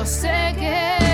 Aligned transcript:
yo 0.00 0.06
sé 0.06 0.54
que 0.58 1.09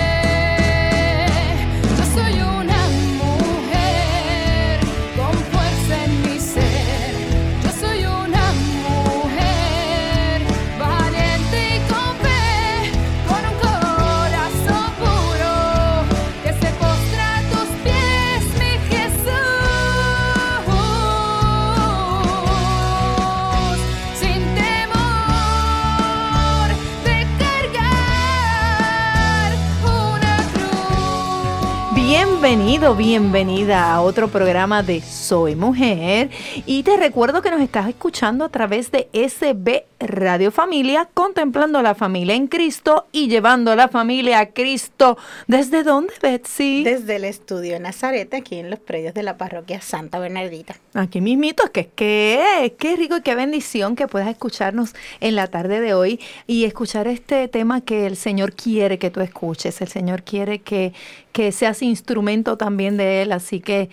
Bienvenido, 32.47 32.95
bienvenida 32.95 33.91
a 33.91 33.99
otro 33.99 34.29
programa 34.29 34.81
de 34.81 35.01
Soy 35.01 35.57
Mujer 35.57 36.29
y 36.65 36.83
te 36.83 36.95
recuerdo 36.95 37.41
que 37.41 37.51
nos 37.51 37.59
estás 37.59 37.89
escuchando 37.89 38.45
a 38.45 38.49
través 38.49 38.89
de 38.89 39.09
SB 39.11 39.83
Radio 39.99 40.51
Familia, 40.51 41.09
contemplando 41.13 41.81
la 41.81 41.93
familia 41.93 42.35
en 42.35 42.47
Cristo 42.47 43.07
y 43.11 43.27
llevando 43.27 43.71
a 43.71 43.75
la 43.75 43.89
familia 43.89 44.39
a 44.39 44.45
Cristo. 44.45 45.17
¿Desde 45.47 45.83
dónde, 45.83 46.13
Betsy? 46.21 46.83
Desde 46.83 47.17
el 47.17 47.25
estudio 47.25 47.79
Nazaret, 47.81 48.33
aquí 48.33 48.59
en 48.59 48.69
los 48.69 48.79
predios 48.79 49.13
de 49.13 49.23
la 49.23 49.37
parroquia 49.37 49.81
Santa 49.81 50.19
Bernardita. 50.19 50.77
Aquí 50.93 51.19
mismito, 51.19 51.63
es 51.65 51.71
que 51.71 51.81
es 51.81 51.95
que 51.95 52.75
qué 52.77 52.95
rico 52.95 53.17
y 53.17 53.21
qué 53.21 53.35
bendición 53.35 53.95
que 53.97 54.07
puedas 54.07 54.29
escucharnos 54.29 54.93
en 55.19 55.35
la 55.35 55.47
tarde 55.47 55.81
de 55.81 55.93
hoy 55.93 56.21
y 56.45 56.63
escuchar 56.63 57.07
este 57.07 57.47
tema 57.49 57.81
que 57.81 58.05
el 58.05 58.15
Señor 58.15 58.53
quiere 58.53 58.99
que 58.99 59.09
tú 59.09 59.19
escuches. 59.19 59.81
El 59.81 59.89
Señor 59.89 60.23
quiere 60.23 60.59
que, 60.59 60.93
que 61.33 61.51
seas 61.51 61.81
instrumento 61.81 62.36
también 62.43 62.97
de 62.97 63.21
Él, 63.21 63.31
así 63.31 63.59
que 63.59 63.89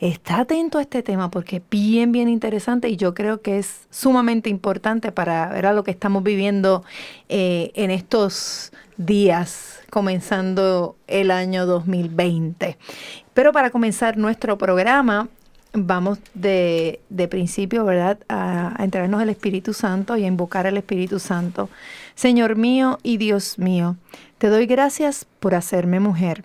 está 0.00 0.40
atento 0.40 0.78
a 0.78 0.82
este 0.82 1.02
tema 1.02 1.30
porque 1.30 1.56
es 1.56 1.62
bien, 1.70 2.10
bien 2.10 2.28
interesante 2.28 2.88
y 2.88 2.96
yo 2.96 3.14
creo 3.14 3.42
que 3.42 3.58
es 3.58 3.86
sumamente 3.90 4.48
importante 4.48 5.12
para 5.12 5.48
ver 5.48 5.74
lo 5.74 5.84
que 5.84 5.90
estamos 5.90 6.22
viviendo 6.22 6.84
eh, 7.28 7.70
en 7.74 7.90
estos 7.90 8.72
días, 8.96 9.80
comenzando 9.90 10.96
el 11.06 11.30
año 11.30 11.66
2020. 11.66 12.78
Pero 13.34 13.52
para 13.52 13.70
comenzar 13.70 14.16
nuestro 14.16 14.56
programa, 14.56 15.28
vamos 15.72 16.18
de, 16.34 17.00
principio, 17.30 17.84
¿verdad?, 17.84 18.18
a, 18.28 18.74
a 18.80 18.84
entregarnos 18.84 19.22
el 19.22 19.28
Espíritu 19.28 19.74
Santo 19.74 20.16
y 20.16 20.24
a 20.24 20.28
invocar 20.28 20.66
al 20.66 20.76
Espíritu 20.76 21.18
Santo. 21.18 21.68
Señor 22.14 22.56
mío 22.56 22.98
y 23.02 23.18
Dios 23.18 23.58
mío, 23.58 23.96
te 24.38 24.48
doy 24.48 24.66
gracias 24.66 25.26
por 25.40 25.54
hacerme 25.54 26.00
mujer. 26.00 26.44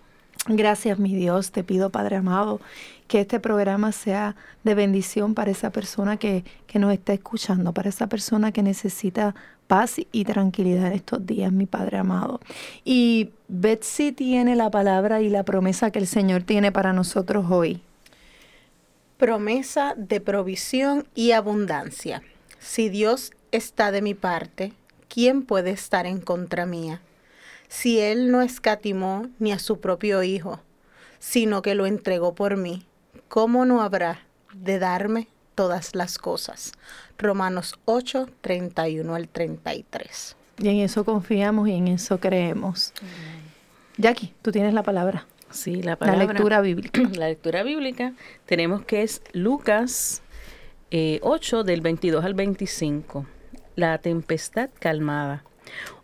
Gracias, 0.47 0.97
mi 0.97 1.13
Dios. 1.13 1.51
Te 1.51 1.63
pido, 1.63 1.91
Padre 1.91 2.15
amado, 2.15 2.59
que 3.07 3.21
este 3.21 3.39
programa 3.39 3.91
sea 3.91 4.35
de 4.63 4.73
bendición 4.73 5.35
para 5.35 5.51
esa 5.51 5.71
persona 5.71 6.17
que, 6.17 6.43
que 6.65 6.79
nos 6.79 6.91
está 6.93 7.13
escuchando, 7.13 7.73
para 7.73 7.89
esa 7.89 8.07
persona 8.07 8.51
que 8.51 8.63
necesita 8.63 9.35
paz 9.67 10.01
y 10.11 10.25
tranquilidad 10.25 10.87
en 10.87 10.93
estos 10.93 11.25
días, 11.25 11.51
mi 11.51 11.67
Padre 11.67 11.97
amado. 11.99 12.41
Y 12.83 13.29
Betsy 13.47 14.11
tiene 14.11 14.55
la 14.55 14.71
palabra 14.71 15.21
y 15.21 15.29
la 15.29 15.43
promesa 15.43 15.91
que 15.91 15.99
el 15.99 16.07
Señor 16.07 16.41
tiene 16.43 16.71
para 16.71 16.91
nosotros 16.91 17.45
hoy. 17.49 17.81
Promesa 19.17 19.93
de 19.95 20.21
provisión 20.21 21.07
y 21.13 21.33
abundancia. 21.33 22.23
Si 22.59 22.89
Dios 22.89 23.31
está 23.51 23.91
de 23.91 24.01
mi 24.01 24.15
parte, 24.15 24.73
¿quién 25.07 25.43
puede 25.43 25.69
estar 25.69 26.07
en 26.07 26.19
contra 26.19 26.65
mía? 26.65 26.99
Si 27.71 28.01
Él 28.01 28.31
no 28.31 28.41
escatimó 28.41 29.29
ni 29.39 29.53
a 29.53 29.57
su 29.59 29.79
propio 29.79 30.23
Hijo, 30.23 30.59
sino 31.19 31.61
que 31.61 31.73
lo 31.73 31.85
entregó 31.85 32.35
por 32.35 32.57
mí, 32.57 32.85
¿cómo 33.29 33.63
no 33.65 33.81
habrá 33.81 34.19
de 34.53 34.77
darme 34.77 35.29
todas 35.55 35.95
las 35.95 36.17
cosas? 36.17 36.73
Romanos 37.17 37.79
8, 37.85 38.27
31 38.41 39.15
al 39.15 39.29
33. 39.29 40.35
Y 40.57 40.67
en 40.67 40.79
eso 40.79 41.05
confiamos 41.05 41.69
y 41.69 41.75
en 41.75 41.87
eso 41.87 42.19
creemos. 42.19 42.91
Jackie, 43.97 44.33
tú 44.41 44.51
tienes 44.51 44.73
la 44.73 44.83
palabra. 44.83 45.25
Sí, 45.49 45.81
la 45.81 45.91
La 45.91 45.95
palabra. 45.95 46.25
lectura 46.25 46.59
bíblica. 46.59 47.01
La 47.13 47.29
lectura 47.29 47.63
bíblica 47.63 48.13
tenemos 48.45 48.83
que 48.83 49.03
es 49.03 49.21
Lucas 49.31 50.21
eh, 50.91 51.19
8 51.23 51.63
del 51.63 51.79
22 51.79 52.25
al 52.25 52.33
25. 52.33 53.25
La 53.77 53.97
tempestad 53.99 54.69
calmada. 54.77 55.45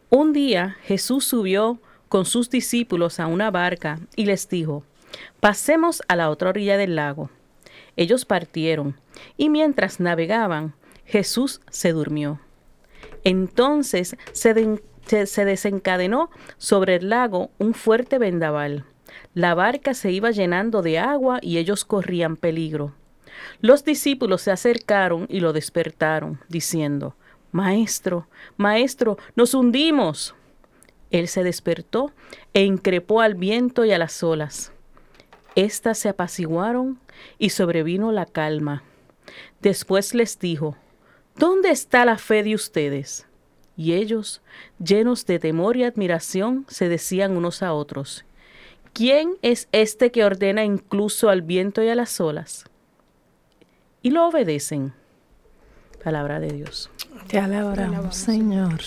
Un 0.10 0.34
día 0.34 0.78
Jesús 0.84 1.26
subió 1.26 1.80
con 2.10 2.26
sus 2.26 2.50
discípulos 2.50 3.20
a 3.20 3.28
una 3.28 3.52
barca 3.52 4.00
y 4.16 4.26
les 4.26 4.48
dijo, 4.48 4.84
pasemos 5.40 6.02
a 6.08 6.16
la 6.16 6.30
otra 6.30 6.50
orilla 6.50 6.78
del 6.78 6.96
lago. 6.96 7.30
Ellos 7.98 8.26
partieron 8.26 8.96
y 9.36 9.50
mientras 9.50 10.00
navegaban, 10.00 10.74
Jesús 11.06 11.62
se 11.70 11.92
durmió. 11.92 12.40
Entonces 13.24 14.16
se, 14.32 14.54
den- 14.54 14.82
se- 15.06 15.26
se 15.26 15.46
desencadenó 15.46 16.30
sobre 16.58 16.96
el 16.96 17.10
lago 17.10 17.50
un 17.58 17.74
fuerte 17.74 18.18
vendaval. 18.18 18.86
La 19.34 19.56
barca 19.56 19.94
se 19.94 20.12
iba 20.12 20.32
llenando 20.32 20.82
de 20.82 21.00
agua 21.00 21.40
y 21.42 21.58
ellos 21.58 21.86
corrían 21.86 22.38
peligro. 22.38 22.94
Los 23.62 23.84
discípulos 23.84 24.42
se 24.42 24.52
acercaron 24.52 25.26
y 25.30 25.40
lo 25.40 25.54
despertaron, 25.54 26.40
diciendo, 26.50 27.16
Maestro, 27.52 28.28
Maestro, 28.58 29.18
nos 29.36 29.54
hundimos. 29.54 30.36
Él 31.12 31.28
se 31.28 31.44
despertó 31.44 32.12
e 32.54 32.64
increpó 32.64 33.22
al 33.22 33.36
viento 33.36 33.86
y 33.86 33.92
a 33.92 33.98
las 33.98 34.24
olas. 34.24 34.72
Estas 35.56 35.98
se 35.98 36.10
apaciguaron 36.10 37.00
y 37.38 37.50
sobrevino 37.50 38.12
la 38.12 38.26
calma. 38.26 38.84
Después 39.62 40.14
les 40.14 40.40
dijo, 40.40 40.76
¿Dónde 41.36 41.70
está 41.70 42.04
la 42.04 42.18
fe 42.18 42.42
de 42.42 42.56
ustedes? 42.56 43.28
Y 43.76 43.94
ellos, 43.94 44.42
llenos 44.84 45.28
de 45.28 45.38
temor 45.38 45.78
y 45.78 45.84
admiración, 45.84 46.66
se 46.68 46.90
decían 46.90 47.38
unos 47.38 47.62
a 47.62 47.74
otros, 47.74 48.26
¿quién 48.92 49.38
es 49.44 49.68
este 49.72 50.12
que 50.12 50.24
ordena 50.24 50.64
incluso 50.64 51.30
al 51.30 51.44
viento 51.44 51.84
y 51.84 51.90
a 51.90 51.96
las 51.96 52.20
olas? 52.20 52.66
Y 54.02 54.10
lo 54.10 54.28
obedecen. 54.28 54.94
Palabra 56.04 56.40
de 56.40 56.52
Dios. 56.54 56.90
Te 57.28 57.40
alabamos, 57.40 58.16
Señor. 58.16 58.80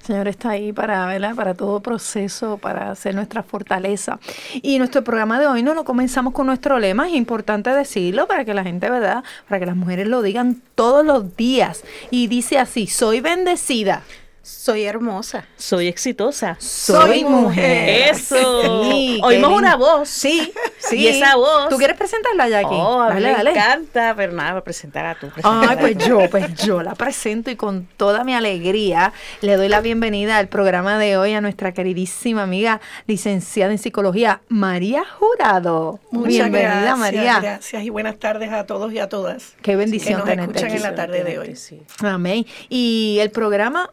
El 0.00 0.06
Señor 0.06 0.28
está 0.28 0.50
ahí 0.50 0.72
para, 0.72 1.06
¿verdad? 1.06 1.34
para 1.34 1.54
todo 1.54 1.80
proceso, 1.80 2.56
para 2.56 2.92
hacer 2.92 3.14
nuestra 3.14 3.42
fortaleza. 3.42 4.20
Y 4.62 4.78
nuestro 4.78 5.02
programa 5.02 5.40
de 5.40 5.48
hoy 5.48 5.62
no 5.64 5.74
lo 5.74 5.84
comenzamos 5.84 6.32
con 6.32 6.46
nuestro 6.46 6.78
lema, 6.78 7.08
es 7.08 7.14
importante 7.14 7.70
decirlo 7.70 8.28
para 8.28 8.44
que 8.44 8.54
la 8.54 8.62
gente, 8.62 8.88
¿verdad? 8.88 9.24
Para 9.48 9.58
que 9.58 9.66
las 9.66 9.76
mujeres 9.76 10.06
lo 10.06 10.22
digan 10.22 10.62
todos 10.76 11.04
los 11.04 11.36
días. 11.36 11.82
Y 12.10 12.28
dice 12.28 12.58
así, 12.58 12.86
soy 12.86 13.20
bendecida. 13.20 14.02
Soy 14.42 14.84
hermosa. 14.84 15.44
Soy 15.56 15.88
exitosa. 15.88 16.56
Soy 16.58 17.22
mujer. 17.24 18.10
Eso. 18.12 18.84
Sí, 18.84 19.20
Oímos 19.22 19.52
una 19.52 19.76
voz. 19.76 20.08
Sí, 20.08 20.52
sí. 20.78 20.96
Y 20.96 21.08
esa 21.08 21.36
voz. 21.36 21.68
¿Tú 21.68 21.76
quieres 21.76 21.96
presentarla, 21.96 22.48
Jackie? 22.48 22.68
Oh, 22.74 23.00
a 23.02 23.10
mí 23.10 23.20
dale, 23.22 23.28
me 23.28 23.34
dale. 23.36 23.50
encanta, 23.50 24.14
pero 24.16 24.32
nada, 24.32 24.52
voy 24.52 24.60
a 24.60 24.64
presentar 24.64 25.04
a 25.04 25.14
tú. 25.18 25.28
Ay, 25.42 25.76
pues 25.78 25.98
yo, 25.98 26.30
pues 26.30 26.54
yo 26.54 26.82
la 26.82 26.94
presento 26.94 27.50
y 27.50 27.56
con 27.56 27.86
toda 27.98 28.24
mi 28.24 28.34
alegría 28.34 29.12
le 29.42 29.56
doy 29.56 29.68
la 29.68 29.80
bienvenida 29.82 30.38
al 30.38 30.48
programa 30.48 30.98
de 30.98 31.16
hoy 31.18 31.34
a 31.34 31.40
nuestra 31.42 31.72
queridísima 31.72 32.44
amiga 32.44 32.80
licenciada 33.06 33.72
en 33.72 33.78
psicología, 33.78 34.40
María 34.48 35.02
Jurado. 35.18 36.00
Muchas 36.10 36.28
Bienvenida, 36.28 36.70
gracias, 36.70 36.98
María. 36.98 37.40
Gracias 37.40 37.82
y 37.82 37.90
buenas 37.90 38.18
tardes 38.18 38.50
a 38.52 38.64
todos 38.64 38.92
y 38.94 38.98
a 38.98 39.08
todas. 39.10 39.54
Qué 39.60 39.76
bendición 39.76 40.22
que 40.22 40.36
nos 40.36 40.46
tenerte 40.46 40.58
escuchan 40.58 40.68
aquí. 40.68 40.76
en 40.76 40.82
la 40.90 40.94
tarde 40.94 41.24
de 41.24 41.38
hoy. 41.38 41.56
Sí. 41.56 41.82
Amén. 42.00 42.46
Y 42.70 43.18
el 43.20 43.30
programa 43.30 43.90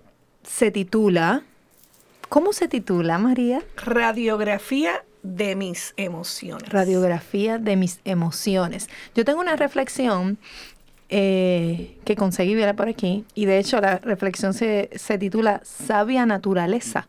se 0.48 0.72
titula, 0.72 1.44
¿cómo 2.30 2.54
se 2.54 2.68
titula, 2.68 3.18
María? 3.18 3.62
Radiografía 3.78 5.04
de 5.24 5.56
mis 5.56 5.94
emociones. 5.98 6.70
Radiografía 6.70 7.58
de 7.58 7.76
mis 7.76 8.00
emociones. 8.06 8.90
Yo 9.16 9.26
tengo 9.26 9.40
una 9.40 9.56
reflexión 9.56 10.38
eh, 11.10 11.98
que 12.06 12.16
conseguí 12.16 12.56
ver 12.56 12.76
por 12.76 12.88
aquí 12.88 13.26
y 13.34 13.46
de 13.46 13.60
hecho 13.60 13.80
la 13.82 13.98
reflexión 13.98 14.54
se, 14.54 14.90
se 14.96 15.18
titula 15.18 15.62
Sabia 15.64 16.26
Naturaleza 16.26 17.08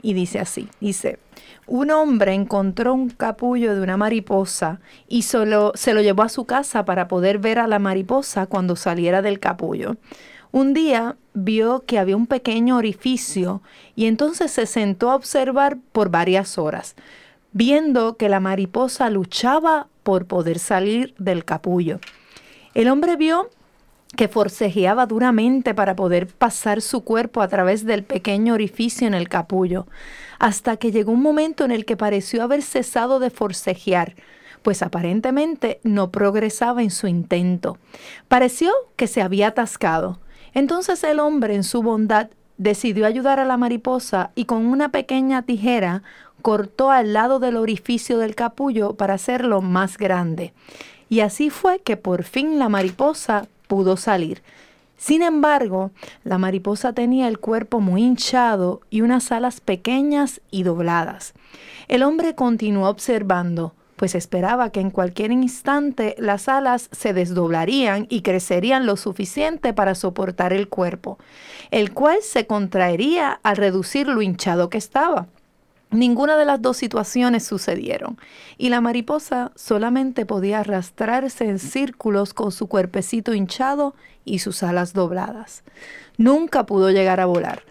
y 0.00 0.14
dice 0.14 0.38
así, 0.38 0.68
dice, 0.80 1.18
un 1.66 1.90
hombre 1.90 2.32
encontró 2.32 2.94
un 2.94 3.10
capullo 3.10 3.74
de 3.74 3.82
una 3.82 3.96
mariposa 3.96 4.80
y 5.08 5.22
solo, 5.22 5.72
se 5.74 5.92
lo 5.92 6.00
llevó 6.00 6.22
a 6.22 6.28
su 6.28 6.44
casa 6.44 6.84
para 6.84 7.08
poder 7.08 7.38
ver 7.38 7.58
a 7.58 7.66
la 7.66 7.78
mariposa 7.78 8.46
cuando 8.46 8.76
saliera 8.76 9.22
del 9.22 9.40
capullo. 9.40 9.96
Un 10.50 10.72
día 10.72 11.16
vio 11.34 11.84
que 11.86 11.98
había 11.98 12.16
un 12.16 12.26
pequeño 12.26 12.76
orificio 12.76 13.62
y 13.94 14.06
entonces 14.06 14.50
se 14.50 14.66
sentó 14.66 15.10
a 15.10 15.14
observar 15.14 15.78
por 15.92 16.10
varias 16.10 16.58
horas, 16.58 16.96
viendo 17.52 18.16
que 18.16 18.28
la 18.28 18.40
mariposa 18.40 19.10
luchaba 19.10 19.88
por 20.02 20.26
poder 20.26 20.58
salir 20.58 21.14
del 21.18 21.44
capullo. 21.44 22.00
El 22.74 22.88
hombre 22.88 23.16
vio 23.16 23.50
que 24.16 24.28
forcejeaba 24.28 25.06
duramente 25.06 25.74
para 25.74 25.94
poder 25.94 26.28
pasar 26.28 26.80
su 26.80 27.02
cuerpo 27.02 27.42
a 27.42 27.48
través 27.48 27.84
del 27.84 28.04
pequeño 28.04 28.54
orificio 28.54 29.06
en 29.06 29.14
el 29.14 29.28
capullo, 29.28 29.86
hasta 30.38 30.76
que 30.76 30.92
llegó 30.92 31.12
un 31.12 31.22
momento 31.22 31.64
en 31.64 31.72
el 31.72 31.84
que 31.84 31.96
pareció 31.96 32.42
haber 32.42 32.62
cesado 32.62 33.18
de 33.18 33.30
forcejear, 33.30 34.14
pues 34.62 34.82
aparentemente 34.82 35.80
no 35.82 36.10
progresaba 36.10 36.82
en 36.82 36.90
su 36.90 37.06
intento. 37.06 37.78
Pareció 38.28 38.72
que 38.96 39.06
se 39.06 39.20
había 39.20 39.48
atascado. 39.48 40.20
Entonces 40.58 41.04
el 41.04 41.20
hombre, 41.20 41.54
en 41.54 41.62
su 41.62 41.84
bondad, 41.84 42.30
decidió 42.56 43.06
ayudar 43.06 43.38
a 43.38 43.44
la 43.44 43.56
mariposa 43.56 44.32
y 44.34 44.46
con 44.46 44.66
una 44.66 44.88
pequeña 44.88 45.42
tijera 45.42 46.02
cortó 46.42 46.90
al 46.90 47.12
lado 47.12 47.38
del 47.38 47.56
orificio 47.56 48.18
del 48.18 48.34
capullo 48.34 48.94
para 48.94 49.14
hacerlo 49.14 49.62
más 49.62 49.98
grande. 49.98 50.52
Y 51.08 51.20
así 51.20 51.50
fue 51.50 51.78
que 51.78 51.96
por 51.96 52.24
fin 52.24 52.58
la 52.58 52.68
mariposa 52.68 53.46
pudo 53.68 53.96
salir. 53.96 54.42
Sin 54.96 55.22
embargo, 55.22 55.92
la 56.24 56.38
mariposa 56.38 56.92
tenía 56.92 57.28
el 57.28 57.38
cuerpo 57.38 57.78
muy 57.78 58.02
hinchado 58.02 58.80
y 58.90 59.02
unas 59.02 59.30
alas 59.30 59.60
pequeñas 59.60 60.40
y 60.50 60.64
dobladas. 60.64 61.34
El 61.86 62.02
hombre 62.02 62.34
continuó 62.34 62.88
observando, 62.88 63.74
pues 63.98 64.14
esperaba 64.14 64.70
que 64.70 64.80
en 64.80 64.90
cualquier 64.90 65.30
instante 65.32 66.14
las 66.18 66.48
alas 66.48 66.88
se 66.92 67.12
desdoblarían 67.12 68.06
y 68.08 68.22
crecerían 68.22 68.86
lo 68.86 68.96
suficiente 68.96 69.74
para 69.74 69.94
soportar 69.94 70.54
el 70.54 70.68
cuerpo, 70.68 71.18
el 71.70 71.92
cual 71.92 72.18
se 72.22 72.46
contraería 72.46 73.40
al 73.42 73.58
reducir 73.58 74.08
lo 74.08 74.22
hinchado 74.22 74.70
que 74.70 74.78
estaba. 74.78 75.26
Ninguna 75.90 76.36
de 76.36 76.44
las 76.44 76.62
dos 76.62 76.76
situaciones 76.76 77.44
sucedieron, 77.44 78.18
y 78.56 78.68
la 78.68 78.80
mariposa 78.80 79.52
solamente 79.54 80.26
podía 80.26 80.60
arrastrarse 80.60 81.48
en 81.48 81.58
círculos 81.58 82.34
con 82.34 82.52
su 82.52 82.68
cuerpecito 82.68 83.34
hinchado 83.34 83.94
y 84.24 84.38
sus 84.38 84.62
alas 84.62 84.92
dobladas. 84.92 85.64
Nunca 86.18 86.66
pudo 86.66 86.90
llegar 86.90 87.20
a 87.20 87.26
volar. 87.26 87.62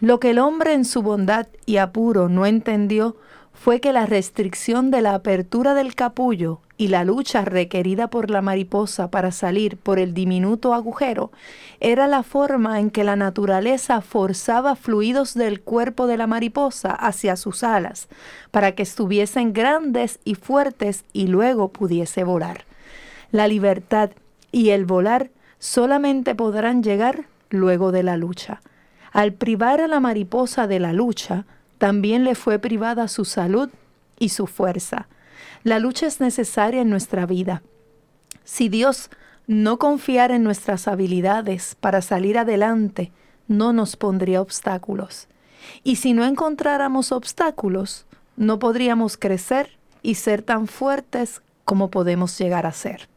Lo 0.00 0.18
que 0.18 0.30
el 0.30 0.40
hombre 0.40 0.72
en 0.74 0.84
su 0.84 1.02
bondad 1.02 1.46
y 1.64 1.76
apuro 1.76 2.28
no 2.28 2.44
entendió 2.44 3.16
fue 3.62 3.80
que 3.80 3.92
la 3.92 4.06
restricción 4.06 4.90
de 4.90 5.02
la 5.02 5.14
apertura 5.14 5.74
del 5.74 5.94
capullo 5.94 6.62
y 6.78 6.88
la 6.88 7.04
lucha 7.04 7.44
requerida 7.44 8.08
por 8.08 8.30
la 8.30 8.40
mariposa 8.40 9.10
para 9.10 9.32
salir 9.32 9.76
por 9.76 9.98
el 9.98 10.14
diminuto 10.14 10.72
agujero 10.72 11.30
era 11.78 12.06
la 12.06 12.22
forma 12.22 12.80
en 12.80 12.88
que 12.88 13.04
la 13.04 13.16
naturaleza 13.16 14.00
forzaba 14.00 14.76
fluidos 14.76 15.34
del 15.34 15.60
cuerpo 15.60 16.06
de 16.06 16.16
la 16.16 16.26
mariposa 16.26 16.92
hacia 16.92 17.36
sus 17.36 17.62
alas, 17.62 18.08
para 18.50 18.74
que 18.74 18.82
estuviesen 18.82 19.52
grandes 19.52 20.20
y 20.24 20.36
fuertes 20.36 21.04
y 21.12 21.26
luego 21.26 21.68
pudiese 21.68 22.24
volar. 22.24 22.64
La 23.30 23.46
libertad 23.46 24.08
y 24.52 24.70
el 24.70 24.86
volar 24.86 25.28
solamente 25.58 26.34
podrán 26.34 26.82
llegar 26.82 27.26
luego 27.50 27.92
de 27.92 28.04
la 28.04 28.16
lucha. 28.16 28.62
Al 29.12 29.34
privar 29.34 29.82
a 29.82 29.86
la 29.86 30.00
mariposa 30.00 30.66
de 30.66 30.80
la 30.80 30.94
lucha, 30.94 31.44
también 31.80 32.24
le 32.24 32.34
fue 32.34 32.58
privada 32.58 33.08
su 33.08 33.24
salud 33.24 33.70
y 34.18 34.28
su 34.28 34.46
fuerza. 34.46 35.08
La 35.64 35.78
lucha 35.78 36.06
es 36.06 36.20
necesaria 36.20 36.82
en 36.82 36.90
nuestra 36.90 37.24
vida. 37.24 37.62
Si 38.44 38.68
Dios 38.68 39.08
no 39.46 39.78
confiara 39.78 40.36
en 40.36 40.44
nuestras 40.44 40.88
habilidades 40.88 41.78
para 41.80 42.02
salir 42.02 42.36
adelante, 42.36 43.12
no 43.48 43.72
nos 43.72 43.96
pondría 43.96 44.42
obstáculos. 44.42 45.26
Y 45.82 45.96
si 45.96 46.12
no 46.12 46.26
encontráramos 46.26 47.12
obstáculos, 47.12 48.04
no 48.36 48.58
podríamos 48.58 49.16
crecer 49.16 49.78
y 50.02 50.16
ser 50.16 50.42
tan 50.42 50.66
fuertes 50.66 51.40
como 51.64 51.90
podemos 51.90 52.38
llegar 52.38 52.66
a 52.66 52.72
ser. 52.72 53.08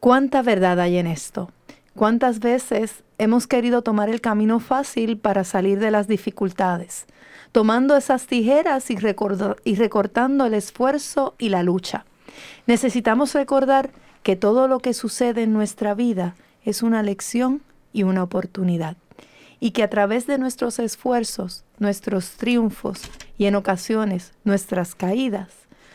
¿Cuánta 0.00 0.42
verdad 0.42 0.80
hay 0.80 0.98
en 0.98 1.06
esto? 1.06 1.50
¿Cuántas 1.94 2.40
veces 2.40 3.04
hemos 3.22 3.46
querido 3.46 3.82
tomar 3.82 4.08
el 4.08 4.20
camino 4.20 4.60
fácil 4.60 5.18
para 5.18 5.44
salir 5.44 5.78
de 5.78 5.90
las 5.90 6.08
dificultades? 6.08 7.06
tomando 7.52 7.96
esas 7.96 8.26
tijeras 8.26 8.90
y, 8.90 8.96
recortando 8.96 10.46
el 10.46 10.54
esfuerzo 10.54 11.34
y 11.38 11.48
la 11.48 11.62
lucha. 11.62 12.04
Necesitamos 12.66 13.34
recordar 13.34 13.90
que 14.22 14.36
todo 14.36 14.68
lo 14.68 14.80
que 14.80 14.94
sucede 14.94 15.42
en 15.42 15.52
nuestra 15.52 15.94
vida 15.94 16.36
es 16.64 16.82
una 16.82 17.02
lección 17.02 17.62
y 17.92 18.04
una 18.04 18.22
oportunidad, 18.22 18.96
y 19.58 19.72
que 19.72 19.82
a 19.82 19.90
través 19.90 20.26
de 20.26 20.38
nuestros 20.38 20.78
esfuerzos, 20.78 21.64
nuestros 21.78 22.32
triunfos 22.32 23.00
y 23.36 23.46
en 23.46 23.56
ocasiones 23.56 24.32
nuestras 24.44 24.94
caídas, 24.94 25.48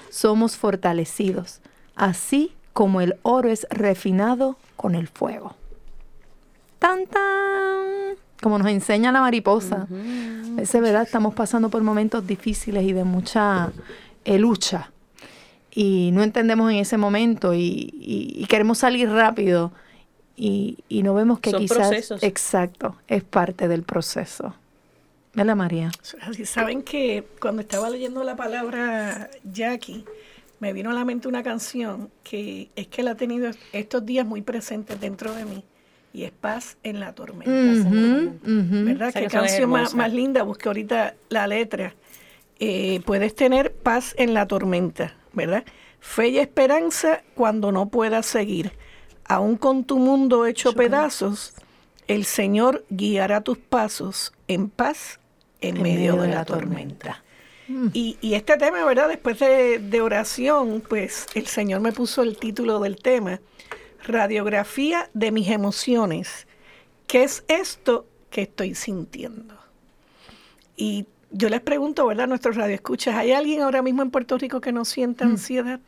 somos 0.10 0.58
fortalecidos, 0.58 1.62
así 1.96 2.54
como 2.74 3.00
el 3.00 3.16
oro 3.22 3.50
es 3.50 3.66
refinado 3.70 4.58
con 4.76 4.96
el 4.96 5.08
fuego. 5.08 5.56
¡Tan, 6.86 7.08
tan! 7.08 8.16
Como 8.44 8.60
nos 8.60 8.68
enseña 8.68 9.12
la 9.12 9.20
mariposa. 9.20 9.88
Es 10.60 10.72
de 10.72 10.82
verdad, 10.82 11.02
estamos 11.02 11.34
pasando 11.34 11.70
por 11.70 11.82
momentos 11.82 12.28
difíciles 12.28 12.84
y 12.84 12.94
de 12.94 13.04
mucha 13.04 13.72
eh, 14.24 14.38
lucha. 14.38 14.92
Y 15.72 16.12
no 16.14 16.22
entendemos 16.22 16.70
en 16.72 16.78
ese 16.78 16.98
momento 16.98 17.56
y, 17.56 17.60
y- 17.60 18.34
y 18.36 18.46
queremos 18.46 18.78
salir 18.78 19.10
rápido 19.10 19.72
y, 20.38 20.78
y 20.88 21.02
no 21.02 21.16
vemos 21.16 21.40
que 21.40 21.50
Son 21.50 21.62
quizás... 21.62 21.78
procesos. 21.90 22.22
Exacto, 22.22 22.96
es 23.08 23.24
parte 23.24 23.68
del 23.68 23.82
proceso. 23.82 24.54
¿Verdad, 25.34 25.56
María? 25.56 25.90
Saben 26.44 26.84
que 26.84 27.26
cuando 27.42 27.64
estaba 27.64 27.90
leyendo 27.90 28.24
la 28.24 28.36
palabra 28.36 29.32
Jackie, 29.44 30.06
me 30.60 30.72
vino 30.72 30.92
a 30.92 30.94
la 30.94 31.04
mente 31.04 31.28
una 31.28 31.42
canción 31.42 32.12
que 32.24 32.70
es 32.76 32.86
que 32.88 33.02
la 33.02 33.12
he 33.12 33.16
tenido 33.16 33.50
estos 33.74 34.06
días 34.06 34.24
muy 34.28 34.44
presente 34.44 34.96
dentro 34.98 35.34
de 35.34 35.46
mí 35.46 35.64
y 36.16 36.24
es 36.24 36.32
Paz 36.32 36.78
en 36.84 37.02
la 37.02 37.14
tormenta. 37.14 37.90
¿Verdad? 38.44 39.14
Qué 39.14 39.28
canción 39.28 39.70
más, 39.70 39.94
más 39.94 40.14
linda. 40.14 40.44
Busqué 40.44 40.70
ahorita 40.70 41.16
la 41.28 41.46
letra. 41.46 41.94
Eh, 42.60 43.02
puedes 43.06 43.36
tener 43.36 43.74
paz 43.74 44.16
en 44.18 44.34
la 44.34 44.48
tormenta, 44.48 45.14
¿verdad? 45.34 45.66
Fe 46.00 46.30
y 46.30 46.38
esperanza 46.38 47.22
cuando 47.34 47.74
no 47.74 47.90
puedas 47.90 48.26
seguir. 48.26 48.72
Aún 49.26 49.58
con 49.58 49.84
tu 49.84 49.98
mundo 49.98 50.46
hecho 50.46 50.72
pedazos, 50.74 51.54
el 52.08 52.24
Señor 52.24 52.86
guiará 52.90 53.42
tus 53.42 53.58
pasos 53.58 54.32
en 54.48 54.70
paz 54.70 55.20
en, 55.60 55.82
medio, 55.82 56.16
de, 56.22 56.30
la, 56.30 56.46
tormenta. 56.46 57.24
Y, 57.92 58.18
y 58.22 58.36
este 58.36 58.56
tema, 58.56 58.86
¿verdad? 58.86 59.10
Después 59.10 59.40
de, 59.40 59.80
de 59.80 60.02
oración, 60.02 60.82
pues 60.88 61.26
el 61.34 61.48
Señor 61.48 61.82
me 61.82 61.92
puso 61.92 62.22
el 62.22 62.38
título 62.38 62.80
del 62.80 62.98
tema, 62.98 63.42
Radiografía 64.08 65.10
de 65.14 65.32
mis 65.32 65.50
emociones. 65.50 66.48
¿Qué 67.08 67.24
es 67.24 67.44
esto 67.48 68.06
que 68.30 68.44
estoy 68.44 68.76
sintiendo? 68.76 69.56
Y 70.78 71.06
yo 71.32 71.50
les 71.50 71.62
pregunto, 71.62 72.06
¿verdad? 72.06 72.28
Nuestros 72.28 72.56
radioescuchas, 72.56 73.16
¿hay 73.16 73.32
alguien 73.32 73.62
ahora 73.62 73.82
mismo 73.82 74.02
en 74.02 74.12
Puerto 74.12 74.38
Rico 74.38 74.62
que 74.62 74.72
no 74.72 74.86
sienta 74.86 75.26
ansiedad? 75.26 75.80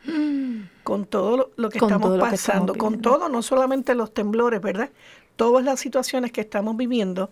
Con 0.82 1.06
todo 1.06 1.36
lo, 1.36 1.50
lo 1.56 1.68
que 1.70 1.78
Con 1.78 1.90
estamos 1.92 2.14
que 2.14 2.18
pasando, 2.20 2.74
con 2.74 3.00
todo, 3.00 3.28
no 3.28 3.42
solamente 3.42 3.94
los 3.94 4.12
temblores, 4.12 4.60
¿verdad? 4.60 4.90
Todas 5.36 5.64
las 5.64 5.78
situaciones 5.80 6.32
que 6.32 6.40
estamos 6.40 6.76
viviendo. 6.76 7.30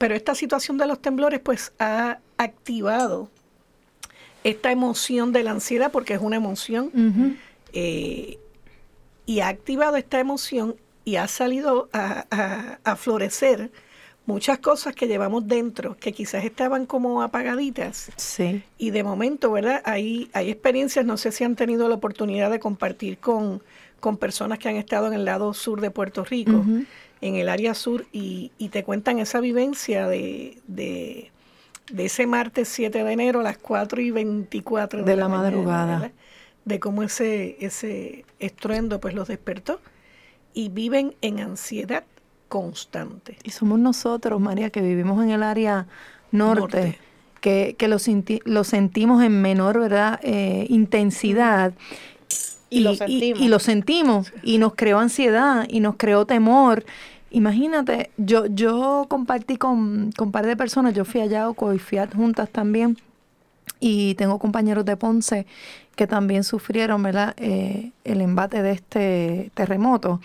pero 0.00 0.14
esta 0.14 0.34
situación 0.34 0.78
de 0.78 0.86
los 0.86 1.02
temblores 1.02 1.40
pues 1.40 1.72
ha 1.78 2.20
activado 2.38 3.28
esta 4.44 4.72
emoción 4.72 5.30
de 5.32 5.42
la 5.42 5.50
ansiedad, 5.50 5.92
porque 5.92 6.14
es 6.14 6.22
una 6.22 6.36
emoción, 6.36 6.90
eh, 7.74 8.38
y 9.30 9.40
ha 9.40 9.48
activado 9.48 9.96
esta 9.96 10.18
emoción 10.18 10.74
y 11.04 11.16
ha 11.16 11.28
salido 11.28 11.88
a, 11.92 12.24
a- 12.30 12.78
a 12.82 12.96
florecer 12.96 13.70
muchas 14.26 14.58
cosas 14.58 14.94
que 14.94 15.06
llevamos 15.06 15.46
dentro, 15.46 15.96
que 15.98 16.12
quizás 16.12 16.44
estaban 16.44 16.84
como 16.86 17.22
apagaditas. 17.22 18.10
Sí. 18.16 18.62
Y 18.76 18.90
de 18.90 19.02
momento, 19.04 19.52
¿verdad? 19.52 19.82
Hay, 19.84 20.30
hay 20.32 20.50
experiencias, 20.50 21.04
no 21.04 21.16
sé 21.16 21.30
si 21.32 21.44
han 21.44 21.54
tenido 21.54 21.88
la 21.88 21.94
oportunidad 21.94 22.50
de 22.50 22.58
compartir 22.58 23.18
con, 23.18 23.62
con 24.00 24.16
personas 24.16 24.58
que 24.58 24.68
han 24.68 24.76
estado 24.76 25.06
en 25.06 25.12
el 25.14 25.24
lado 25.24 25.54
sur 25.54 25.80
de 25.80 25.90
Puerto 25.90 26.24
Rico, 26.24 26.64
en 27.20 27.34
el 27.36 27.48
área 27.48 27.74
sur, 27.74 28.06
y, 28.12 28.50
y 28.58 28.68
te 28.70 28.82
cuentan 28.82 29.18
esa 29.20 29.40
vivencia 29.40 30.08
de, 30.08 30.58
de, 30.66 31.30
de 31.92 32.04
ese 32.04 32.26
martes 32.26 32.68
7 32.68 33.04
de 33.04 33.12
enero 33.12 33.40
a 33.40 33.42
las 33.44 33.58
4 33.58 34.00
y 34.00 34.10
24 34.10 35.04
de, 35.04 35.10
De 35.10 35.16
la 35.16 35.28
madrugada. 35.28 36.10
De 36.70 36.80
cómo 36.80 37.02
ese, 37.02 37.56
ese 37.64 38.24
estruendo 38.38 39.00
pues 39.00 39.14
los 39.14 39.28
despertó 39.28 39.80
y 40.54 40.68
viven 40.68 41.14
en 41.20 41.40
ansiedad 41.40 42.04
constante. 42.48 43.36
Y 43.44 43.50
somos 43.50 43.78
nosotros, 43.78 44.40
María, 44.40 44.70
que 44.70 44.80
vivimos 44.80 45.22
en 45.22 45.30
el 45.30 45.42
área 45.42 45.86
norte, 46.32 46.60
Norte. 46.60 46.98
que, 47.40 47.76
que 47.78 47.88
lo, 47.88 47.98
sinti- 47.98 48.42
lo 48.44 48.64
sentimos 48.64 49.22
en 49.22 49.40
menor 49.42 49.78
¿verdad? 49.78 50.18
Eh, 50.22 50.66
intensidad. 50.68 51.72
Y 52.72 52.80
lo 52.80 52.94
sentimos. 52.94 53.40
y 53.40 53.48
lo 53.48 53.58
sentimos, 53.58 54.32
y 54.44 54.58
nos 54.58 54.74
creó 54.76 55.00
ansiedad, 55.00 55.66
y 55.68 55.80
nos 55.80 55.96
creó 55.96 56.24
temor. 56.24 56.84
Imagínate, 57.32 58.10
yo, 58.16 58.46
yo 58.46 59.06
compartí 59.08 59.56
con, 59.56 60.12
con 60.16 60.28
un 60.28 60.32
par 60.32 60.46
de 60.46 60.56
personas, 60.56 60.94
yo 60.94 61.04
fui 61.04 61.20
a 61.20 61.26
Yauco 61.26 61.74
y 61.74 61.78
fui 61.80 61.98
a 61.98 62.06
juntas 62.06 62.48
también, 62.50 62.96
y 63.80 64.14
tengo 64.14 64.38
compañeros 64.38 64.84
de 64.84 64.96
Ponce 64.96 65.46
que 66.00 66.06
también 66.06 66.44
sufrieron 66.44 67.02
¿verdad? 67.02 67.34
Eh, 67.36 67.92
el 68.04 68.22
embate 68.22 68.62
de 68.62 68.70
este 68.70 69.50
terremoto. 69.52 70.22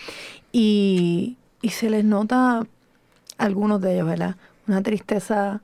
Y, 0.53 1.35
y 1.61 1.71
se 1.71 1.89
les 1.89 2.05
nota, 2.05 2.65
algunos 3.37 3.81
de 3.81 3.95
ellos, 3.95 4.07
¿verdad? 4.07 4.37
Una 4.69 4.81
tristeza 4.81 5.59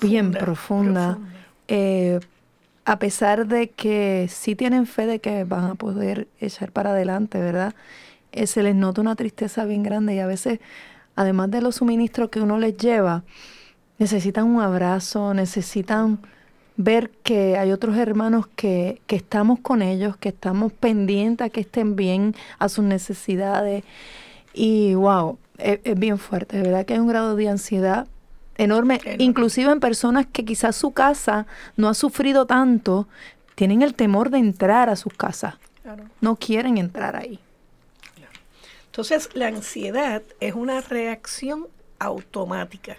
bien 0.00 0.30
profunda. 0.32 1.18
eh, 1.68 2.20
a 2.86 2.98
pesar 2.98 3.46
de 3.46 3.68
que 3.68 4.28
sí 4.30 4.54
tienen 4.54 4.86
fe 4.86 5.04
de 5.04 5.18
que 5.18 5.44
van 5.44 5.72
a 5.72 5.74
poder 5.74 6.26
echar 6.40 6.72
para 6.72 6.92
adelante, 6.92 7.38
¿verdad? 7.38 7.74
Eh, 8.32 8.46
se 8.46 8.62
les 8.62 8.74
nota 8.74 9.02
una 9.02 9.14
tristeza 9.14 9.66
bien 9.66 9.82
grande 9.82 10.14
y 10.14 10.20
a 10.20 10.26
veces, 10.26 10.58
además 11.16 11.50
de 11.50 11.60
los 11.60 11.74
suministros 11.74 12.30
que 12.30 12.40
uno 12.40 12.58
les 12.58 12.78
lleva, 12.78 13.24
necesitan 13.98 14.46
un 14.46 14.62
abrazo, 14.62 15.34
necesitan 15.34 16.18
ver 16.78 17.10
que 17.10 17.58
hay 17.58 17.72
otros 17.72 17.96
hermanos 17.98 18.46
que, 18.56 19.02
que 19.06 19.16
estamos 19.16 19.58
con 19.60 19.82
ellos, 19.82 20.16
que 20.16 20.30
estamos 20.30 20.72
pendientes 20.72 21.44
a 21.46 21.50
que 21.50 21.60
estén 21.60 21.96
bien, 21.96 22.34
a 22.58 22.68
sus 22.70 22.84
necesidades. 22.84 23.84
Y 24.54 24.94
wow, 24.94 25.38
es, 25.58 25.80
es 25.84 25.98
bien 25.98 26.18
fuerte, 26.18 26.56
de 26.56 26.62
verdad 26.62 26.86
que 26.86 26.94
hay 26.94 27.00
un 27.00 27.08
grado 27.08 27.36
de 27.36 27.48
ansiedad 27.48 28.06
enorme, 28.56 29.00
Enorme. 29.04 29.22
inclusive 29.24 29.70
en 29.72 29.80
personas 29.80 30.26
que 30.26 30.44
quizás 30.44 30.76
su 30.76 30.92
casa 30.92 31.46
no 31.76 31.88
ha 31.88 31.94
sufrido 31.94 32.46
tanto, 32.46 33.06
tienen 33.56 33.82
el 33.82 33.94
temor 33.94 34.30
de 34.30 34.38
entrar 34.38 34.88
a 34.88 34.96
sus 34.96 35.12
casas, 35.12 35.56
Claro. 35.82 36.04
no 36.20 36.36
quieren 36.36 36.78
entrar 36.78 37.16
ahí. 37.16 37.38
Entonces, 38.86 39.30
la 39.34 39.46
ansiedad 39.48 40.22
es 40.40 40.54
una 40.54 40.80
reacción 40.80 41.66
automática 41.98 42.96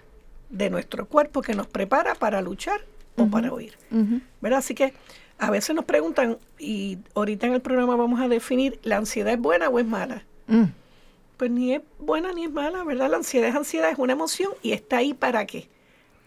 de 0.50 0.70
nuestro 0.70 1.06
cuerpo 1.08 1.42
que 1.42 1.54
nos 1.56 1.68
prepara 1.68 2.16
para 2.16 2.42
luchar 2.42 2.80
o 3.24 3.30
para. 3.30 3.52
Ujú. 3.54 4.22
¿Verdad? 4.42 4.60
Así 4.60 4.74
que 4.76 4.94
a 5.38 5.50
veces 5.52 5.76
nos 5.76 5.86
preguntan, 5.86 6.38
y 6.58 6.98
ahorita 7.16 7.48
en 7.48 7.54
el 7.54 7.62
programa 7.62 7.96
vamos 7.96 8.20
a 8.20 8.28
definir, 8.28 8.80
¿la 8.84 8.98
ansiedad 8.98 9.34
es 9.34 9.40
buena 9.40 9.70
o 9.70 9.80
es 9.80 9.86
mala? 9.86 10.26
Mm, 10.48 10.66
Pues 11.38 11.50
ni 11.52 11.74
es 11.76 11.82
buena 12.00 12.34
ni 12.34 12.44
es 12.44 12.52
mala, 12.52 12.84
¿verdad? 12.84 13.10
La 13.10 13.18
ansiedad 13.18 13.48
es 13.48 13.56
ansiedad, 13.56 13.90
es 13.90 13.98
una 13.98 14.12
emoción 14.14 14.52
y 14.62 14.74
está 14.74 14.98
ahí 14.98 15.14
para 15.14 15.46
qué? 15.46 15.70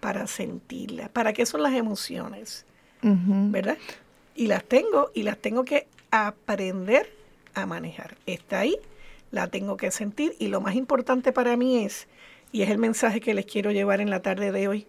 Para 0.00 0.26
sentirla. 0.26 1.08
¿Para 1.10 1.32
qué 1.34 1.44
son 1.44 1.62
las 1.62 1.74
emociones? 1.74 2.64
¿Verdad? 3.02 3.76
Y 4.34 4.46
las 4.46 4.64
tengo 4.64 5.10
y 5.12 5.24
las 5.24 5.36
tengo 5.36 5.64
que 5.64 5.86
aprender 6.10 7.12
a 7.54 7.66
manejar. 7.66 8.16
Está 8.24 8.60
ahí, 8.60 8.76
la 9.30 9.48
tengo 9.48 9.76
que 9.76 9.90
sentir 9.90 10.34
y 10.38 10.48
lo 10.48 10.60
más 10.62 10.74
importante 10.76 11.32
para 11.32 11.56
mí 11.58 11.84
es, 11.84 12.06
y 12.50 12.62
es 12.62 12.70
el 12.70 12.78
mensaje 12.78 13.20
que 13.20 13.34
les 13.34 13.44
quiero 13.44 13.72
llevar 13.72 14.00
en 14.00 14.08
la 14.08 14.22
tarde 14.22 14.52
de 14.52 14.68
hoy, 14.68 14.86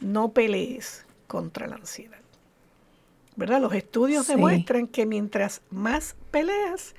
no 0.00 0.32
pelees 0.32 1.05
contra 1.26 1.66
la 1.66 1.76
ansiedad. 1.76 2.18
¿Verdad? 3.36 3.60
Los 3.60 3.74
estudios 3.74 4.26
Sí. 4.26 4.32
demuestran 4.32 4.86
que 4.86 5.04
mientras 5.06 5.60
más 5.70 6.16
peleas, 6.30 6.94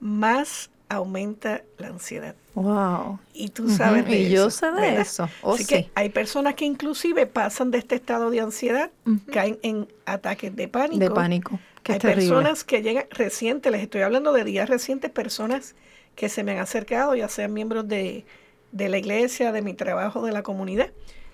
más 0.00 0.70
aumenta 0.88 1.62
la 1.78 1.88
ansiedad. 1.88 2.34
Wow. 2.54 3.18
Y 3.32 3.48
tú 3.48 3.68
sabes 3.68 4.06
de 4.06 4.16
y 4.20 4.30
yo 4.30 4.46
eso, 4.46 4.50
sé 4.50 4.66
de 4.66 4.72
¿verdad? 4.80 5.00
eso. 5.00 5.28
Oh, 5.42 5.54
Así 5.54 5.66
que 5.66 5.76
sí. 5.84 5.90
hay 5.94 6.08
personas 6.10 6.54
que 6.54 6.64
inclusive 6.64 7.26
pasan 7.26 7.70
de 7.70 7.78
este 7.78 7.96
estado 7.96 8.30
de 8.30 8.40
ansiedad, 8.40 8.90
caen 9.32 9.58
en 9.62 9.88
ataques 10.06 10.54
de 10.54 10.68
pánico. 10.68 11.00
De 11.00 11.10
pánico, 11.10 11.58
que 11.82 11.94
hay 11.94 11.98
terrible. 11.98 12.28
personas 12.28 12.64
que 12.64 12.80
llegan 12.82 13.06
recientes, 13.10 13.70
les 13.72 13.82
estoy 13.82 14.02
hablando 14.02 14.32
de 14.32 14.44
días 14.44 14.68
recientes, 14.68 15.10
personas 15.10 15.74
que 16.14 16.28
se 16.28 16.44
me 16.44 16.52
han 16.52 16.58
acercado, 16.58 17.14
ya 17.14 17.28
sean 17.28 17.52
miembros 17.52 17.88
de, 17.88 18.24
de 18.72 18.88
la 18.88 18.98
iglesia, 18.98 19.50
de 19.52 19.60
mi 19.62 19.74
trabajo, 19.74 20.24
de 20.24 20.32
la 20.32 20.42
comunidad, 20.42 20.90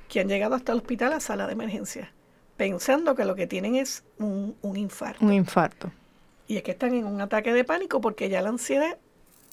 que 0.09 0.21
han 0.21 0.29
llegado 0.29 0.55
hasta 0.55 0.73
el 0.73 0.79
hospital 0.79 1.13
a 1.13 1.21
sala 1.21 1.47
de 1.47 1.53
emergencia, 1.53 2.13
pensando 2.61 3.15
que 3.15 3.25
lo 3.25 3.35
que 3.35 3.47
tienen 3.47 3.75
es 3.75 4.05
un, 4.19 4.55
un 4.61 4.77
infarto. 4.77 5.25
Un 5.25 5.33
infarto. 5.33 5.91
Y 6.47 6.59
es 6.59 6.63
que 6.63 6.73
están 6.73 6.93
en 6.93 7.07
un 7.07 7.19
ataque 7.23 7.55
de 7.55 7.65
pánico 7.65 8.03
porque 8.03 8.29
ya 8.29 8.43
la 8.43 8.51
ansiedad 8.51 8.99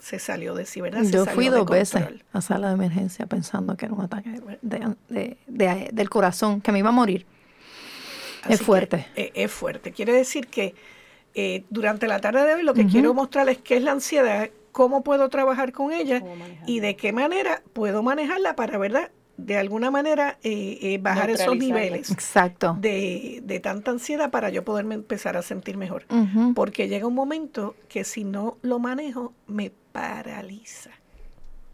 se 0.02 0.20
salió 0.20 0.54
de 0.56 0.66
sí, 0.66 0.82
¿verdad? 0.82 1.04
Se 1.04 1.12
Yo 1.12 1.26
fui 1.26 1.48
dos 1.48 1.66
veces 1.68 2.04
a 2.34 2.42
sala 2.42 2.68
de 2.68 2.74
emergencia 2.74 3.26
pensando 3.26 3.78
que 3.78 3.86
era 3.86 3.94
un 3.96 4.02
ataque 4.02 4.30
de- 4.32 4.60
de- 4.62 4.96
de- 5.08 5.38
de- 5.48 5.90
del 5.94 6.10
corazón, 6.10 6.60
que 6.60 6.74
me 6.74 6.80
iba 6.80 6.90
a 6.90 6.92
morir. 6.92 7.26
Así 8.44 8.54
Es 8.56 8.60
que, 8.60 8.66
fuerte. 8.66 9.06
eh, 9.16 9.32
es 9.36 9.52
fuerte. 9.54 9.94
Quiere 9.94 10.12
decir 10.12 10.48
que 10.48 10.76
eh, 11.34 11.64
durante 11.70 12.08
la 12.08 12.20
tarde 12.20 12.46
de 12.46 12.56
hoy 12.56 12.64
lo 12.64 12.74
que 12.74 12.88
quiero 12.88 13.14
mostrarles 13.14 13.60
qué 13.60 13.78
es 13.78 13.84
la 13.84 13.92
ansiedad, 13.94 14.50
cómo 14.74 15.02
puedo 15.02 15.30
trabajar 15.30 15.72
con 15.72 15.94
ella 15.94 16.22
y 16.66 16.82
de 16.82 16.98
qué 16.98 17.14
manera 17.14 17.62
puedo 17.72 18.04
manejarla 18.04 18.56
para, 18.58 18.78
¿verdad? 18.78 19.12
De 19.38 19.56
alguna 19.56 19.92
manera 19.92 20.40
eh, 20.44 20.80
eh, 20.82 20.98
bajar 21.00 21.30
esos 21.30 21.56
niveles 21.56 22.10
Exacto. 22.12 22.76
de, 22.80 23.40
de 23.44 23.60
tanta 23.60 23.92
ansiedad 23.92 24.32
para 24.32 24.50
yo 24.50 24.64
poderme 24.66 24.96
empezar 24.96 25.38
a 25.38 25.44
sentir 25.44 25.78
mejor. 25.78 26.06
Porque 26.56 26.88
llega 26.88 27.06
un 27.06 27.14
momento 27.14 27.76
que 27.88 28.04
si 28.04 28.24
no 28.24 28.58
lo 28.64 28.80
manejo, 28.80 29.34
me 29.46 29.72
paraliza. 29.92 30.90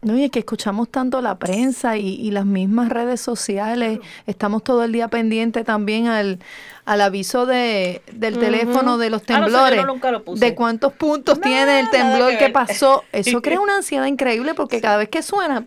No, 0.02 0.18
y 0.18 0.24
es 0.24 0.30
que 0.30 0.40
escuchamos 0.40 0.90
tanto 0.90 1.22
la 1.22 1.38
prensa 1.38 1.96
y, 1.96 2.08
y 2.20 2.30
las 2.30 2.44
mismas 2.44 2.90
redes 2.90 3.22
sociales. 3.22 4.00
Estamos 4.26 4.62
todo 4.62 4.84
el 4.84 4.92
día 4.92 5.08
pendientes 5.08 5.64
también 5.64 6.08
al, 6.08 6.40
al 6.84 7.00
aviso 7.00 7.46
de, 7.46 8.02
del 8.12 8.38
teléfono 8.38 8.98
de 8.98 9.08
los 9.08 9.22
Ah, 9.30 9.38
no 9.40 9.46
sé, 9.46 9.52
yo 9.52 9.58
temblores. 9.64 9.86
nunca 9.86 10.10
lo 10.10 10.22
puse. 10.22 10.44
de 10.44 10.54
cuántos 10.54 10.92
puntos 10.92 11.40
tiene 11.40 11.80
el 11.80 11.88
temblor 11.88 12.36
que 12.36 12.50
pasó. 12.50 13.04
Eso 13.12 13.40
crea 13.40 13.58
una 13.60 13.76
ansiedad 13.76 14.04
increíble 14.04 14.52
porque 14.52 14.82
cada 14.82 14.98
vez 14.98 15.08
que 15.08 15.22
suena. 15.22 15.64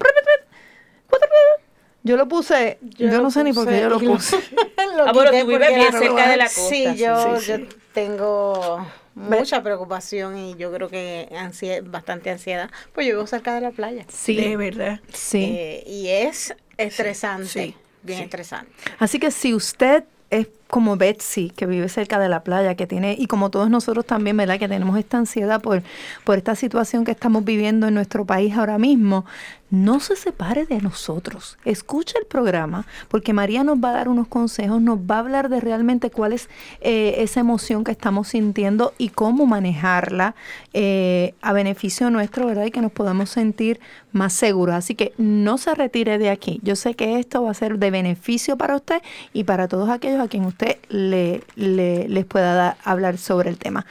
Yo 2.07 2.17
lo 2.17 2.27
puse. 2.27 2.77
Yo, 2.81 3.09
Yo 3.09 3.21
no 3.21 3.29
sé 3.31 3.43
ni 3.43 3.53
por 3.53 3.67
qué 3.67 3.81
yo 3.81 3.89
lo 3.89 3.99
puse. 3.99 4.37
Lo 4.95 5.07
Ah, 5.07 5.11
bueno, 5.13 5.29
tú 5.29 5.45
vives 5.47 5.67
porque 5.69 5.75
bien 5.75 5.91
cerca 5.91 6.29
de 6.29 6.37
la 6.37 6.45
costa, 6.45 6.69
Sí, 6.69 6.85
yo, 6.97 7.39
sí, 7.39 7.45
yo 7.51 7.57
tengo 7.93 8.87
mucha 9.13 9.61
preocupación 9.61 10.37
y 10.37 10.55
yo 10.55 10.71
creo 10.71 10.89
que 10.89 11.27
ansie- 11.33 11.81
bastante 11.83 12.29
ansiedad, 12.31 12.69
pues 12.93 13.05
yo 13.07 13.13
vivo 13.15 13.27
cerca 13.27 13.53
de 13.53 13.61
la 13.61 13.71
playa. 13.71 14.05
Sí. 14.07 14.35
De 14.35 14.55
verdad. 14.57 14.99
Sí. 15.13 15.43
Eh, 15.55 15.83
y 15.85 16.07
es 16.07 16.55
estresante, 16.77 17.47
sí, 17.47 17.75
bien 18.01 18.19
sí. 18.19 18.23
estresante. 18.25 18.71
Así 18.97 19.19
que 19.19 19.29
si 19.31 19.53
usted 19.53 20.03
es 20.29 20.47
como 20.67 20.97
Betsy, 20.97 21.49
que 21.49 21.65
vive 21.65 21.89
cerca 21.89 22.19
de 22.19 22.29
la 22.29 22.43
playa, 22.43 22.75
que 22.75 22.87
tiene, 22.87 23.15
y 23.17 23.27
como 23.27 23.49
todos 23.49 23.69
nosotros 23.69 24.05
también, 24.05 24.37
¿verdad? 24.37 24.59
Que 24.59 24.67
tenemos 24.67 24.97
esta 24.97 25.17
ansiedad 25.17 25.61
por, 25.61 25.81
por 26.23 26.37
esta 26.37 26.55
situación 26.55 27.05
que 27.05 27.11
estamos 27.11 27.45
viviendo 27.45 27.87
en 27.87 27.93
nuestro 27.93 28.25
país 28.25 28.55
ahora 28.55 28.77
mismo, 28.77 29.25
no 29.69 29.99
se 29.99 30.15
separe 30.15 30.65
de 30.65 30.79
nosotros. 30.81 31.57
Escuche 31.65 32.17
el 32.19 32.25
programa, 32.25 32.85
porque 33.09 33.33
María 33.33 33.63
nos 33.63 33.77
va 33.77 33.89
a 33.89 33.93
dar 33.93 34.07
unos 34.07 34.27
consejos, 34.27 34.81
nos 34.81 34.99
va 34.99 35.15
a 35.15 35.19
hablar 35.19 35.49
de 35.49 35.59
realmente 35.59 36.09
cuál 36.09 36.33
es 36.33 36.49
eh, 36.79 37.15
esa 37.17 37.41
emoción 37.41 37.83
que 37.83 37.91
estamos 37.91 38.29
sintiendo 38.29 38.93
y 38.97 39.09
cómo 39.09 39.45
manejarla 39.45 40.35
eh, 40.73 41.33
a 41.41 41.51
beneficio 41.51 42.09
nuestro, 42.09 42.45
¿verdad? 42.45 42.65
Y 42.65 42.71
que 42.71 42.81
nos 42.81 42.91
podamos 42.91 43.29
sentir 43.29 43.79
más 44.13 44.33
seguros. 44.33 44.75
Así 44.75 44.95
que 44.95 45.13
no 45.17 45.57
se 45.57 45.75
retire 45.75 46.17
de 46.17 46.29
aquí. 46.29 46.59
Yo 46.63 46.75
sé 46.75 46.93
que 46.93 47.19
esto 47.19 47.43
va 47.43 47.51
a 47.51 47.53
ser 47.53 47.77
de 47.77 47.91
beneficio 47.91 48.57
para 48.57 48.75
usted 48.75 49.01
y 49.33 49.43
para 49.43 49.67
todos 49.67 49.89
aquellos 49.89 50.21
a 50.21 50.27
quien 50.27 50.45
usted 50.57 50.77
le, 50.89 51.43
le- 51.55 52.07
les 52.07 52.25
pueda 52.25 52.77
hablar 52.83 53.17
sobre 53.19 53.49
el 53.49 53.57
tema. 53.57 53.85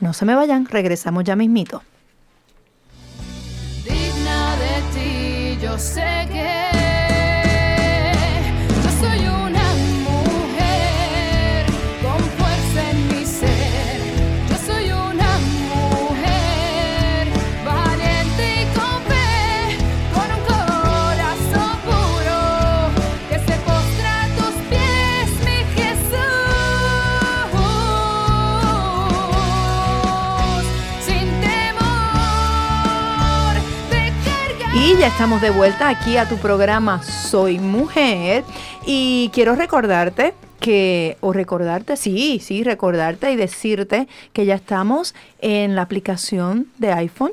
No 0.00 0.12
se 0.12 0.24
me 0.24 0.34
vayan, 0.34 0.66
regresamos 0.66 1.22
ya 1.24 1.36
mismito. 1.36 1.82
digna 3.84 4.56
de 4.56 5.54
ti, 5.56 5.58
yo 5.62 5.78
sé 5.78 6.26
que 6.32 6.79
ya 35.00 35.06
estamos 35.06 35.40
de 35.40 35.48
vuelta 35.48 35.88
aquí 35.88 36.18
a 36.18 36.28
tu 36.28 36.36
programa 36.36 37.02
Soy 37.02 37.58
Mujer 37.58 38.44
y 38.84 39.30
quiero 39.32 39.54
recordarte 39.54 40.34
que, 40.60 41.16
o 41.22 41.32
recordarte, 41.32 41.96
sí, 41.96 42.38
sí, 42.38 42.62
recordarte 42.62 43.32
y 43.32 43.36
decirte 43.36 44.08
que 44.34 44.44
ya 44.44 44.56
estamos 44.56 45.14
en 45.38 45.74
la 45.74 45.80
aplicación 45.80 46.66
de 46.76 46.92
iPhone. 46.92 47.32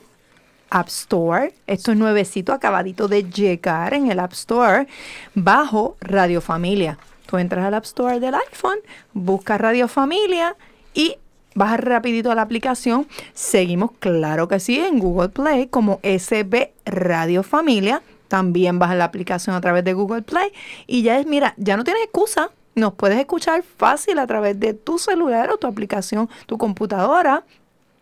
App 0.69 0.87
Store, 0.87 1.53
esto 1.65 1.91
es 1.91 1.97
nuevecito, 1.97 2.53
acabadito 2.53 3.09
de 3.09 3.23
llegar 3.23 3.93
en 3.93 4.09
el 4.11 4.21
App 4.21 4.31
Store, 4.31 4.87
bajo 5.35 5.97
Radio 5.99 6.39
Familia. 6.39 6.97
Tú 7.25 7.37
entras 7.37 7.65
al 7.65 7.73
App 7.73 7.83
Store 7.83 8.21
del 8.21 8.35
iPhone, 8.35 8.79
buscas 9.11 9.59
Radio 9.59 9.89
Familia 9.89 10.55
y 10.93 11.17
Baja 11.57 11.77
rapidito 11.77 12.29
a 12.29 12.35
la 12.35 12.43
aplicación. 12.43 13.07
Seguimos, 13.33 13.89
claro 13.97 14.47
que 14.47 14.59
sí, 14.59 14.77
en 14.77 14.99
Google 14.99 15.29
Play 15.29 15.65
como 15.65 15.99
SB 16.03 16.69
Radio 16.85 17.41
Familia. 17.41 18.03
También 18.27 18.77
baja 18.77 18.93
la 18.93 19.05
aplicación 19.05 19.55
a 19.55 19.61
través 19.61 19.83
de 19.83 19.93
Google 19.93 20.21
Play. 20.21 20.51
Y 20.85 21.01
ya 21.01 21.19
es, 21.19 21.25
mira, 21.25 21.55
ya 21.57 21.75
no 21.75 21.83
tienes 21.83 22.03
excusa. 22.03 22.51
Nos 22.75 22.93
puedes 22.93 23.17
escuchar 23.17 23.63
fácil 23.63 24.19
a 24.19 24.27
través 24.27 24.59
de 24.59 24.75
tu 24.75 24.99
celular 24.99 25.49
o 25.49 25.57
tu 25.57 25.65
aplicación, 25.65 26.29
tu 26.45 26.59
computadora 26.59 27.43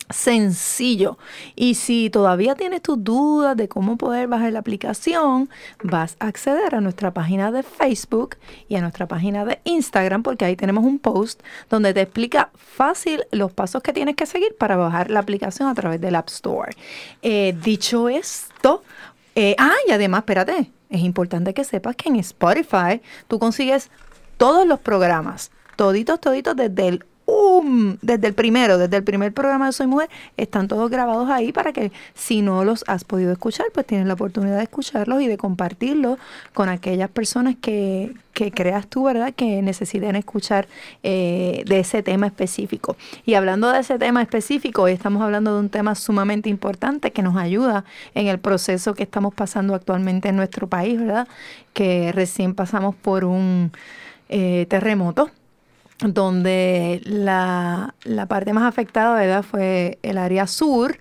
sencillo. 0.09 1.17
Y 1.55 1.75
si 1.75 2.09
todavía 2.09 2.55
tienes 2.55 2.81
tus 2.81 3.03
dudas 3.03 3.57
de 3.57 3.67
cómo 3.67 3.97
poder 3.97 4.27
bajar 4.27 4.53
la 4.53 4.59
aplicación, 4.59 5.49
vas 5.83 6.15
a 6.19 6.27
acceder 6.27 6.75
a 6.75 6.81
nuestra 6.81 7.13
página 7.13 7.51
de 7.51 7.63
Facebook 7.63 8.37
y 8.67 8.75
a 8.75 8.81
nuestra 8.81 9.07
página 9.07 9.45
de 9.45 9.59
Instagram, 9.63 10.23
porque 10.23 10.45
ahí 10.45 10.55
tenemos 10.55 10.83
un 10.83 10.99
post 10.99 11.41
donde 11.69 11.93
te 11.93 12.01
explica 12.01 12.49
fácil 12.55 13.25
los 13.31 13.51
pasos 13.51 13.81
que 13.81 13.93
tienes 13.93 14.15
que 14.15 14.25
seguir 14.25 14.55
para 14.57 14.75
bajar 14.75 15.09
la 15.09 15.19
aplicación 15.19 15.67
a 15.67 15.75
través 15.75 16.01
del 16.01 16.15
App 16.15 16.29
Store. 16.29 16.75
Eh, 17.21 17.55
dicho 17.63 18.09
esto, 18.09 18.83
eh, 19.35 19.55
ah, 19.57 19.75
y 19.87 19.91
además, 19.91 20.19
espérate, 20.19 20.71
es 20.89 21.01
importante 21.01 21.53
que 21.53 21.63
sepas 21.63 21.95
que 21.95 22.09
en 22.09 22.17
Spotify 22.17 23.01
tú 23.27 23.39
consigues 23.39 23.89
todos 24.37 24.67
los 24.67 24.79
programas, 24.79 25.51
toditos, 25.75 26.19
toditos 26.19 26.55
desde 26.55 26.87
el 26.87 27.05
um, 27.25 27.97
desde 28.01 28.27
el 28.27 28.33
primero, 28.33 28.77
desde 28.77 28.97
el 28.97 29.03
primer 29.03 29.33
programa 29.33 29.67
de 29.67 29.71
Soy 29.71 29.87
Mujer, 29.87 30.09
están 30.37 30.67
todos 30.67 30.89
grabados 30.89 31.29
ahí 31.29 31.51
para 31.51 31.73
que 31.73 31.91
si 32.13 32.41
no 32.41 32.63
los 32.63 32.83
has 32.87 33.03
podido 33.03 33.31
escuchar, 33.31 33.67
pues 33.73 33.85
tienes 33.85 34.07
la 34.07 34.13
oportunidad 34.13 34.57
de 34.57 34.63
escucharlos 34.63 35.21
y 35.21 35.27
de 35.27 35.37
compartirlos 35.37 36.19
con 36.53 36.69
aquellas 36.69 37.09
personas 37.09 37.55
que, 37.59 38.13
que 38.33 38.51
creas 38.51 38.87
tú, 38.87 39.05
¿verdad?, 39.05 39.33
que 39.33 39.61
necesiten 39.61 40.15
escuchar 40.15 40.67
eh, 41.03 41.63
de 41.65 41.79
ese 41.79 42.03
tema 42.03 42.27
específico. 42.27 42.95
Y 43.25 43.33
hablando 43.33 43.69
de 43.71 43.79
ese 43.79 43.97
tema 43.97 44.21
específico, 44.21 44.83
hoy 44.83 44.91
estamos 44.91 45.21
hablando 45.21 45.53
de 45.53 45.59
un 45.59 45.69
tema 45.69 45.95
sumamente 45.95 46.49
importante 46.49 47.11
que 47.11 47.23
nos 47.23 47.37
ayuda 47.37 47.85
en 48.13 48.27
el 48.27 48.39
proceso 48.39 48.93
que 48.93 49.03
estamos 49.03 49.33
pasando 49.33 49.73
actualmente 49.73 50.29
en 50.29 50.35
nuestro 50.35 50.67
país, 50.67 50.99
¿verdad?, 50.99 51.27
que 51.73 52.11
recién 52.13 52.55
pasamos 52.55 52.95
por 52.95 53.25
un 53.25 53.71
eh, 54.29 54.65
terremoto 54.69 55.29
donde 55.99 57.01
la, 57.05 57.95
la, 58.03 58.25
parte 58.25 58.53
más 58.53 58.63
afectada 58.63 59.43
fue 59.43 59.97
el 60.03 60.17
área 60.17 60.45
sur, 60.47 60.97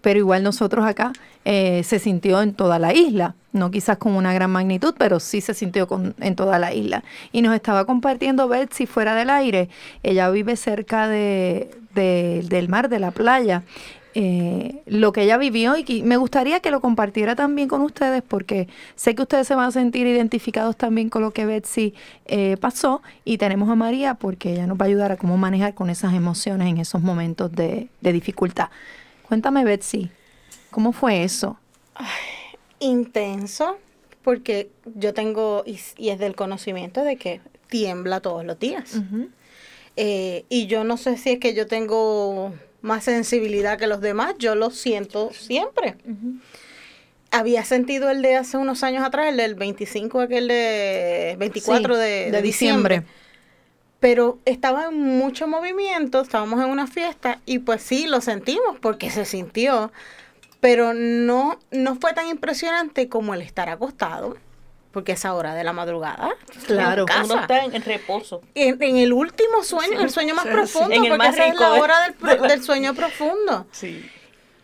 pero 0.00 0.18
igual 0.18 0.42
nosotros 0.42 0.86
acá 0.86 1.12
eh, 1.44 1.82
se 1.84 1.98
sintió 1.98 2.42
en 2.42 2.54
toda 2.54 2.78
la 2.78 2.92
isla, 2.92 3.34
no 3.52 3.70
quizás 3.70 3.98
con 3.98 4.14
una 4.14 4.32
gran 4.32 4.50
magnitud, 4.50 4.94
pero 4.98 5.20
sí 5.20 5.40
se 5.40 5.54
sintió 5.54 5.86
con, 5.86 6.14
en 6.20 6.36
toda 6.36 6.58
la 6.58 6.72
isla. 6.74 7.04
Y 7.32 7.42
nos 7.42 7.54
estaba 7.54 7.84
compartiendo 7.84 8.48
Betsy 8.48 8.86
fuera 8.86 9.14
del 9.14 9.30
aire, 9.30 9.68
ella 10.02 10.30
vive 10.30 10.56
cerca 10.56 11.08
de, 11.08 11.70
del 11.94 12.68
mar, 12.68 12.88
de 12.88 12.98
la 12.98 13.10
playa, 13.10 13.62
eh, 14.14 14.82
lo 14.86 15.12
que 15.12 15.22
ella 15.22 15.36
vivió 15.36 15.76
y 15.76 16.02
me 16.02 16.16
gustaría 16.16 16.60
que 16.60 16.70
lo 16.70 16.80
compartiera 16.80 17.36
también 17.36 17.68
con 17.68 17.82
ustedes 17.82 18.22
porque 18.26 18.68
sé 18.96 19.14
que 19.14 19.22
ustedes 19.22 19.46
se 19.46 19.54
van 19.54 19.66
a 19.66 19.70
sentir 19.70 20.06
identificados 20.06 20.76
también 20.76 21.10
con 21.10 21.22
lo 21.22 21.32
que 21.32 21.44
Betsy 21.44 21.94
eh, 22.24 22.56
pasó 22.58 23.02
y 23.24 23.38
tenemos 23.38 23.68
a 23.68 23.74
María 23.74 24.14
porque 24.14 24.52
ella 24.52 24.66
nos 24.66 24.78
va 24.78 24.84
a 24.84 24.88
ayudar 24.88 25.12
a 25.12 25.16
cómo 25.16 25.36
manejar 25.36 25.74
con 25.74 25.90
esas 25.90 26.14
emociones 26.14 26.68
en 26.68 26.78
esos 26.78 27.02
momentos 27.02 27.52
de, 27.52 27.88
dificultad. 28.00 28.70
Cuéntame 29.28 29.64
Betsy, 29.64 30.10
¿cómo 30.70 30.92
fue 30.92 31.22
eso? 31.22 31.58
intenso 32.80 33.76
porque 34.22 34.70
yo 34.94 35.14
tengo, 35.14 35.64
y, 35.66 35.78
es 36.08 36.18
del 36.18 36.34
conocimiento 36.34 37.02
de 37.02 37.16
que 37.16 37.40
tiembla 37.68 38.20
todos 38.20 38.44
los 38.44 38.58
días. 38.58 39.00
Eh, 39.96 40.44
y 40.48 40.66
yo 40.66 40.84
no 40.84 40.96
sé 40.96 41.16
si 41.16 41.30
es 41.30 41.40
que 41.40 41.54
yo 41.54 41.66
tengo 41.66 42.52
más 42.80 43.04
sensibilidad 43.04 43.78
que 43.78 43.86
los 43.86 44.00
demás, 44.00 44.34
yo 44.38 44.54
lo 44.54 44.70
siento 44.70 45.30
siempre. 45.32 45.96
Había 47.30 47.64
sentido 47.64 48.10
el 48.10 48.22
de 48.22 48.36
hace 48.36 48.56
unos 48.56 48.82
años 48.82 49.04
atrás, 49.04 49.28
el 49.28 49.36
del 49.36 49.54
25, 49.54 50.20
aquel 50.20 50.48
de 50.48 51.36
24 51.38 51.96
de, 51.96 52.42
diciembre. 52.42 53.02
Pero 54.00 54.38
estaba 54.44 54.86
en 54.86 55.18
mucho 55.18 55.48
movimiento, 55.48 56.20
estábamos 56.20 56.62
en 56.62 56.70
una 56.70 56.86
fiesta 56.86 57.40
y 57.46 57.58
pues 57.58 57.82
sí, 57.82 58.06
lo 58.06 58.20
sentimos 58.20 58.78
porque 58.80 59.10
se 59.10 59.24
sintió, 59.24 59.92
pero 60.60 60.94
no, 60.94 61.58
no 61.72 61.96
fue 61.96 62.14
tan 62.14 62.28
impresionante 62.28 63.08
como 63.08 63.34
el 63.34 63.42
estar 63.42 63.68
acostado 63.68 64.36
porque 64.98 65.12
es 65.12 65.24
ahora 65.24 65.54
de 65.54 65.62
la 65.62 65.72
madrugada. 65.72 66.28
Claro, 66.66 67.06
uno 67.22 67.40
está 67.40 67.64
en, 67.64 67.82
reposo. 67.82 68.42
En, 68.56 68.82
el 68.96 69.12
último 69.12 69.62
sueño, 69.62 70.00
el 70.00 70.10
sueño 70.10 70.34
más 70.34 70.44
profundo, 70.44 70.96
porque 71.08 71.28
esa 71.28 71.46
es 71.46 71.54
la 71.54 71.72
hora 71.74 72.16
del, 72.48 72.64
sueño 72.64 72.94
profundo. 72.94 73.64
Sí. 73.70 74.04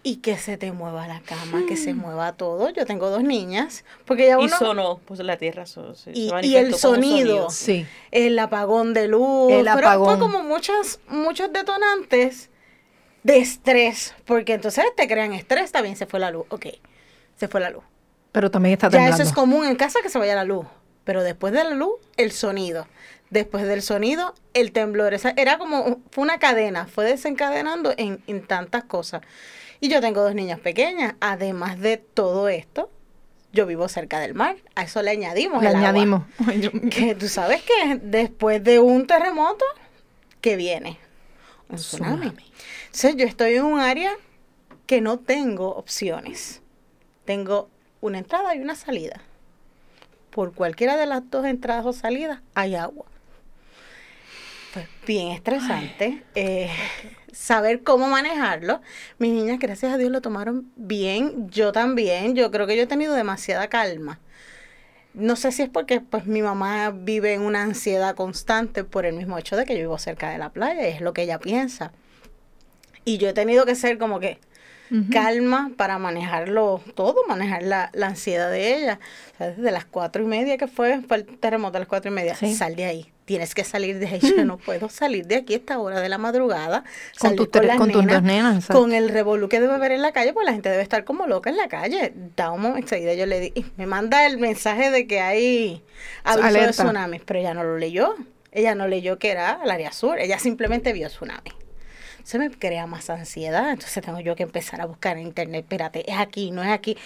Y 0.02 0.16
que 0.16 0.36
se 0.36 0.56
te 0.56 0.72
mueva 0.72 1.06
la 1.06 1.20
cama, 1.20 1.62
que 1.68 1.76
se 1.76 1.94
mueva 1.94 2.32
todo. 2.32 2.70
Yo 2.70 2.84
tengo 2.84 3.10
dos 3.10 3.22
niñas, 3.22 3.84
porque 4.06 4.26
ya 4.26 4.38
uno... 4.38 4.46
Y 4.46 4.48
sonó, 4.48 4.98
pues 5.04 5.20
la 5.20 5.36
tierra 5.36 5.66
y, 6.12 6.32
y, 6.42 6.56
el 6.56 6.74
sonido, 6.74 7.48
sí. 7.48 7.86
el 8.10 8.36
apagón 8.40 8.92
de 8.92 9.06
luz, 9.06 9.52
el 9.52 9.68
pero 9.72 10.04
fue 10.04 10.18
como 10.18 10.42
muchos, 10.42 10.98
muchos 11.06 11.52
detonantes 11.52 12.50
de 13.22 13.36
estrés, 13.38 14.16
porque 14.24 14.54
entonces 14.54 14.84
te 14.96 15.06
crean 15.06 15.32
estrés, 15.32 15.70
también 15.70 15.94
se 15.94 16.06
fue 16.06 16.18
la 16.18 16.32
luz, 16.32 16.44
ok, 16.48 16.66
se 17.36 17.46
fue 17.46 17.60
la 17.60 17.70
luz 17.70 17.84
pero 18.34 18.50
también 18.50 18.72
está 18.72 18.90
temblando. 18.90 19.16
Ya 19.16 19.22
eso 19.22 19.30
es 19.30 19.32
común 19.32 19.64
en 19.64 19.76
casa 19.76 20.00
que 20.02 20.10
se 20.10 20.18
vaya 20.18 20.34
la 20.34 20.42
luz. 20.42 20.66
Pero 21.04 21.22
después 21.22 21.52
de 21.52 21.62
la 21.62 21.70
luz, 21.70 21.92
el 22.16 22.32
sonido. 22.32 22.88
Después 23.30 23.64
del 23.64 23.80
sonido, 23.80 24.34
el 24.54 24.72
temblor. 24.72 25.14
Esa 25.14 25.32
era 25.36 25.56
como, 25.56 26.00
fue 26.10 26.24
una 26.24 26.40
cadena, 26.40 26.86
fue 26.86 27.04
desencadenando 27.04 27.94
en, 27.96 28.18
tantas 28.48 28.82
cosas. 28.82 29.22
Y 29.80 29.88
yo 29.88 30.00
tengo 30.00 30.20
dos 30.20 30.34
niñas 30.34 30.58
pequeñas. 30.58 31.14
Además 31.20 31.78
de 31.78 31.96
todo 31.96 32.48
esto, 32.48 32.90
yo 33.52 33.66
vivo 33.66 33.86
cerca 33.88 34.18
del 34.18 34.34
mar. 34.34 34.56
A 34.74 34.82
eso 34.82 35.00
le 35.00 35.12
añadimos 35.12 35.62
le 35.62 35.68
añadimos. 35.68 36.24
Que 36.90 37.14
tú 37.14 37.28
sabes 37.28 37.62
que 37.62 38.00
después 38.02 38.64
de 38.64 38.80
un 38.80 39.06
terremoto, 39.06 39.64
¿qué 40.40 40.56
viene? 40.56 40.98
Un 41.68 41.76
tsunami. 41.76 42.32
Entonces 42.86 43.14
yo 43.14 43.26
estoy 43.26 43.54
en 43.54 43.64
un 43.64 43.78
área 43.78 44.10
que 44.86 45.00
no 45.00 45.20
tengo 45.20 45.76
opciones. 45.76 46.62
Tengo 47.24 47.70
una 48.04 48.18
entrada 48.18 48.54
y 48.54 48.60
una 48.60 48.74
salida. 48.74 49.22
Por 50.30 50.52
cualquiera 50.52 50.96
de 50.96 51.06
las 51.06 51.30
dos 51.30 51.46
entradas 51.46 51.86
o 51.86 51.92
salidas 51.94 52.40
hay 52.54 52.74
agua. 52.74 53.06
Pues 54.74 54.86
bien 55.06 55.28
estresante. 55.28 56.22
Eh, 56.34 56.68
saber 57.32 57.82
cómo 57.82 58.08
manejarlo. 58.08 58.82
Mis 59.18 59.32
niñas, 59.32 59.58
gracias 59.58 59.90
a 59.92 59.96
Dios, 59.96 60.10
lo 60.10 60.20
tomaron 60.20 60.70
bien. 60.76 61.48
Yo 61.48 61.72
también. 61.72 62.34
Yo 62.34 62.50
creo 62.50 62.66
que 62.66 62.76
yo 62.76 62.82
he 62.82 62.86
tenido 62.86 63.14
demasiada 63.14 63.68
calma. 63.68 64.20
No 65.14 65.34
sé 65.34 65.50
si 65.50 65.62
es 65.62 65.70
porque 65.70 66.00
pues 66.02 66.26
mi 66.26 66.42
mamá 66.42 66.90
vive 66.90 67.32
en 67.32 67.40
una 67.40 67.62
ansiedad 67.62 68.14
constante 68.14 68.84
por 68.84 69.06
el 69.06 69.14
mismo 69.14 69.38
hecho 69.38 69.56
de 69.56 69.64
que 69.64 69.74
yo 69.74 69.80
vivo 69.80 69.96
cerca 69.96 70.28
de 70.28 70.36
la 70.38 70.50
playa, 70.50 70.88
es 70.88 71.00
lo 71.00 71.14
que 71.14 71.22
ella 71.22 71.38
piensa. 71.38 71.92
Y 73.06 73.16
yo 73.16 73.28
he 73.28 73.32
tenido 73.32 73.64
que 73.64 73.76
ser 73.76 73.96
como 73.96 74.20
que, 74.20 74.40
calma 75.10 75.70
para 75.76 75.98
manejarlo 75.98 76.80
todo, 76.94 77.16
manejar 77.28 77.62
la, 77.62 77.90
ansiedad 78.02 78.50
de 78.50 78.76
ella. 78.76 79.00
desde 79.38 79.70
las 79.70 79.84
cuatro 79.84 80.22
y 80.22 80.26
media 80.26 80.56
que 80.56 80.68
fue, 80.68 81.00
fue 81.02 81.18
el 81.18 81.24
terremoto 81.24 81.76
a 81.76 81.80
las 81.80 81.88
cuatro 81.88 82.10
y 82.10 82.14
media, 82.14 82.34
sal 82.34 82.76
de 82.76 82.84
ahí. 82.84 83.10
Tienes 83.24 83.54
que 83.54 83.64
salir 83.64 83.98
de 83.98 84.06
ahí. 84.06 84.20
Yo 84.36 84.44
no 84.44 84.58
puedo 84.58 84.90
salir 84.90 85.26
de 85.26 85.36
aquí 85.36 85.54
a 85.54 85.56
esta 85.56 85.78
hora 85.78 86.00
de 86.00 86.10
la 86.10 86.18
madrugada. 86.18 86.84
Con, 87.18 87.36
tus 87.36 87.48
con, 87.48 87.90
tus 87.90 88.06
dos 88.06 88.22
nenas. 88.22 88.66
Con 88.66 88.92
el 88.92 89.08
revolú 89.08 89.48
que 89.48 89.60
debe 89.60 89.72
haber 89.72 89.92
en 89.92 90.02
la 90.02 90.12
calle, 90.12 90.34
pues 90.34 90.44
la 90.44 90.52
gente 90.52 90.68
debe 90.68 90.82
estar 90.82 91.04
como 91.04 91.26
loca 91.26 91.48
en 91.48 91.56
la 91.56 91.68
calle. 91.68 92.12
Da 92.36 92.50
un 92.50 92.60
momento, 92.60 92.94
enseguida 92.94 93.14
yo 93.14 93.24
le 93.24 93.40
di, 93.40 93.64
me 93.76 93.86
manda 93.86 94.26
el 94.26 94.36
mensaje 94.38 94.90
de 94.90 95.06
que 95.06 95.20
hay 95.20 95.82
aviso 96.22 96.60
de 96.60 96.68
tsunamis, 96.68 97.22
pero 97.24 97.40
ella 97.40 97.54
no 97.54 97.64
lo 97.64 97.78
leyó. 97.78 98.14
Ella 98.52 98.74
no 98.74 98.86
leyó 98.86 99.18
que 99.18 99.30
era 99.30 99.58
el 99.64 99.70
área 99.70 99.90
sur, 99.90 100.18
ella 100.20 100.38
simplemente 100.38 100.92
vio 100.92 101.08
tsunami 101.08 101.63
se 102.24 102.38
me 102.38 102.50
crea 102.50 102.86
más 102.86 103.10
ansiedad. 103.10 103.70
Entonces 103.70 104.02
tengo 104.02 104.18
yo 104.18 104.34
que 104.34 104.42
empezar 104.42 104.80
a 104.80 104.86
buscar 104.86 105.16
en 105.16 105.28
internet, 105.28 105.64
espérate, 105.64 106.10
es 106.10 106.18
aquí, 106.18 106.50
no 106.50 106.64
es 106.64 106.70
aquí. 106.70 106.96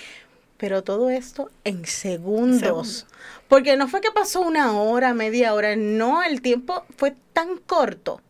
Pero 0.56 0.82
todo 0.82 1.10
esto 1.10 1.50
en 1.64 1.86
segundos. 1.86 3.06
Porque 3.46 3.76
no 3.76 3.86
fue 3.86 4.00
que 4.00 4.10
pasó 4.10 4.40
una 4.40 4.72
hora, 4.72 5.14
media 5.14 5.54
hora, 5.54 5.76
no, 5.76 6.22
el 6.22 6.40
tiempo 6.40 6.84
fue 6.96 7.14
tan 7.32 7.58
corto. 7.58 8.20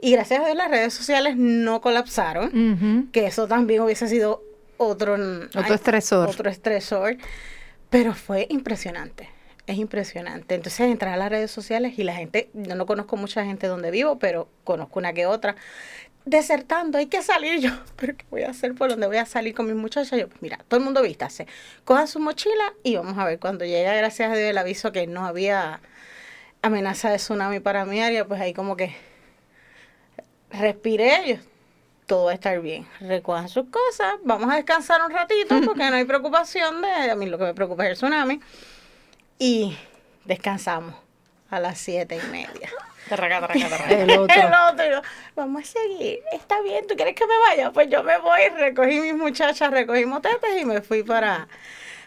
Y 0.00 0.12
gracias 0.12 0.40
a 0.40 0.44
Dios 0.44 0.56
las 0.56 0.70
redes 0.70 0.94
sociales 0.94 1.36
no 1.36 1.80
colapsaron, 1.80 3.08
que 3.12 3.26
eso 3.26 3.48
también 3.48 3.80
hubiese 3.80 4.06
sido 4.06 4.42
otro, 4.76 5.14
otro 5.14 5.74
estresor. 5.74 6.28
Otro 6.28 6.50
estresor. 6.50 7.16
Pero 7.90 8.14
fue 8.14 8.46
impresionante, 8.50 9.28
es 9.66 9.78
impresionante. 9.78 10.54
Entonces 10.54 10.80
entrar 10.80 11.14
a 11.14 11.16
las 11.16 11.30
redes 11.30 11.50
sociales 11.50 11.98
y 11.98 12.04
la 12.04 12.14
gente, 12.14 12.50
yo 12.52 12.74
no 12.74 12.86
conozco 12.86 13.16
mucha 13.16 13.44
gente 13.44 13.66
donde 13.66 13.90
vivo, 13.90 14.18
pero 14.18 14.48
conozco 14.62 14.98
una 14.98 15.14
que 15.14 15.26
otra, 15.26 15.56
desertando, 16.30 16.98
hay 16.98 17.06
que 17.06 17.22
salir 17.22 17.60
yo, 17.60 17.70
pero 17.96 18.16
¿qué 18.16 18.24
voy 18.30 18.42
a 18.42 18.50
hacer 18.50 18.74
por 18.74 18.90
donde 18.90 19.06
voy 19.06 19.16
a 19.16 19.26
salir 19.26 19.54
con 19.54 19.66
mis 19.66 19.76
muchachas? 19.76 20.18
Yo, 20.18 20.28
pues 20.28 20.42
mira, 20.42 20.58
todo 20.68 20.78
el 20.78 20.84
mundo 20.84 21.02
vístase, 21.02 21.46
coja 21.84 22.06
su 22.06 22.20
mochila 22.20 22.74
y 22.82 22.96
vamos 22.96 23.18
a 23.18 23.24
ver, 23.24 23.38
cuando 23.38 23.64
llega, 23.64 23.94
gracias 23.94 24.30
a 24.30 24.36
Dios, 24.36 24.50
el 24.50 24.58
aviso 24.58 24.92
que 24.92 25.06
no 25.06 25.26
había 25.26 25.80
amenaza 26.62 27.10
de 27.10 27.16
tsunami 27.16 27.60
para 27.60 27.84
mi 27.84 28.00
área, 28.00 28.26
pues 28.26 28.40
ahí 28.40 28.52
como 28.52 28.76
que 28.76 28.94
respiré, 30.50 31.22
yo, 31.26 31.36
todo 32.06 32.24
va 32.24 32.30
a 32.32 32.34
estar 32.34 32.60
bien. 32.60 32.86
Recojan 33.00 33.48
sus 33.48 33.66
cosas, 33.68 34.14
vamos 34.24 34.50
a 34.50 34.56
descansar 34.56 35.00
un 35.04 35.10
ratito 35.10 35.60
porque 35.64 35.90
no 35.90 35.96
hay 35.96 36.04
preocupación 36.04 36.82
de, 36.82 37.10
a 37.10 37.14
mí 37.14 37.26
lo 37.26 37.38
que 37.38 37.44
me 37.44 37.54
preocupa 37.54 37.84
es 37.84 37.90
el 37.90 37.96
tsunami. 37.96 38.40
Y 39.38 39.76
descansamos 40.24 40.94
a 41.50 41.60
las 41.60 41.78
siete 41.78 42.16
y 42.16 42.30
media. 42.30 42.70
Tarraca, 43.08 43.40
tarraca, 43.40 43.68
tarraca. 43.68 43.90
El 43.92 44.10
otro. 44.18 44.34
El 44.36 44.52
otro, 44.92 45.02
vamos 45.36 45.62
a 45.62 45.66
seguir, 45.66 46.20
está 46.32 46.60
bien, 46.62 46.86
¿tú 46.86 46.94
quieres 46.94 47.14
que 47.14 47.26
me 47.26 47.34
vaya? 47.48 47.70
Pues 47.72 47.88
yo 47.90 48.02
me 48.02 48.18
voy, 48.18 48.40
recogí 48.56 49.00
mis 49.00 49.14
muchachas, 49.14 49.70
recogí 49.70 50.04
motetes 50.06 50.60
y 50.60 50.64
me 50.64 50.80
fui 50.82 51.02
para, 51.02 51.48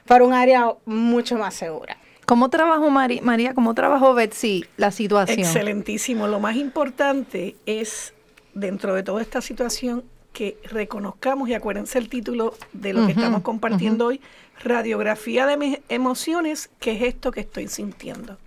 para 0.05 0.23
un 0.23 0.33
área 0.33 0.73
mucho 0.85 1.37
más 1.37 1.53
segura. 1.53 1.97
¿Cómo 2.25 2.49
trabajó 2.49 2.89
Mari- 2.89 3.19
María? 3.21 3.53
¿Cómo 3.53 3.73
trabajó 3.73 4.13
Betsy 4.13 4.65
la 4.77 4.91
situación? 4.91 5.39
Excelentísimo. 5.39 6.27
Lo 6.27 6.39
más 6.39 6.55
importante 6.55 7.55
es, 7.65 8.13
dentro 8.53 8.93
de 8.93 9.03
toda 9.03 9.21
esta 9.21 9.41
situación, 9.41 10.03
que 10.31 10.57
reconozcamos, 10.63 11.49
y 11.49 11.55
acuérdense 11.55 11.97
el 11.97 12.07
título 12.07 12.53
de 12.71 12.93
lo 12.93 13.05
que 13.05 13.11
estamos 13.11 13.41
compartiendo 13.41 14.05
hoy, 14.05 14.21
radiografía 14.63 15.45
de 15.45 15.57
mis 15.57 15.79
emociones, 15.89 16.69
que 16.79 16.91
es 16.93 17.01
esto 17.01 17.31
que 17.33 17.41
estoy 17.41 17.67
sintiendo. 17.67 18.37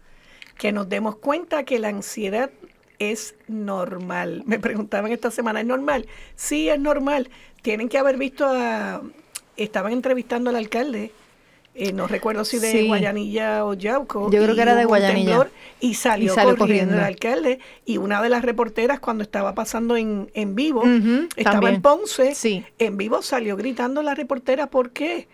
Que 0.59 0.73
nos 0.73 0.89
demos 0.89 1.17
cuenta 1.17 1.65
que 1.65 1.79
la 1.79 1.89
ansiedad 1.89 2.51
es 2.99 3.35
normal. 3.49 4.43
Me 4.47 4.59
preguntaban 4.59 5.13
esta 5.13 5.31
semana, 5.31 5.61
¿es 5.61 5.67
normal? 5.67 6.07
Sí, 6.37 6.69
es 6.69 6.79
normal. 6.79 7.29
Tienen 7.63 7.89
que 7.89 7.99
haber 7.99 8.17
visto 8.17 8.47
a... 8.49 9.03
Estaban 9.57 9.93
entrevistando 9.93 10.51
al 10.51 10.57
alcalde, 10.57 11.13
eh, 11.77 11.93
no 11.93 12.07
recuerdo 12.09 12.45
si 12.45 12.59
de 12.59 12.71
Sí. 12.73 12.87
Guayanilla 12.89 13.65
o 13.65 13.75
Yauco. 13.75 14.31
Yo 14.31 14.43
creo 14.43 14.55
que 14.55 14.63
era 14.63 14.75
de 14.77 14.85
Guayanilla. 14.85 15.25
temblor 15.27 15.51
Y 15.81 15.95
salió, 15.95 16.33
Y 16.33 16.35
salió 16.35 16.57
corriendo, 16.57 16.93
corriendo. 16.93 16.95
el 16.99 17.05
alcalde. 17.05 17.59
Y 17.85 17.99
una 17.99 18.21
de 18.23 18.29
las 18.29 18.43
reporteras, 18.45 19.01
cuando 19.01 19.23
estaba 19.25 19.55
pasando 19.55 19.97
en, 19.97 20.31
en 20.35 20.55
vivo, 20.55 20.83
estaba 21.37 21.55
también. 21.57 21.75
en 21.77 21.83
Ponce, 21.83 22.35
Sí. 22.35 22.65
en 22.79 22.97
vivo 22.97 23.23
salió 23.23 23.57
gritando 23.57 24.03
la 24.03 24.15
reportera. 24.15 24.69
¿Por 24.69 24.91
qué? 24.91 25.27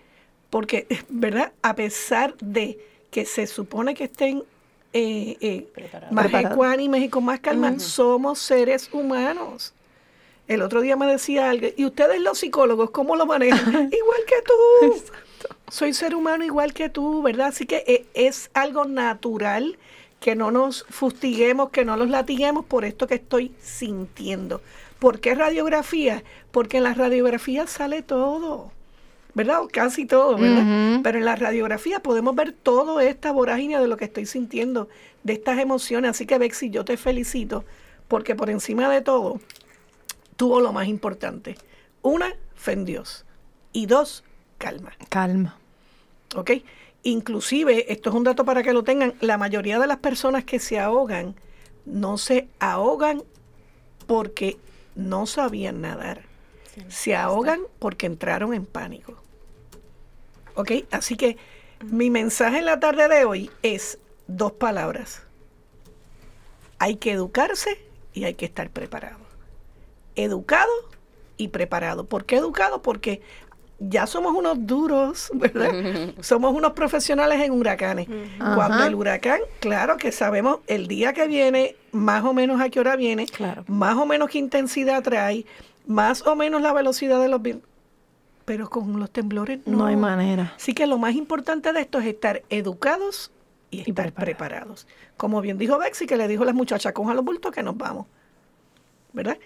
Porque, 0.50 0.86
¿verdad? 1.10 1.52
A 1.62 1.74
pesar 1.74 2.34
de 2.40 2.78
que 3.10 3.24
se 3.26 3.46
supone 3.46 3.94
que 3.94 4.04
estén 4.04 4.42
eh, 4.92 5.36
eh, 5.40 5.66
más 6.10 6.32
ecuánimes 6.32 7.02
y 7.02 7.08
con 7.08 7.24
más 7.24 7.40
calma, 7.40 7.78
somos 7.78 8.38
seres 8.38 8.88
humanos. 8.92 9.72
El 10.48 10.62
otro 10.62 10.80
día 10.80 10.96
me 10.96 11.06
decía 11.06 11.48
alguien, 11.48 11.74
¿y 11.76 11.84
ustedes 11.84 12.20
los 12.20 12.38
psicólogos 12.38 12.90
cómo 12.90 13.14
lo 13.14 13.24
manejan? 13.24 13.58
igual 13.92 14.20
que 14.26 14.42
tú. 14.44 15.02
Soy 15.70 15.94
ser 15.94 16.16
humano 16.16 16.44
igual 16.44 16.74
que 16.74 16.88
tú, 16.88 17.22
¿verdad? 17.22 17.48
Así 17.48 17.66
que 17.66 17.84
eh, 17.86 18.06
es 18.14 18.50
algo 18.52 18.84
natural 18.84 19.78
que 20.18 20.34
no 20.34 20.50
nos 20.50 20.84
fustiguemos, 20.90 21.70
que 21.70 21.84
no 21.84 21.96
los 21.96 22.10
latiguemos 22.10 22.64
por 22.64 22.84
esto 22.84 23.06
que 23.06 23.14
estoy 23.14 23.54
sintiendo. 23.62 24.60
¿Por 24.98 25.20
qué 25.20 25.36
radiografía? 25.36 26.24
Porque 26.50 26.78
en 26.78 26.82
la 26.82 26.94
radiografía 26.94 27.68
sale 27.68 28.02
todo, 28.02 28.72
¿verdad? 29.34 29.62
O 29.62 29.68
casi 29.68 30.06
todo, 30.06 30.36
¿verdad? 30.36 31.00
Pero 31.02 31.18
en 31.18 31.24
la 31.24 31.36
radiografía 31.36 32.00
podemos 32.00 32.34
ver 32.34 32.52
toda 32.52 33.02
esta 33.04 33.32
vorágine 33.32 33.78
de 33.78 33.88
lo 33.88 33.96
que 33.96 34.06
estoy 34.06 34.26
sintiendo, 34.26 34.88
de 35.22 35.34
estas 35.34 35.58
emociones. 35.58 36.12
Así 36.12 36.26
que, 36.26 36.38
Bexy, 36.38 36.70
yo 36.70 36.84
te 36.84 36.96
felicito 36.96 37.64
porque 38.08 38.34
por 38.34 38.50
encima 38.50 38.88
de 38.88 39.00
todo 39.00 39.40
tuvo 40.36 40.60
lo 40.60 40.72
más 40.72 40.88
importante. 40.88 41.56
Una, 42.02 42.34
fe 42.54 42.72
en 42.72 42.84
Dios. 42.84 43.24
Y 43.72 43.86
dos, 43.86 44.24
calma. 44.58 44.92
Calma. 45.08 45.56
¿Ok? 46.34 46.50
Inclusive, 47.02 47.92
esto 47.92 48.10
es 48.10 48.16
un 48.16 48.24
dato 48.24 48.44
para 48.44 48.62
que 48.62 48.72
lo 48.72 48.84
tengan, 48.84 49.14
la 49.20 49.38
mayoría 49.38 49.78
de 49.78 49.86
las 49.86 49.98
personas 49.98 50.44
que 50.44 50.58
se 50.58 50.78
ahogan 50.78 51.34
no 51.86 52.18
se 52.18 52.48
ahogan 52.58 53.22
porque 54.06 54.58
no 54.94 55.26
sabían 55.26 55.80
nadar. 55.80 56.29
Se 56.88 57.14
ahogan 57.16 57.60
porque 57.78 58.06
entraron 58.06 58.54
en 58.54 58.64
pánico. 58.66 59.20
¿Ok? 60.54 60.72
Así 60.90 61.16
que 61.16 61.36
mi 61.84 62.10
mensaje 62.10 62.58
en 62.58 62.66
la 62.66 62.78
tarde 62.80 63.08
de 63.08 63.24
hoy 63.24 63.50
es 63.62 63.98
dos 64.26 64.52
palabras. 64.52 65.22
Hay 66.78 66.96
que 66.96 67.12
educarse 67.12 67.78
y 68.12 68.24
hay 68.24 68.34
que 68.34 68.46
estar 68.46 68.70
preparado. 68.70 69.18
Educado 70.16 70.70
y 71.36 71.48
preparado. 71.48 72.04
¿Por 72.04 72.24
qué 72.24 72.36
educado? 72.36 72.82
Porque 72.82 73.20
ya 73.78 74.06
somos 74.06 74.34
unos 74.34 74.66
duros, 74.66 75.30
¿verdad? 75.34 75.72
somos 76.20 76.54
unos 76.54 76.72
profesionales 76.72 77.40
en 77.40 77.52
huracanes. 77.52 78.06
Cuando 78.38 78.76
Ajá. 78.76 78.86
el 78.86 78.94
huracán, 78.94 79.40
claro 79.60 79.96
que 79.96 80.12
sabemos 80.12 80.58
el 80.66 80.86
día 80.86 81.12
que 81.12 81.26
viene, 81.26 81.76
más 81.92 82.24
o 82.24 82.32
menos 82.34 82.60
a 82.60 82.68
qué 82.68 82.80
hora 82.80 82.96
viene, 82.96 83.26
Claro. 83.26 83.64
más 83.68 83.96
o 83.96 84.04
menos 84.06 84.28
qué 84.30 84.38
intensidad 84.38 85.02
trae, 85.02 85.46
más 85.90 86.24
o 86.24 86.36
menos 86.36 86.62
la 86.62 86.72
velocidad 86.72 87.20
de 87.20 87.28
los 87.28 87.42
vientos. 87.42 87.68
Pero 88.44 88.70
con 88.70 88.98
los 89.00 89.10
temblores 89.10 89.58
no. 89.66 89.78
No 89.78 89.86
hay 89.86 89.96
manera. 89.96 90.54
Así 90.56 90.72
que 90.72 90.86
lo 90.86 90.98
más 90.98 91.14
importante 91.16 91.72
de 91.72 91.80
esto 91.80 91.98
es 91.98 92.06
estar 92.06 92.42
educados 92.48 93.32
y 93.72 93.78
Y 93.78 93.90
estar 93.90 94.12
preparados. 94.12 94.86
Como 95.16 95.40
bien 95.40 95.58
dijo 95.58 95.78
Bexy, 95.78 96.06
que 96.06 96.16
le 96.16 96.28
dijo 96.28 96.44
a 96.44 96.46
las 96.46 96.54
muchachas, 96.54 96.92
cojan 96.92 97.16
los 97.16 97.24
bultos 97.24 97.52
que 97.52 97.62
nos 97.64 97.76
vamos. 97.76 98.06
¿Verdad? 99.12 99.36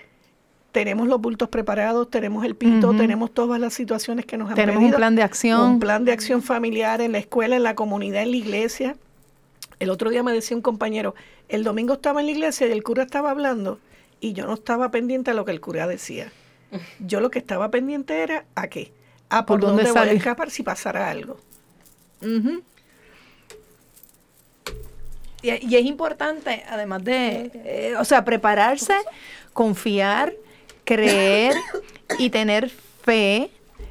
Tenemos 0.72 1.06
los 1.08 1.20
bultos 1.20 1.48
preparados, 1.48 2.10
tenemos 2.10 2.44
el 2.44 2.56
pito, 2.56 2.88
Ujú. 2.90 2.98
tenemos 2.98 3.32
todas 3.32 3.58
las 3.60 3.72
situaciones 3.72 4.26
que 4.26 4.36
nos 4.36 4.50
han 4.50 4.54
Tenemos 4.56 4.76
un 4.80 4.82
pedido. 4.88 4.96
plan 4.98 5.14
de 5.16 5.22
acción. 5.22 5.60
Un 5.62 5.80
plan 5.80 6.04
de 6.04 6.12
acción 6.12 6.42
familiar 6.42 7.00
en 7.00 7.12
la 7.12 7.18
escuela, 7.18 7.56
en 7.56 7.62
la 7.62 7.74
comunidad, 7.74 8.22
en 8.22 8.32
la 8.32 8.36
iglesia. 8.36 8.96
El 9.78 9.88
otro 9.90 10.10
día 10.10 10.22
me 10.22 10.32
decía 10.32 10.56
un 10.56 10.62
compañero, 10.62 11.14
el 11.48 11.64
domingo 11.64 11.94
estaba 11.94 12.20
en 12.20 12.26
la 12.26 12.32
iglesia 12.32 12.66
y 12.66 12.72
el 12.72 12.82
cura 12.82 13.02
estaba 13.04 13.30
hablando 13.30 13.78
y 14.24 14.32
yo 14.32 14.46
no 14.46 14.54
estaba 14.54 14.90
pendiente 14.90 15.32
a 15.32 15.34
lo 15.34 15.44
que 15.44 15.52
el 15.52 15.60
cura 15.60 15.86
decía. 15.86 16.32
Yo 16.98 17.20
lo 17.20 17.30
que 17.30 17.38
estaba 17.38 17.70
pendiente 17.70 18.22
era 18.22 18.46
a 18.54 18.68
qué. 18.68 18.90
A 19.28 19.44
por, 19.44 19.60
¿Por 19.60 19.68
dónde 19.68 19.84
dónde, 19.84 20.00
voy 20.00 20.08
a 20.08 20.12
escapar 20.12 20.50
si 20.50 20.62
pasara 20.62 21.10
algo. 21.10 21.38
Y, 25.42 25.48
y 25.50 25.76
es 25.76 25.84
importante, 25.84 26.64
además 26.70 27.04
de, 27.04 27.50
eh, 27.66 27.94
o 27.98 28.04
sea, 28.06 28.24
prepararse, 28.24 28.94
confiar, 29.52 30.32
creer 30.84 31.54
y 32.18 32.30
tener 32.30 32.70
fe 32.70 33.50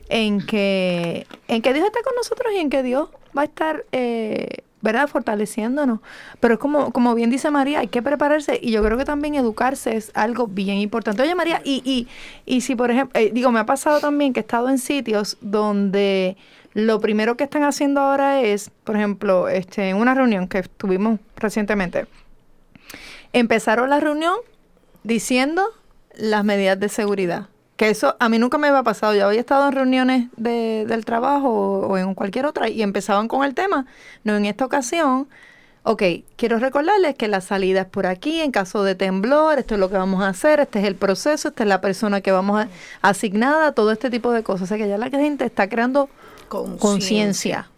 en 0.09 0.43
que, 0.43 1.27
en 1.47 1.61
que 1.61 1.73
Dios 1.73 1.85
está 1.85 2.01
con 2.01 2.15
nosotros 2.15 2.51
y 2.55 2.57
en 2.57 2.71
que 2.71 2.81
Dios 2.81 3.09
va 3.37 3.43
a 3.43 3.45
estar, 3.45 3.85
eh, 3.91 4.63
¿verdad?, 4.83 5.07
fortaleciéndonos. 5.07 5.99
Pero 6.39 6.55
es 6.55 6.59
como, 6.59 6.91
como 6.91 7.15
bien 7.15 7.31
dice 7.31 7.49
María, 7.49 7.79
hay 7.79 7.87
que 7.87 8.03
prepararse 8.03 8.59
y 8.61 8.69
yo 8.71 8.83
creo 8.83 8.97
que 8.97 9.05
también 9.05 9.33
educarse 9.33 9.95
es 9.95 10.11
algo 10.13 10.45
bien 10.45 10.77
importante. 10.77 11.23
Oye, 11.23 11.33
María, 11.33 11.61
y, 11.63 11.81
y, 11.85 12.07
y 12.45 12.61
si, 12.61 12.75
por 12.75 12.91
ejemplo, 12.91 13.19
eh, 13.19 13.31
digo, 13.33 13.51
me 13.51 13.59
ha 13.59 13.65
pasado 13.65 13.99
también 14.01 14.33
que 14.33 14.41
he 14.41 14.41
estado 14.41 14.69
en 14.69 14.77
sitios 14.77 15.37
donde 15.41 16.35
lo 16.73 16.99
primero 16.99 17.37
que 17.37 17.45
están 17.45 17.63
haciendo 17.63 18.01
ahora 18.01 18.41
es, 18.41 18.69
por 18.83 18.97
ejemplo, 18.97 19.47
este, 19.47 19.89
en 19.89 19.97
una 19.97 20.13
reunión 20.13 20.47
que 20.47 20.63
tuvimos 20.63 21.19
recientemente, 21.37 22.05
empezaron 23.31 23.89
la 23.89 24.01
reunión 24.01 24.35
diciendo 25.03 25.63
las 26.15 26.43
medidas 26.43 26.77
de 26.79 26.89
seguridad. 26.89 27.47
Que 27.75 27.89
eso 27.89 28.15
a 28.19 28.29
mí 28.29 28.37
nunca 28.39 28.57
me 28.57 28.67
había 28.67 28.83
pasado. 28.83 29.15
Yo 29.15 29.25
había 29.27 29.39
estado 29.39 29.67
en 29.67 29.73
reuniones 29.73 30.27
de- 30.37 30.85
del 30.87 31.05
trabajo 31.05 31.49
o, 31.49 31.87
o 31.87 31.97
en 31.97 32.13
cualquier 32.13 32.45
otra 32.45 32.69
y 32.69 32.81
empezaban 32.83 33.27
con 33.27 33.43
el 33.43 33.53
tema. 33.55 33.85
No 34.23 34.35
en 34.35 34.45
esta 34.45 34.65
ocasión. 34.65 35.27
Ok, 35.85 36.01
quiero 36.37 36.59
recordarles 36.59 37.15
que 37.15 37.27
la 37.27 37.41
salida 37.41 37.81
es 37.81 37.87
por 37.87 38.05
aquí 38.05 38.39
en 38.39 38.51
caso 38.51 38.83
de 38.83 38.95
temblor, 38.95 39.59
esto 39.59 39.73
es 39.73 39.81
lo 39.81 39.89
que 39.89 39.97
vamos 39.97 40.23
a 40.23 40.29
hacer, 40.29 40.61
este 40.61 40.79
es 40.79 40.85
el 40.85 40.95
proceso, 40.95 41.49
esta 41.49 41.63
es 41.63 41.67
la 41.67 41.81
persona 41.81 42.21
que 42.21 42.31
vamos 42.31 42.61
a 42.61 42.69
asignada, 43.01 43.73
todo 43.73 43.91
este 43.91 44.09
tipo 44.09 44.31
de 44.31 44.43
cosas. 44.43 44.63
O 44.63 44.67
sea 44.67 44.77
que 44.77 44.87
ya 44.87 44.97
la 44.97 45.09
gente 45.09 45.43
está 45.45 45.67
creando 45.67 46.09
conciencia. 46.79 47.69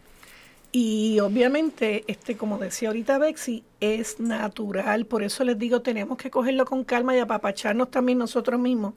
Y 0.71 1.19
obviamente, 1.21 2.03
este, 2.07 2.35
como 2.35 2.57
decía 2.57 2.89
ahorita 2.89 3.17
Bexy, 3.17 3.63
es 3.79 4.19
natural, 4.19 5.05
por 5.05 5.23
eso 5.23 5.45
les 5.45 5.57
digo, 5.57 5.81
tenemos 5.81 6.17
que 6.17 6.29
cogerlo 6.29 6.65
con 6.65 6.83
calma 6.83 7.15
y 7.15 7.19
apapacharnos 7.19 7.89
también 7.91 8.17
nosotros 8.17 8.59
mismos. 8.59 8.93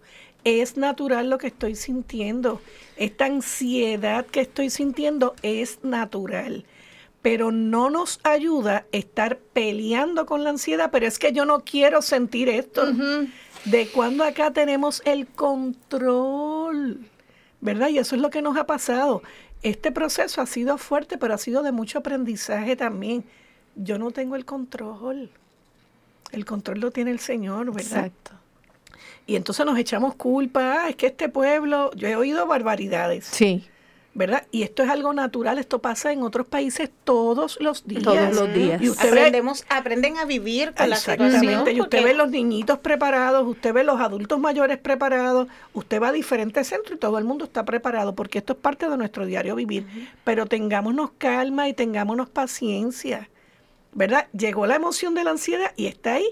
Es 0.48 0.78
natural 0.78 1.28
lo 1.28 1.36
que 1.36 1.48
estoy 1.48 1.74
sintiendo. 1.74 2.62
Esta 2.96 3.26
ansiedad 3.26 4.24
que 4.24 4.40
estoy 4.40 4.70
sintiendo 4.70 5.34
es 5.42 5.84
natural. 5.84 6.64
Pero 7.20 7.52
no 7.52 7.90
nos 7.90 8.18
ayuda 8.22 8.86
estar 8.92 9.36
peleando 9.52 10.24
con 10.24 10.44
la 10.44 10.50
ansiedad, 10.50 10.90
pero 10.90 11.06
es 11.06 11.18
que 11.18 11.32
yo 11.32 11.44
no 11.44 11.60
quiero 11.60 12.00
sentir 12.00 12.48
esto. 12.48 12.86
De 13.64 13.88
cuando 13.88 14.24
acá 14.24 14.52
tenemos 14.52 15.02
el 15.04 15.26
control. 15.26 17.00
¿verdad? 17.60 17.88
Y 17.88 17.98
eso 17.98 18.16
es 18.16 18.22
lo 18.22 18.30
que 18.30 18.42
nos 18.42 18.56
ha 18.56 18.66
pasado. 18.66 19.22
este 19.62 19.90
proceso 19.90 20.40
ha 20.40 20.46
sido 20.46 20.78
fuerte, 20.78 21.18
pero 21.18 21.34
ha 21.34 21.38
sido 21.38 21.62
de 21.62 21.72
mucho 21.72 21.98
aprendizaje 21.98 22.76
también. 22.76 23.24
Yo 23.74 23.98
no 23.98 24.12
tengo 24.12 24.36
el 24.36 24.44
control. 24.44 25.30
El 26.30 26.44
control 26.44 26.80
lo 26.80 26.90
tiene 26.90 27.10
el 27.10 27.18
Señor, 27.18 27.66
¿verdad? 27.72 28.06
Exacto. 28.06 28.32
Y 29.28 29.36
entonces 29.36 29.64
nos 29.66 29.78
echamos 29.78 30.14
culpa, 30.14 30.84
"Ah, 30.84 30.88
es 30.88 30.96
que 30.96 31.06
este 31.06 31.28
pueblo, 31.28 31.90
yo 31.94 32.08
he 32.08 32.16
oído 32.16 32.46
barbaridades, 32.46 33.26
Sí, 33.26 33.62
¿verdad? 34.14 34.46
Y 34.50 34.62
esto 34.62 34.82
es 34.82 34.88
algo 34.88 35.12
natural, 35.12 35.58
esto 35.58 35.80
pasa 35.80 36.12
en 36.12 36.22
otros 36.22 36.46
países 36.46 36.88
todos 37.04 37.58
los 37.60 37.86
días. 37.86 38.02
Todos 38.04 38.34
los 38.34 38.54
días. 38.54 38.80
Y 38.80 38.88
usted 38.88 39.12
ve, 39.12 39.18
Aprendemos, 39.20 39.66
aprenden 39.68 40.16
a 40.16 40.24
vivir 40.24 40.72
con 40.72 40.88
la 40.88 40.96
situación. 40.96 41.26
exactamente, 41.28 41.72
y 41.74 41.80
usted 41.82 42.02
ve 42.02 42.14
los 42.14 42.30
niñitos 42.30 42.78
preparados, 42.78 43.46
usted 43.46 43.74
ve 43.74 43.84
los 43.84 44.00
adultos 44.00 44.40
mayores 44.40 44.78
preparados, 44.78 45.46
usted 45.74 46.00
va 46.00 46.08
a 46.08 46.12
diferentes 46.12 46.66
centros 46.66 46.96
y 46.96 46.98
todo 46.98 47.18
el 47.18 47.24
mundo 47.26 47.44
está 47.44 47.66
preparado, 47.66 48.14
porque 48.14 48.38
esto 48.38 48.54
es 48.54 48.58
parte 48.60 48.88
de 48.88 48.96
nuestro 48.96 49.26
diario 49.26 49.54
vivir. 49.56 49.86
Pero 50.24 50.46
tengámonos 50.46 51.10
calma 51.18 51.68
y 51.68 51.74
tengámonos 51.74 52.30
paciencia, 52.30 53.28
¿verdad? 53.92 54.26
Llegó 54.32 54.66
la 54.66 54.76
emoción 54.76 55.14
de 55.14 55.22
la 55.24 55.32
ansiedad 55.32 55.72
y 55.76 55.86
está 55.86 56.14
ahí, 56.14 56.26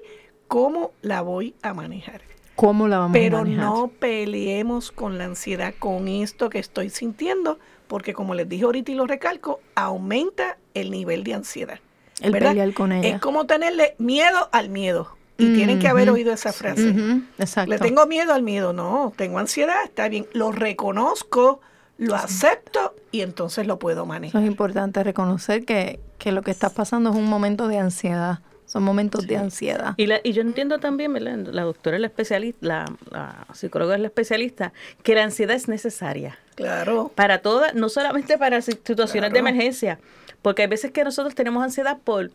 ¿cómo 0.48 0.92
la 1.02 1.20
voy 1.20 1.54
a 1.60 1.74
manejar? 1.74 2.22
¿Cómo 2.56 2.88
la 2.88 2.98
vamos 2.98 3.12
Pero 3.12 3.38
a 3.38 3.42
manejar? 3.42 3.64
no 3.64 3.88
peleemos 3.88 4.90
con 4.90 5.18
la 5.18 5.24
ansiedad, 5.24 5.74
con 5.78 6.08
esto 6.08 6.50
que 6.50 6.58
estoy 6.58 6.90
sintiendo, 6.90 7.58
porque 7.86 8.12
como 8.14 8.34
les 8.34 8.48
dije 8.48 8.64
ahorita 8.64 8.90
y 8.90 8.94
lo 8.96 9.06
recalco, 9.06 9.60
aumenta 9.74 10.58
el 10.74 10.90
nivel 10.90 11.22
de 11.24 11.34
ansiedad. 11.34 11.78
El 12.20 12.32
¿verdad? 12.32 12.50
pelear 12.50 12.72
con 12.74 12.92
ella. 12.92 13.14
Es 13.16 13.20
como 13.20 13.46
tenerle 13.46 13.94
miedo 13.98 14.48
al 14.52 14.70
miedo. 14.70 15.16
Y 15.38 15.52
tienen 15.54 15.78
que 15.78 15.86
haber 15.88 16.08
oído 16.08 16.32
esa 16.32 16.50
frase. 16.50 16.88
Ujú, 16.92 17.20
Exacto. 17.38 17.68
Le 17.70 17.78
tengo 17.78 18.06
miedo 18.06 18.32
al 18.32 18.42
miedo. 18.42 18.72
No, 18.72 19.12
tengo 19.16 19.38
ansiedad, 19.38 19.76
está 19.84 20.08
bien. 20.08 20.26
Lo 20.32 20.50
reconozco, 20.50 21.60
lo 21.98 22.14
acepto 22.14 22.94
y 23.12 23.20
entonces 23.20 23.66
lo 23.66 23.78
puedo 23.78 23.98
Eso 24.00 24.06
manejar. 24.06 24.42
es 24.42 24.48
importante, 24.48 25.04
reconocer 25.04 25.66
que, 25.66 26.00
que 26.18 26.32
lo 26.32 26.40
que 26.40 26.50
estás 26.52 26.72
pasando 26.72 27.10
es 27.10 27.16
un 27.16 27.26
momento 27.28 27.68
de 27.68 27.76
ansiedad. 27.78 28.38
Son 28.66 28.82
momentos 28.82 29.26
de 29.26 29.36
ansiedad. 29.36 29.94
Y, 29.96 30.06
la, 30.06 30.20
y 30.24 30.32
yo 30.32 30.42
entiendo 30.42 30.78
también, 30.78 31.12
¿verdad? 31.12 31.38
la 31.52 31.62
doctora 31.62 31.96
es 31.96 32.00
la 32.00 32.08
especialista, 32.08 32.58
la, 32.66 32.84
la 33.10 33.46
psicóloga 33.54 33.94
es 33.94 34.00
la 34.00 34.08
especialista, 34.08 34.72
que 35.02 35.14
la 35.14 35.22
ansiedad 35.24 35.54
es 35.56 35.68
necesaria 35.68 36.38
Claro. 36.56 37.10
para 37.14 37.38
todas, 37.38 37.74
no 37.74 37.88
solamente 37.88 38.36
para 38.38 38.60
si- 38.62 38.72
situaciones 38.72 39.32
de 39.32 39.38
emergencia, 39.38 39.98
porque 40.42 40.62
hay 40.62 40.68
veces 40.68 40.90
que 40.90 41.04
nosotros 41.04 41.34
tenemos 41.34 41.62
ansiedad 41.64 41.98
por 42.02 42.30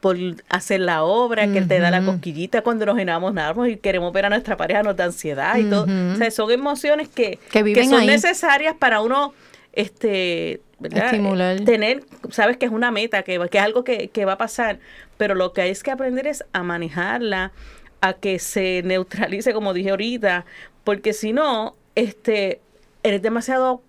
por 0.00 0.16
hacer 0.50 0.80
la 0.80 1.02
obra, 1.04 1.50
que 1.50 1.62
te 1.62 1.80
da 1.80 1.90
la 1.90 2.04
cosquillita 2.04 2.62
cuando 2.62 2.86
nos 2.86 2.98
enamoramos 2.98 3.66
y 3.68 3.76
queremos 3.76 4.12
ver 4.12 4.26
a 4.26 4.28
nuestra 4.28 4.56
pareja, 4.56 4.82
nos 4.84 4.94
da 4.94 5.04
ansiedad 5.06 5.56
y 5.56 5.64
todo. 5.64 5.86
O 6.12 6.16
sea, 6.16 6.30
son 6.30 6.50
emociones 6.52 7.08
que, 7.08 7.38
Que 7.50 7.62
viven 7.64 7.88
son 7.90 8.00
ahí. 8.00 8.06
necesarias 8.06 8.74
para 8.78 9.00
uno 9.00 9.32
este 9.72 10.60
¿verdad? 10.78 11.06
Estimular. 11.06 11.60
tener, 11.60 12.04
sabes 12.30 12.56
que 12.56 12.66
es 12.66 12.72
una 12.72 12.90
meta, 12.90 13.22
que, 13.22 13.38
que 13.50 13.58
es 13.58 13.64
algo 13.64 13.84
que, 13.84 14.08
que 14.08 14.24
va 14.24 14.32
a 14.32 14.38
pasar, 14.38 14.78
pero 15.16 15.34
lo 15.34 15.52
que 15.52 15.62
hay 15.62 15.70
es 15.70 15.82
que 15.82 15.90
aprender 15.90 16.26
es 16.26 16.44
a 16.52 16.62
manejarla, 16.62 17.52
a 18.00 18.12
que 18.14 18.38
se 18.38 18.82
neutralice, 18.84 19.52
como 19.52 19.72
dije 19.72 19.90
ahorita, 19.90 20.44
porque 20.84 21.12
si 21.12 21.32
no, 21.32 21.76
este, 21.94 22.60
eres 23.02 23.22
demasiado 23.22 23.82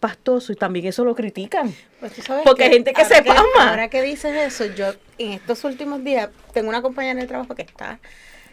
pastoso 0.00 0.52
y 0.52 0.56
también 0.56 0.86
eso 0.86 1.04
lo 1.04 1.14
critican. 1.14 1.72
Pues 2.00 2.12
tú 2.12 2.22
sabes 2.22 2.42
Porque 2.44 2.64
hay 2.64 2.72
gente 2.72 2.92
que 2.92 3.04
se 3.04 3.22
pasma. 3.22 3.70
Ahora 3.70 3.88
que 3.88 4.02
dices 4.02 4.34
eso, 4.36 4.66
yo 4.74 4.92
en 5.18 5.32
estos 5.32 5.62
últimos 5.62 6.02
días 6.02 6.28
tengo 6.52 6.68
una 6.68 6.82
compañera 6.82 7.12
en 7.12 7.18
el 7.20 7.28
trabajo 7.28 7.54
que 7.54 7.62
está 7.62 8.00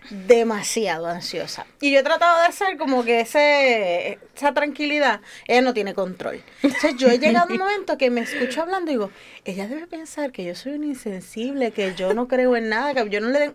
demasiado 0.09 1.07
ansiosa. 1.07 1.65
Y 1.81 1.91
yo 1.91 1.99
he 1.99 2.03
tratado 2.03 2.39
de 2.39 2.45
hacer 2.47 2.77
como 2.77 3.03
que 3.03 3.21
ese, 3.21 4.19
esa 4.35 4.53
tranquilidad, 4.53 5.21
ella 5.47 5.61
no 5.61 5.73
tiene 5.73 5.93
control. 5.93 6.41
Entonces 6.63 6.95
yo 6.97 7.09
he 7.09 7.19
llegado 7.19 7.47
a 7.49 7.51
un 7.53 7.57
momento 7.59 7.97
que 7.97 8.09
me 8.09 8.21
escucho 8.21 8.61
hablando 8.61 8.91
y 8.91 8.95
digo, 8.95 9.11
ella 9.45 9.67
debe 9.67 9.87
pensar 9.87 10.31
que 10.31 10.43
yo 10.43 10.55
soy 10.55 10.73
un 10.73 10.83
insensible, 10.83 11.71
que 11.71 11.93
yo 11.95 12.13
no 12.13 12.27
creo 12.27 12.55
en 12.55 12.69
nada, 12.69 12.93
que 12.93 13.09
yo 13.09 13.21
no 13.21 13.29
le 13.29 13.39
den... 13.39 13.53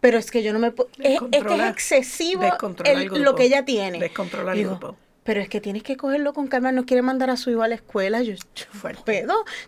Pero 0.00 0.18
es 0.18 0.30
que 0.30 0.42
yo 0.42 0.52
no 0.52 0.58
me 0.58 0.70
puedo... 0.72 0.90
Es, 0.98 1.18
es 1.32 1.42
que 1.44 1.54
es 1.54 1.70
excesivo 1.70 2.42
el- 2.84 3.22
lo 3.22 3.34
que 3.34 3.44
ella 3.44 3.64
tiene. 3.64 3.98
Descontrola 3.98 4.52
el 4.52 4.58
Digo, 4.58 4.70
grupo. 4.72 4.96
Pero 5.26 5.40
es 5.40 5.48
que 5.48 5.60
tienes 5.60 5.82
que 5.82 5.96
cogerlo 5.96 6.32
con 6.32 6.46
calma, 6.46 6.72
no 6.72 6.86
quiere 6.86 7.02
mandar 7.02 7.28
a 7.30 7.36
su 7.36 7.50
hijo 7.50 7.62
a 7.62 7.68
la 7.68 7.74
escuela. 7.74 8.22
Yo, 8.22 8.34
yo. 8.34 8.64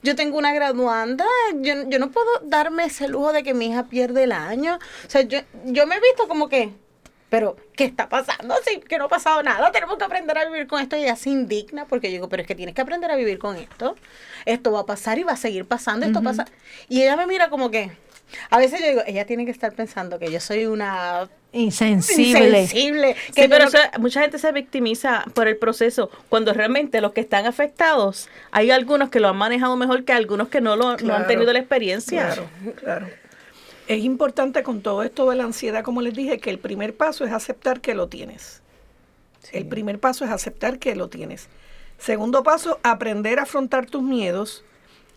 Yo 0.03 0.15
tengo 0.17 0.39
una 0.39 0.55
graduanda, 0.55 1.27
yo, 1.57 1.89
yo 1.89 1.99
no 1.99 2.11
puedo 2.11 2.29
darme 2.45 2.85
ese 2.85 3.09
lujo 3.09 3.33
de 3.33 3.43
que 3.43 3.55
mi 3.55 3.67
hija 3.67 3.89
pierde 3.89 4.23
el 4.23 4.33
año. 4.33 4.79
O 5.07 5.11
sea, 5.11 5.23
yo, 5.23 5.41
yo 5.67 5.87
me 5.87 5.97
he 5.97 6.01
visto 6.01 6.29
como 6.29 6.49
que, 6.49 6.73
pero, 7.29 7.57
¿qué 7.77 7.85
está 7.85 8.09
pasando? 8.09 8.55
Sí, 8.65 8.81
que 8.81 8.99
no 8.99 9.07
ha 9.07 9.09
pasado 9.09 9.43
nada, 9.43 9.71
tenemos 9.71 9.99
que 9.99 10.05
aprender 10.05 10.39
a 10.39 10.45
vivir 10.47 10.67
con 10.67 10.81
esto. 10.81 10.97
Y 10.97 11.03
ella 11.03 11.17
se 11.17 11.31
indigna 11.31 11.87
porque 11.87 12.09
yo 12.09 12.13
digo, 12.15 12.29
pero 12.29 12.43
es 12.43 12.47
que 12.47 12.55
tienes 12.55 12.75
que 12.75 12.81
aprender 12.81 13.11
a 13.11 13.17
vivir 13.17 13.39
con 13.39 13.57
esto. 13.57 13.97
Esto 14.47 14.73
va 14.73 14.81
a 14.81 14.87
pasar 14.87 15.19
y 15.19 15.25
va 15.25 15.33
a 15.33 15.37
seguir 15.37 15.67
pasando, 15.67 16.07
esto 16.07 16.23
pasa. 16.23 16.47
Y 16.89 17.03
ella 17.03 17.17
me 17.17 17.27
mira 17.27 17.51
como 17.51 17.71
que, 17.71 17.91
a 18.51 18.59
veces 18.59 18.81
yo 18.81 18.87
digo, 18.89 19.01
ella 19.07 19.27
tiene 19.27 19.45
que 19.45 19.51
estar 19.51 19.73
pensando 19.73 20.19
que 20.19 20.31
yo 20.31 20.41
soy 20.41 20.67
una 20.67 21.29
Insensible. 21.53 22.61
insensible. 22.63 23.15
Que 23.35 23.43
Sí, 23.43 23.49
pero 23.49 23.61
no- 23.61 23.69
o 23.69 23.71
sea, 23.71 23.91
mucha 23.99 24.21
gente 24.21 24.39
se 24.39 24.53
victimiza 24.53 25.25
por 25.35 25.49
el 25.49 25.57
proceso, 25.57 26.11
cuando 26.29 26.53
realmente 26.53 27.01
los 27.01 27.13
que 27.13 27.21
están 27.23 27.47
afectados, 27.47 28.29
hay 28.51 28.71
algunos 28.71 29.09
que 29.11 29.21
lo 29.21 29.29
han 29.29 29.37
manejado 29.37 29.77
mejor 29.77 30.05
que 30.05 30.13
algunos 30.13 30.49
que 30.49 30.61
no 30.61 30.77
lo 30.77 30.97
no 30.99 31.15
han 31.15 31.27
tenido 31.27 31.53
la 31.53 31.59
experiencia. 31.61 32.27
Claro, 32.27 32.49
claro. 32.77 33.07
Es 33.87 34.05
importante 34.05 34.63
con 34.63 34.83
todo 34.83 35.03
esto 35.03 35.31
de 35.31 35.37
la 35.37 35.45
ansiedad, 35.45 35.83
como 35.83 36.03
les 36.03 36.13
dije, 36.15 36.39
que 36.39 36.51
el 36.51 36.59
primer 36.59 36.95
paso 36.95 37.25
es 37.25 37.33
aceptar 37.33 37.81
que 37.81 37.95
lo 37.95 38.09
tienes. 38.09 38.61
El 39.51 39.67
primer 39.67 39.99
paso 39.99 40.27
es 40.27 40.31
aceptar 40.31 40.79
que 40.79 40.95
lo 40.95 41.09
tienes. 41.09 41.49
Segundo 41.97 42.43
paso, 42.43 42.79
aprender 42.83 43.39
a 43.39 43.45
afrontar 43.45 43.87
tus 43.87 44.03
miedos. 44.03 44.63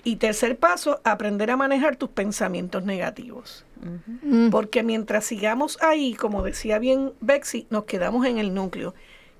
Y 0.03 0.15
tercer 0.15 0.57
paso, 0.57 0.99
aprender 1.03 1.51
a 1.51 1.57
manejar 1.57 1.95
tus 1.95 2.09
pensamientos 2.09 2.83
negativos. 2.83 3.65
Mm, 4.23 4.49
Porque 4.49 4.83
mientras 4.83 5.25
sigamos 5.25 5.77
ahí, 5.81 6.13
como 6.15 6.43
decía 6.43 6.79
bien 6.79 7.13
Bexy, 7.21 7.67
nos 7.69 7.85
quedamos 7.85 8.25
en 8.25 8.37
el 8.37 8.53
núcleo. 8.53 8.93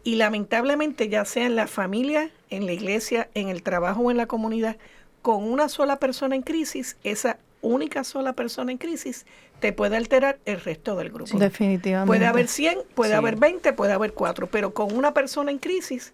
Y 0.04 0.16
lamentablemente, 0.16 1.10
ya 1.10 1.26
sea 1.26 1.46
en 1.46 1.56
la 1.56 1.68
familia, 1.68 2.32
en 2.50 2.66
la 2.66 2.74
iglesia, 2.74 3.30
en 3.34 3.50
el 3.50 3.62
trabajo 3.64 4.02
o 4.02 4.12
en 4.12 4.18
la 4.18 4.26
comunidad, 4.28 4.78
con 5.22 5.44
una 5.44 5.70
sola 5.70 5.98
persona 5.98 6.36
en 6.36 6.42
crisis, 6.42 6.98
esa 7.04 7.38
única 7.62 8.04
sola 8.04 8.34
persona 8.34 8.72
en 8.72 8.80
crisis 8.80 9.28
te 9.60 9.72
puede 9.74 9.96
alterar 9.96 10.40
el 10.46 10.60
resto 10.60 10.96
del 10.96 11.12
grupo. 11.12 11.38
Definitivamente. 11.38 12.08
Puede 12.08 12.26
haber 12.26 12.48
100, 12.48 12.80
puede 12.96 13.12
Sí. 13.12 13.18
haber 13.18 13.36
20, 13.36 13.74
puede 13.74 13.94
haber 13.94 14.14
4, 14.14 14.48
pero 14.48 14.74
con 14.74 14.96
una 14.96 15.14
persona 15.14 15.52
en 15.52 15.60
crisis 15.60 16.14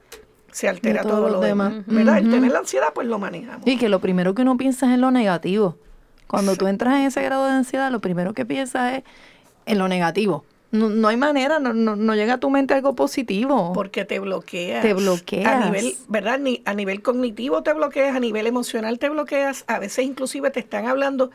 se 0.58 0.68
altera 0.68 1.04
todo 1.04 1.30
lo 1.30 1.40
demás. 1.40 1.72
demás. 1.72 1.86
¿verdad? 1.86 2.18
El 2.18 2.32
tener 2.32 2.52
la 2.52 2.60
ansiedad, 2.60 2.88
pues 2.96 3.06
lo 3.06 3.20
manejamos. 3.20 3.68
Y 3.68 3.78
que 3.78 3.90
lo 3.90 4.00
primero 4.00 4.34
que 4.34 4.42
uno 4.42 4.58
piensa 4.58 4.88
es 4.88 4.96
en 4.96 5.02
lo 5.02 5.12
negativo. 5.12 5.78
Cuando 6.26 6.56
tú 6.56 6.66
entras 6.66 6.96
en 6.96 7.04
ese 7.04 7.22
grado 7.22 7.46
de 7.46 7.52
ansiedad, 7.52 7.92
lo 7.92 8.00
primero 8.00 8.34
que 8.34 8.44
piensas 8.44 8.96
es 8.96 9.04
en 9.68 9.78
lo 9.78 9.88
negativo. 9.88 10.46
No, 10.72 10.90
no 10.90 11.10
hay 11.10 11.16
manera, 11.16 11.60
no, 11.60 11.74
no, 11.74 11.96
no 11.96 12.16
llega 12.16 12.34
a 12.34 12.40
tu 12.40 12.50
mente 12.50 12.74
algo 12.74 12.96
positivo. 12.96 13.72
Porque 13.74 14.04
te 14.04 14.20
bloqueas. 14.20 14.82
Te 14.82 14.96
bloqueas. 14.96 15.46
A 15.46 15.66
nivel, 15.66 15.96
¿verdad? 16.08 16.40
Ni, 16.40 16.64
a 16.66 16.74
nivel 16.74 17.04
cognitivo 17.04 17.62
te 17.62 17.72
bloqueas, 17.74 18.16
a 18.16 18.20
nivel 18.20 18.48
emocional 18.48 18.98
te 18.98 19.10
bloqueas. 19.10 19.64
A 19.68 19.78
veces 19.78 20.06
inclusive 20.06 20.50
te 20.50 20.60
están 20.60 20.88
hablando. 20.88 21.30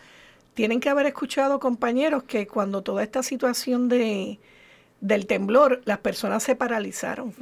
Tienen 0.55 0.81
que 0.81 0.91
haber 0.91 1.07
escuchado 1.07 1.61
compañeros 1.61 2.25
que 2.25 2.49
cuando 2.49 2.83
toda 2.83 3.05
esta 3.05 3.23
situación 3.23 3.89
de 3.89 4.41
del 5.03 5.27
temblor, 5.27 5.83
las 5.85 5.99
personas 5.99 6.43
se 6.43 6.57
paralizaron. 6.57 7.35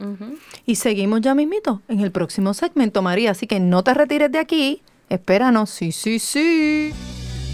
Y 0.66 0.74
seguimos 0.74 1.20
ya 1.20 1.34
mismito 1.36 1.82
en 1.86 2.00
el 2.00 2.10
próximo 2.10 2.54
segmento, 2.54 3.02
María. 3.02 3.30
Así 3.30 3.46
que 3.46 3.60
no 3.60 3.84
te 3.84 3.94
retires 3.94 4.32
de 4.32 4.38
aquí. 4.38 4.82
Espéranos. 5.08 5.70
Sí, 5.70 5.92
sí, 5.92 6.18
sí. 6.18 6.92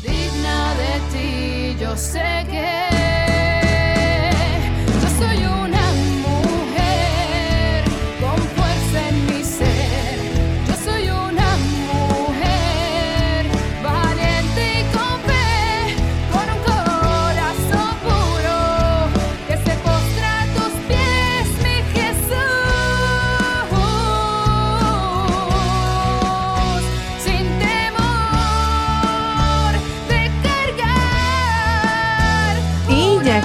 digna 0.03 0.75
de 0.75 1.75
ti, 1.75 1.77
yo 1.81 1.97
sé 1.97 2.47
que 2.51 2.96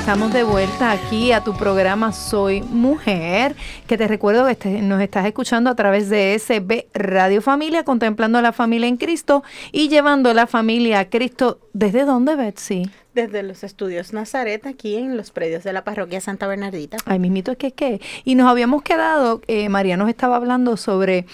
estamos 0.02 0.34
de 0.34 0.42
vuelta 0.42 0.90
aquí 0.90 1.32
a 1.32 1.44
tu 1.44 1.54
programa 1.56 2.12
Soy 2.12 2.62
Mujer, 2.64 3.56
que 3.86 4.00
te 4.00 4.08
recuerdo 4.08 4.48
que 4.58 4.82
nos 4.82 5.00
estás 5.00 5.28
escuchando 5.28 5.70
a 5.70 5.76
través 5.76 6.10
de 6.10 6.34
SB 6.40 6.88
Radio 6.96 7.40
Familia, 7.40 7.84
contemplando 7.84 8.40
a 8.40 8.42
la 8.42 8.52
familia 8.52 8.88
en 8.88 8.98
Cristo 8.98 9.44
y 9.72 9.90
llevando 9.90 10.34
la 10.34 10.48
familia 10.48 11.02
a 11.02 11.10
Cristo. 11.12 11.60
¿Desde 11.74 12.04
dónde, 12.04 12.36
Betsy? 12.36 12.90
Desde 13.14 13.44
los 13.44 13.64
estudios 13.64 14.12
Nazaret, 14.12 14.66
aquí 14.66 14.96
en 14.96 15.18
los 15.18 15.30
predios 15.30 15.64
de 15.64 15.72
la 15.72 15.84
parroquia 15.84 16.20
Santa 16.20 16.48
Bernardita. 16.48 16.98
Ay, 17.06 17.20
mismito, 17.20 17.52
es 17.52 17.60
que 17.60 17.68
es 17.68 17.74
que. 17.74 18.02
Y 18.26 18.34
nos 18.34 18.50
habíamos 18.50 18.82
quedado, 18.82 19.42
eh, 19.46 19.70
María 19.70 19.98
nos 19.98 20.10
estaba 20.10 20.36
hablando 20.36 20.78
sobre 20.78 21.28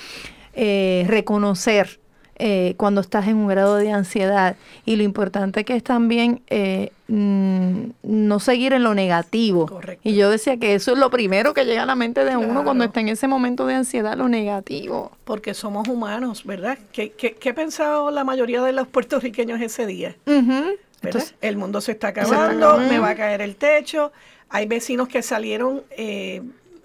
eh, 0.54 1.06
reconocer 1.08 2.02
eh, 2.40 2.74
cuando 2.78 3.02
estás 3.02 3.28
en 3.28 3.38
un 3.38 3.48
grado 3.48 3.76
de 3.76 3.92
ansiedad 3.92 4.56
y 4.86 4.96
lo 4.96 5.04
importante 5.04 5.66
que 5.66 5.76
es 5.76 5.84
también 5.84 6.42
eh, 6.48 6.92
mm, 7.08 7.90
no 8.04 8.40
seguir 8.40 8.74
en 8.74 8.84
lo 8.84 8.94
negativo. 8.94 9.68
Correcto. 9.68 10.08
Y 10.08 10.16
yo 10.16 10.30
decía 10.30 10.58
que 10.58 10.76
eso 10.76 10.94
es 10.94 10.98
lo 10.98 11.10
primero 11.10 11.54
que 11.54 11.66
llega 11.66 11.84
a 11.84 11.86
la 11.86 11.96
mente 11.96 12.26
de 12.26 12.38
uno 12.38 12.64
cuando 12.64 12.84
está 12.84 13.00
en 13.00 13.10
ese 13.10 13.28
momento 13.28 13.66
de 13.66 13.76
ansiedad, 13.76 14.18
lo 14.18 14.28
negativo. 14.28 15.12
Porque 15.24 15.54
somos 15.54 15.88
humanos, 15.88 16.46
¿verdad? 16.46 16.78
¿Qué, 16.92 17.12
qué, 17.12 17.34
qué 17.34 17.50
ha 17.50 17.56
pensado 17.56 18.10
la 18.12 18.24
mayoría 18.24 18.62
de 18.62 18.72
los 18.72 18.88
puertorriqueños 18.88 19.62
ese 19.62 19.86
día? 19.86 20.16
El 21.42 21.58
mundo 21.58 21.82
se 21.82 21.92
está 21.92 22.10
está 22.10 22.22
acabando, 22.22 22.78
me 22.80 23.00
va 23.00 23.10
a 23.10 23.16
caer 23.16 23.42
el 23.42 23.56
techo. 23.56 24.12
Hay 24.50 24.66
vecinos 24.66 25.08
que 25.08 25.22
salieron 25.22 25.84
eh, 25.92 26.42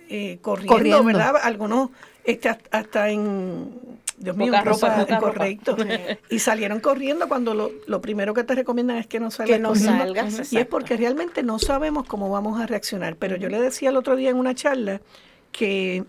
eh, 0.08 0.38
corriendo, 0.40 0.74
Corriendo. 0.74 1.04
¿verdad? 1.04 1.34
Algunos 1.42 1.90
este, 2.24 2.48
hasta 2.70 3.10
en... 3.10 4.00
Dios 4.22 4.36
mío, 4.36 4.46
Poca 4.52 4.62
ropa, 4.64 4.88
ropa, 4.98 5.18
poca 5.18 5.32
ropa. 5.32 5.48
incorrecto. 5.48 5.76
Y 6.30 6.38
salieron 6.38 6.80
corriendo 6.80 7.28
cuando 7.28 7.54
lo, 7.54 7.70
lo 7.86 8.00
primero 8.00 8.34
que 8.34 8.44
te 8.44 8.54
recomiendan 8.54 8.96
es 8.98 9.06
que 9.06 9.20
no 9.20 9.30
salgas 9.30 9.56
Que 9.56 9.62
no 9.62 9.68
corriendo. 9.70 9.92
salgas, 10.14 10.52
Y 10.52 10.58
es 10.58 10.66
porque 10.66 10.96
realmente 10.96 11.42
no 11.42 11.58
sabemos 11.58 12.06
cómo 12.06 12.30
vamos 12.30 12.60
a 12.60 12.66
reaccionar. 12.66 13.16
Pero 13.16 13.36
yo 13.36 13.48
le 13.48 13.60
decía 13.60 13.90
el 13.90 13.96
otro 13.96 14.16
día 14.16 14.30
en 14.30 14.36
una 14.36 14.54
charla 14.54 15.00
que 15.50 16.04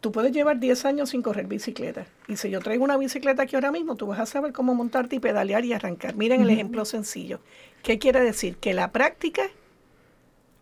tú 0.00 0.12
puedes 0.12 0.32
llevar 0.32 0.58
10 0.60 0.84
años 0.84 1.10
sin 1.10 1.22
correr 1.22 1.46
bicicleta. 1.46 2.06
Y 2.28 2.36
si 2.36 2.50
yo 2.50 2.60
traigo 2.60 2.84
una 2.84 2.96
bicicleta 2.96 3.42
aquí 3.42 3.56
ahora 3.56 3.70
mismo, 3.72 3.96
tú 3.96 4.06
vas 4.06 4.20
a 4.20 4.26
saber 4.26 4.52
cómo 4.52 4.74
montarte 4.74 5.16
y 5.16 5.20
pedalear 5.20 5.64
y 5.64 5.72
arrancar. 5.72 6.14
Miren 6.16 6.42
el 6.42 6.50
ejemplo 6.50 6.84
sencillo. 6.84 7.40
¿Qué 7.82 7.98
quiere 7.98 8.20
decir? 8.20 8.56
Que 8.56 8.72
la 8.74 8.90
práctica 8.92 9.42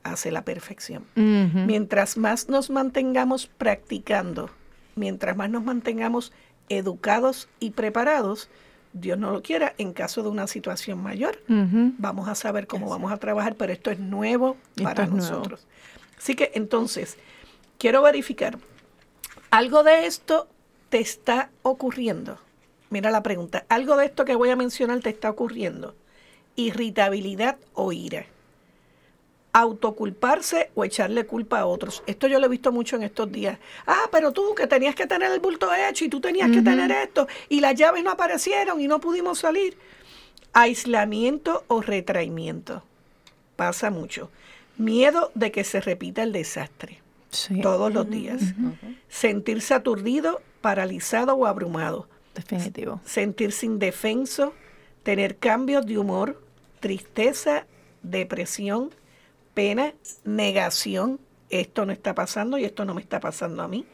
hace 0.03 0.31
la 0.31 0.45
perfección. 0.45 1.05
Mientras 1.15 2.17
más 2.19 2.49
nos 2.51 2.69
mantengamos 2.71 3.47
practicando, 3.47 4.51
mientras 4.95 5.37
más 5.37 5.51
nos 5.51 5.65
mantengamos 5.65 6.33
educados 6.69 7.49
y 7.61 7.71
preparados, 7.71 8.49
Dios 8.93 9.19
no 9.19 9.33
lo 9.33 9.43
quiera, 9.43 9.75
en 9.79 9.93
caso 9.93 10.23
de 10.23 10.29
una 10.29 10.47
situación 10.47 11.03
mayor, 11.03 11.43
vamos 11.49 12.29
a 12.29 12.35
saber 12.35 12.67
cómo 12.67 12.89
vamos 12.89 13.13
a 13.13 13.17
trabajar, 13.17 13.57
pero 13.57 13.73
esto 13.73 13.91
es 13.91 13.99
nuevo 13.99 14.57
Esto 14.77 14.85
para 14.85 15.05
es 15.05 15.11
nuevo. 15.11 15.27
nosotros. 15.27 15.67
Así 16.17 16.35
que 16.37 16.53
entonces, 16.55 17.17
quiero 17.79 18.03
verificar, 18.03 18.57
¿algo 19.51 19.83
de 19.83 20.07
esto 20.07 20.49
te 20.91 21.01
está 21.01 21.51
ocurriendo? 21.63 22.39
Mira 22.91 23.11
la 23.11 23.23
pregunta, 23.25 23.67
¿algo 23.69 23.97
de 23.97 24.07
esto 24.07 24.25
que 24.25 24.37
voy 24.37 24.51
a 24.51 24.57
mencionar 24.57 25.01
te 25.01 25.11
está 25.11 25.29
ocurriendo? 25.29 25.97
Irritabilidad 26.55 27.57
o 27.73 27.93
ira. 27.93 28.27
Autoculparse 29.55 30.71
o 30.75 30.85
echarle 30.85 31.27
culpa 31.27 31.61
a 31.61 31.67
otros. 31.67 32.03
Esto 32.07 32.27
yo 32.27 32.41
lo 32.41 32.47
he 32.47 32.49
visto 32.49 32.73
mucho 32.73 32.97
en 32.97 33.05
estos 33.05 33.31
días. 33.31 33.59
Ah, 33.87 34.09
pero 34.11 34.33
tú 34.33 34.53
que 34.55 34.67
tenías 34.67 34.97
que 34.97 35.07
tener 35.07 35.31
el 35.31 35.39
bulto 35.39 35.71
hecho 35.73 36.05
y 36.05 36.09
tú 36.09 36.21
tenías 36.21 36.51
que 36.51 36.61
tener 36.61 36.91
esto 36.91 37.29
y 37.49 37.61
las 37.61 37.75
llaves 37.77 38.03
no 38.03 38.11
aparecieron 38.11 38.81
y 38.81 38.89
no 38.89 39.01
pudimos 39.01 39.39
salir. 39.39 39.79
Aislamiento 40.53 41.65
o 41.69 41.81
retraimiento. 41.83 42.83
Pasa 43.57 43.91
mucho. 43.91 44.29
Miedo 44.77 45.31
de 45.35 45.53
que 45.53 45.63
se 45.65 45.81
repita 45.81 46.23
el 46.25 46.33
desastre 46.33 47.01
Sí, 47.31 47.61
todos 47.61 47.93
los 47.95 48.11
días. 48.11 48.43
Sentirse 49.09 49.73
aturdido, 49.75 50.41
paralizado 50.61 51.35
o 51.35 51.47
abrumado. 51.47 52.09
definitivo. 52.35 53.01
Sentirse 53.05 53.67
indefenso, 53.67 54.53
tener 55.05 55.37
cambios 55.37 55.87
de 55.87 55.99
humor, 55.99 56.41
tristeza, 56.81 57.67
depresión, 58.03 58.91
pena, 59.55 59.95
negación. 60.25 61.21
Esto 61.49 61.87
no 61.87 61.93
está 61.93 62.15
pasando 62.15 62.59
y 62.59 62.65
esto 62.65 62.85
no 62.85 62.95
me 62.95 63.01
está 63.01 63.21
pasando 63.21 63.63
a 63.63 63.69
mí. 63.69 63.87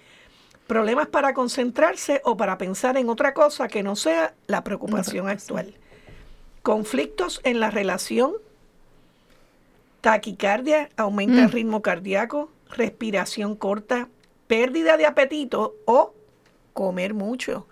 Problemas 0.66 1.08
para 1.08 1.34
concentrarse 1.34 2.20
o 2.24 2.36
para 2.36 2.56
pensar 2.56 2.96
en 2.96 3.08
otra 3.08 3.34
cosa 3.34 3.68
que 3.68 3.82
no 3.82 3.96
sea 3.96 4.34
la 4.46 4.64
preocupación 4.64 5.28
actual. 5.28 5.74
Conflictos 6.62 7.40
en 7.44 7.58
la 7.58 7.70
relación, 7.70 8.34
taquicardia, 10.00 10.90
aumenta 10.96 11.42
el 11.42 11.50
ritmo 11.50 11.82
cardíaco, 11.82 12.50
respiración 12.70 13.56
corta, 13.56 14.08
pérdida 14.46 14.96
de 14.96 15.06
apetito 15.06 15.74
o 15.86 16.14
comer 16.72 17.14
mucho. 17.14 17.66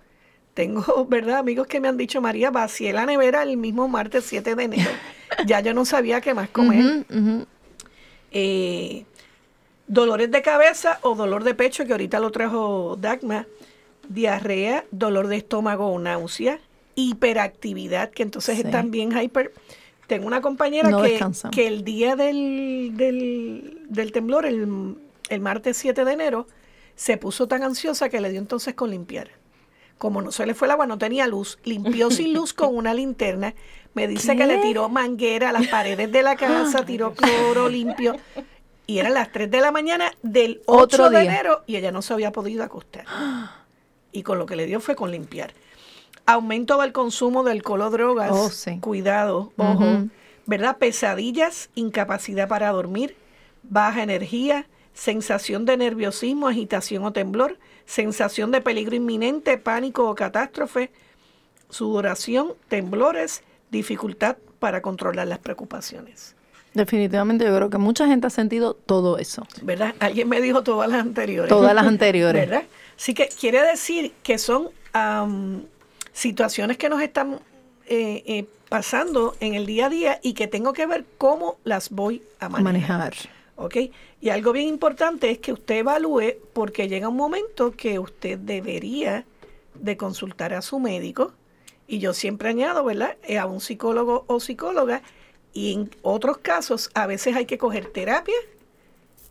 Tengo, 0.54 1.06
¿verdad? 1.08 1.38
Amigos 1.38 1.68
que 1.68 1.80
me 1.80 1.88
han 1.88 1.96
dicho, 1.96 2.20
María, 2.20 2.50
vacié 2.50 2.92
la 2.92 3.06
nevera 3.06 3.44
el 3.44 3.56
mismo 3.56 3.86
martes 3.88 4.24
7 4.24 4.56
de 4.56 4.64
enero. 4.64 4.90
ya 5.46 5.60
yo 5.60 5.72
no 5.72 5.84
sabía 5.84 6.20
qué 6.20 6.34
más 6.34 6.48
comer. 6.50 7.06
Eh, 8.32 9.04
dolores 9.86 10.30
de 10.30 10.42
cabeza 10.42 10.98
o 11.02 11.14
dolor 11.14 11.44
de 11.44 11.54
pecho, 11.54 11.84
que 11.86 11.92
ahorita 11.92 12.20
lo 12.20 12.30
trajo 12.30 12.96
Dagma. 13.00 13.46
Diarrea, 14.08 14.84
dolor 14.90 15.26
de 15.28 15.36
estómago 15.36 15.86
o 15.88 15.98
náusea. 15.98 16.60
Hiperactividad, 16.94 18.10
que 18.10 18.22
entonces 18.22 18.56
Sí. 18.56 18.62
están 18.62 18.90
bien 18.90 19.12
hyper. 19.16 19.52
Tengo 20.06 20.26
una 20.26 20.40
compañera 20.40 20.88
No 20.90 21.02
que, 21.02 21.66
el 21.66 21.84
día 21.84 22.16
del, 22.16 22.92
del, 22.94 23.82
del 23.88 24.12
temblor, 24.12 24.46
el, 24.46 24.96
el 25.28 25.40
martes 25.40 25.76
7 25.76 26.04
de 26.06 26.12
enero, 26.12 26.46
se 26.96 27.18
puso 27.18 27.46
tan 27.46 27.62
ansiosa 27.62 28.08
que 28.08 28.20
le 28.20 28.30
dio 28.30 28.40
entonces 28.40 28.72
con 28.74 28.90
limpiar. 28.90 29.28
Como 29.98 30.22
no 30.22 30.32
se 30.32 30.46
le 30.46 30.54
fue 30.54 30.66
el 30.68 30.72
agua, 30.72 30.86
no 30.86 30.96
tenía 30.96 31.26
luz, 31.26 31.58
limpió 31.64 32.10
sin 32.10 32.32
luz 32.32 32.54
con 32.54 32.74
una 32.74 32.94
linterna. 32.94 33.54
Me 33.98 34.06
dice 34.06 34.36
que 34.36 34.46
le 34.46 34.58
tiró 34.58 34.88
manguera 34.88 35.48
a 35.48 35.52
las 35.52 35.66
paredes 35.66 36.12
de 36.12 36.22
la 36.22 36.36
casa, 36.36 36.84
tiró 36.84 37.14
cloro, 37.14 37.68
limpio. 37.68 38.14
Y 38.86 39.00
eran 39.00 39.14
las 39.14 39.32
3 39.32 39.50
de 39.50 39.60
la 39.60 39.72
mañana 39.72 40.12
del 40.22 40.62
8 40.66 40.82
Otro 40.82 41.10
de 41.10 41.22
día. 41.22 41.32
enero 41.32 41.64
y 41.66 41.74
ella 41.74 41.90
no 41.90 42.00
se 42.00 42.12
había 42.12 42.30
podido 42.30 42.62
acostar. 42.62 43.06
Y 44.12 44.22
con 44.22 44.38
lo 44.38 44.46
que 44.46 44.54
le 44.54 44.66
dio 44.66 44.78
fue 44.78 44.94
con 44.94 45.10
limpiar. 45.10 45.52
Aumento 46.26 46.80
del 46.80 46.92
consumo 46.92 47.42
de 47.42 47.50
alcohol 47.50 47.80
o 47.80 47.90
drogas. 47.90 48.30
Oh, 48.32 48.50
sí. 48.50 48.78
Cuidado, 48.78 49.52
ojo. 49.56 50.04
¿Verdad? 50.46 50.76
Pesadillas, 50.78 51.68
incapacidad 51.74 52.46
para 52.46 52.70
dormir, 52.70 53.16
baja 53.64 54.04
energía, 54.04 54.68
sensación 54.94 55.64
de 55.64 55.76
nerviosismo, 55.76 56.46
agitación 56.46 57.04
o 57.04 57.12
temblor, 57.12 57.58
sensación 57.84 58.52
de 58.52 58.60
peligro 58.60 58.94
inminente, 58.94 59.58
pánico 59.58 60.08
o 60.08 60.14
catástrofe, 60.14 60.92
sudoración, 61.68 62.54
temblores, 62.68 63.42
dificultad 63.70 64.36
para 64.58 64.82
controlar 64.82 65.28
las 65.28 65.38
preocupaciones. 65.38 66.34
Definitivamente 66.74 67.44
yo 67.44 67.54
creo 67.56 67.70
que 67.70 67.78
mucha 67.78 68.06
gente 68.06 68.26
ha 68.26 68.30
sentido 68.30 68.74
todo 68.74 69.18
eso. 69.18 69.46
¿Verdad? 69.62 69.94
Alguien 70.00 70.28
me 70.28 70.40
dijo 70.40 70.62
todas 70.62 70.88
las 70.88 71.00
anteriores. 71.00 71.48
Todas 71.48 71.74
las 71.74 71.86
anteriores. 71.86 72.48
¿Verdad? 72.48 72.64
Así 72.96 73.14
que 73.14 73.28
quiere 73.28 73.62
decir 73.62 74.12
que 74.22 74.38
son 74.38 74.68
am, 74.92 75.62
situaciones 76.12 76.76
que 76.76 76.88
nos 76.88 77.00
están 77.00 77.40
eh, 77.86 78.22
eh, 78.26 78.46
pasando 78.68 79.34
en 79.40 79.54
el 79.54 79.66
día 79.66 79.86
a 79.86 79.88
día 79.88 80.20
y 80.22 80.34
que 80.34 80.46
tengo 80.46 80.72
que 80.72 80.86
ver 80.86 81.04
cómo 81.16 81.56
las 81.64 81.90
voy 81.90 82.22
a 82.38 82.48
manejar. 82.48 82.98
Manejar. 82.98 83.14
¿Ok? 83.56 83.76
Y 84.20 84.28
algo 84.28 84.52
bien 84.52 84.68
importante 84.68 85.30
es 85.30 85.38
que 85.38 85.52
usted 85.52 85.76
evalúe 85.76 86.34
porque 86.52 86.88
llega 86.88 87.08
un 87.08 87.16
momento 87.16 87.72
que 87.72 87.98
usted 87.98 88.38
debería 88.38 89.24
de 89.74 89.96
consultar 89.96 90.54
a 90.54 90.62
su 90.62 90.78
médico 90.78 91.32
y 91.88 91.98
yo 91.98 92.12
siempre 92.12 92.50
añado, 92.50 92.84
¿verdad? 92.84 93.16
Eh, 93.24 93.38
a 93.38 93.46
un 93.46 93.60
psicólogo 93.60 94.24
o 94.28 94.38
psicóloga 94.38 95.02
y 95.54 95.72
en 95.72 95.90
otros 96.02 96.38
casos 96.38 96.90
a 96.94 97.06
veces 97.06 97.34
hay 97.34 97.46
que 97.46 97.58
coger 97.58 97.86
terapia 97.86 98.36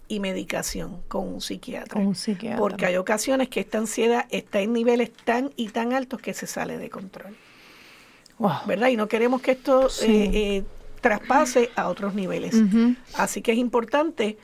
y 0.10 0.20
medicación 0.20 1.02
con 1.08 1.28
un 1.28 1.40
psiquiatra. 1.40 1.94
Con 1.94 2.08
un 2.08 2.16
psiquiatra. 2.16 2.58
Porque 2.60 2.86
hay 2.88 2.98
ocasiones 2.98 3.50
que 3.50 3.60
esta 3.60 3.78
ansiedad 3.78 4.26
está 4.32 4.60
en 4.60 4.74
niveles 4.74 5.12
tan 5.14 5.52
y 5.56 5.70
tan 5.70 5.94
altos 5.94 6.20
que 6.20 6.34
se 6.34 6.48
sale 6.48 6.78
de 6.78 6.90
control. 6.90 7.36
Wow. 8.40 8.52
¿Verdad? 8.66 8.88
Y 8.90 8.98
no 8.98 9.08
queremos 9.08 9.42
que 9.42 9.52
esto 9.52 9.90
Sí. 9.90 10.06
eh, 10.06 10.32
eh, 10.34 10.64
traspase 11.02 11.70
a 11.76 11.90
otros 11.90 12.16
niveles. 12.16 12.56
Así 13.14 13.42
que 13.42 13.52
es 13.52 13.58
importante 13.58 14.38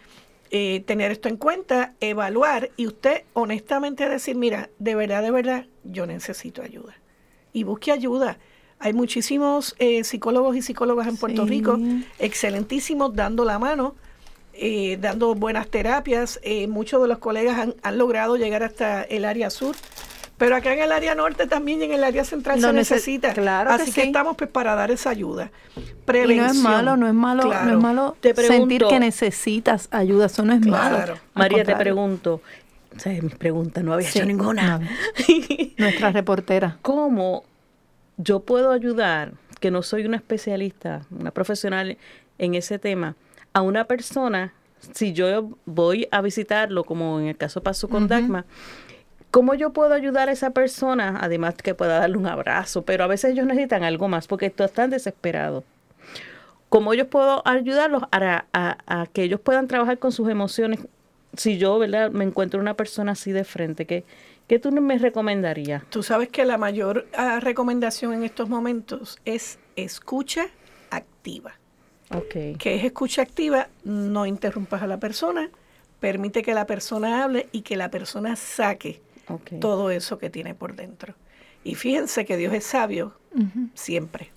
eh, 0.52 0.84
tener 0.86 1.12
esto 1.12 1.30
en 1.30 1.38
cuenta, 1.38 1.94
evaluar 2.00 2.70
y 2.78 2.86
usted 2.86 3.24
honestamente 3.34 4.08
decir, 4.08 4.36
mira, 4.36 4.70
de 4.78 4.94
verdad, 4.94 5.24
de 5.24 5.32
verdad, 5.32 5.66
yo 5.84 6.06
necesito 6.06 6.62
ayuda. 6.62 6.94
Y 7.54 7.64
busque 7.64 7.92
ayuda. 7.92 8.38
Hay 8.80 8.94
muchísimos 8.94 9.76
eh, 9.80 10.04
psicólogos 10.04 10.56
y 10.58 10.62
psicólogas 10.62 11.08
en 11.08 11.16
Puerto 11.18 11.44
Sí. 11.44 11.50
Rico, 11.50 11.80
excelentísimos, 12.20 13.16
dando 13.16 13.46
la 13.46 13.60
mano, 13.60 13.96
eh, 14.54 14.98
dando 15.00 15.36
buenas 15.36 15.68
terapias. 15.68 16.40
Eh, 16.44 16.68
muchos 16.68 17.02
de 17.02 17.08
los 17.08 17.20
colegas 17.20 17.60
han, 17.60 17.76
han 17.84 17.98
logrado 17.98 18.36
llegar 18.38 18.64
hasta 18.64 19.04
el 19.04 19.24
área 19.26 19.50
sur. 19.50 19.76
Pero 20.36 20.56
acá 20.56 20.74
en 20.74 20.80
el 20.82 20.92
área 20.92 21.14
norte 21.14 21.46
también 21.48 21.80
y 21.82 21.84
en 21.86 21.92
el 21.94 22.04
área 22.04 22.26
central 22.26 22.60
se 22.60 22.68
nece- 22.68 22.74
necesita. 22.74 23.34
claro 23.34 23.70
Así 23.70 23.92
que 23.92 24.02
sí. 24.02 24.08
estamos 24.08 24.36
pues 24.36 24.50
para 24.50 24.74
dar 24.74 24.90
esa 24.90 25.12
ayuda. 25.12 25.52
Y 25.76 25.80
no 25.80 25.86
Prevención. 26.06 26.48
es 26.50 26.56
malo, 26.58 26.98
no 26.98 27.08
es 27.08 27.14
malo, 27.14 27.44
no 27.44 27.72
es 27.72 27.78
malo 27.78 28.18
Te 28.20 28.34
sentir 28.36 28.84
que 28.90 29.00
necesitas 29.00 29.88
ayuda, 29.92 30.26
eso 30.26 30.44
no 30.44 30.54
es 30.54 30.66
malo. 30.66 30.96
Claro. 30.98 31.18
María, 31.36 31.64
te 31.64 31.76
pregunto, 31.76 32.42
o 32.96 33.00
sea, 33.00 33.22
mis 33.22 33.36
preguntas 33.36 33.84
no 33.84 33.94
había 33.94 34.08
Sí, 34.10 34.20
hecho 34.20 34.28
ninguna. 34.28 34.80
no. 34.80 34.88
Nuestra 35.78 36.12
reportera. 36.12 36.78
¿Cómo 36.82 37.44
yo 38.18 38.42
puedo 38.42 38.72
ayudar, 38.72 39.34
que 39.60 39.72
no 39.72 39.82
soy 39.84 40.06
una 40.06 40.18
especialista, 40.18 41.02
una 41.12 41.32
profesional 41.32 41.98
en 42.38 42.56
ese 42.56 42.80
tema, 42.80 43.16
a 43.54 43.62
una 43.62 43.86
persona, 43.86 44.54
si 44.94 45.14
yo 45.14 45.52
voy 45.66 46.08
a 46.12 46.22
visitarlo, 46.22 46.84
como 46.84 47.20
en 47.20 47.28
el 47.28 47.38
caso 47.38 47.62
pasó 47.64 47.88
con 47.90 48.08
Dagma, 48.08 48.46
¿Cómo 49.32 49.56
yo 49.56 49.74
puedo 49.74 49.96
ayudar 49.96 50.30
a 50.30 50.32
esa 50.32 50.52
persona? 50.52 51.18
Además 51.20 51.56
que 51.56 51.74
pueda 51.74 51.98
darle 51.98 52.18
un 52.18 52.28
abrazo, 52.28 52.84
pero 52.84 53.04
a 53.04 53.08
veces 53.08 53.32
ellos 53.32 53.48
necesitan 53.48 53.84
algo 53.84 54.08
más 54.08 54.28
porque 54.28 54.46
están 54.46 54.92
desesperados. 54.92 55.64
¿Cómo 56.70 56.94
yo 56.94 57.08
puedo 57.10 57.42
ayudarlos 57.48 58.04
a, 58.12 58.46
a- 58.54 58.78
a 59.02 59.08
que 59.08 59.24
ellos 59.24 59.40
puedan 59.40 59.68
trabajar 59.68 59.98
con 59.98 60.12
sus 60.12 60.30
emociones? 60.30 60.82
Si 61.36 61.58
yo, 61.58 61.80
¿verdad? 61.80 62.12
Me 62.12 62.24
encuentro 62.24 62.60
una 62.60 62.76
persona 62.76 63.14
así 63.14 63.32
de 63.32 63.44
frente, 63.44 63.86
¿qué, 63.86 64.04
qué 64.48 64.60
tú 64.60 64.72
me 64.72 64.98
recomendarías? 64.98 65.84
Tú 65.90 66.04
sabes 66.04 66.30
que 66.30 66.46
la 66.46 66.58
mayor 66.58 67.08
ah, 67.16 67.40
recomendación 67.40 68.14
en 68.14 68.24
estos 68.24 68.50
momentos 68.50 69.20
es 69.26 69.60
escucha 69.76 70.48
activa. 70.90 71.54
Ok. 72.14 72.58
que 72.60 72.76
es 72.76 72.84
escucha 72.84 73.24
activa, 73.24 73.70
no 73.84 74.28
interrumpas 74.28 74.84
a 74.84 74.88
la 74.88 75.00
persona, 75.00 75.50
permite 76.00 76.44
que 76.44 76.54
la 76.54 76.68
persona 76.68 77.24
hable 77.24 77.48
y 77.52 77.62
que 77.62 77.76
la 77.76 77.90
persona 77.90 78.36
saque 78.36 79.02
todo 79.60 79.90
eso 79.90 80.20
que 80.20 80.30
tiene 80.30 80.54
por 80.54 80.76
dentro. 80.76 81.16
Y 81.64 81.76
fíjense 81.76 82.26
que 82.26 82.38
Dios 82.38 82.54
es 82.54 82.66
sabio 82.66 83.16
siempre. 83.74 84.32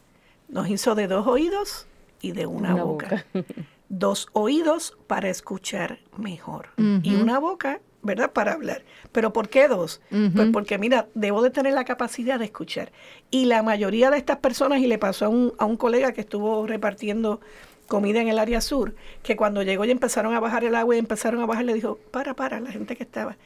Nos 0.49 0.71
hizo 0.71 0.95
de 0.95 1.09
dos 1.09 1.27
oídos 1.27 1.87
y 2.23 2.33
de 2.33 2.47
una, 2.47 2.75
Una 2.75 2.85
boca. 2.85 3.27
dos 3.89 4.29
oídos 4.33 4.97
para 5.07 5.29
escuchar 5.29 6.01
mejor 6.17 6.71
y 7.03 7.15
una 7.15 7.39
boca, 7.39 7.81
¿verdad? 8.03 8.33
Para 8.33 8.53
hablar. 8.53 8.83
¿Pero 9.13 9.33
por 9.33 9.49
qué 9.49 9.69
dos? 9.69 10.01
Pues 10.35 10.49
porque, 10.53 10.79
mira, 10.79 11.09
debo 11.15 11.43
de 11.43 11.51
tener 11.51 11.75
la 11.75 11.85
capacidad 11.85 12.39
de 12.39 12.47
escuchar. 12.47 12.93
Y 13.31 13.47
la 13.47 13.63
mayoría 13.63 14.11
de 14.11 14.19
estas 14.19 14.39
personas, 14.39 14.81
y 14.81 14.87
le 14.87 14.99
pasó 14.99 15.27
a 15.27 15.29
un, 15.29 15.53
a 15.59 15.65
un 15.65 15.77
colega 15.77 16.13
que 16.13 16.21
estuvo 16.23 16.67
repartiendo 16.67 17.41
comida 17.87 18.21
en 18.21 18.29
el 18.29 18.39
área 18.39 18.61
sur, 18.61 18.95
que 19.23 19.37
cuando 19.37 19.63
llegó 19.63 19.85
y 19.85 19.91
empezaron 19.91 20.35
a 20.35 20.41
bajar 20.41 20.65
el 20.65 20.75
agua 20.75 20.97
y 20.97 20.99
empezaron 20.99 21.41
a 21.41 21.47
bajar, 21.47 21.65
le 21.65 21.75
dijo, 21.75 21.99
para, 22.11 22.35
para, 22.35 22.61
la 22.61 22.73
gente 22.73 22.97
que 22.97 23.05
estaba, 23.05 23.37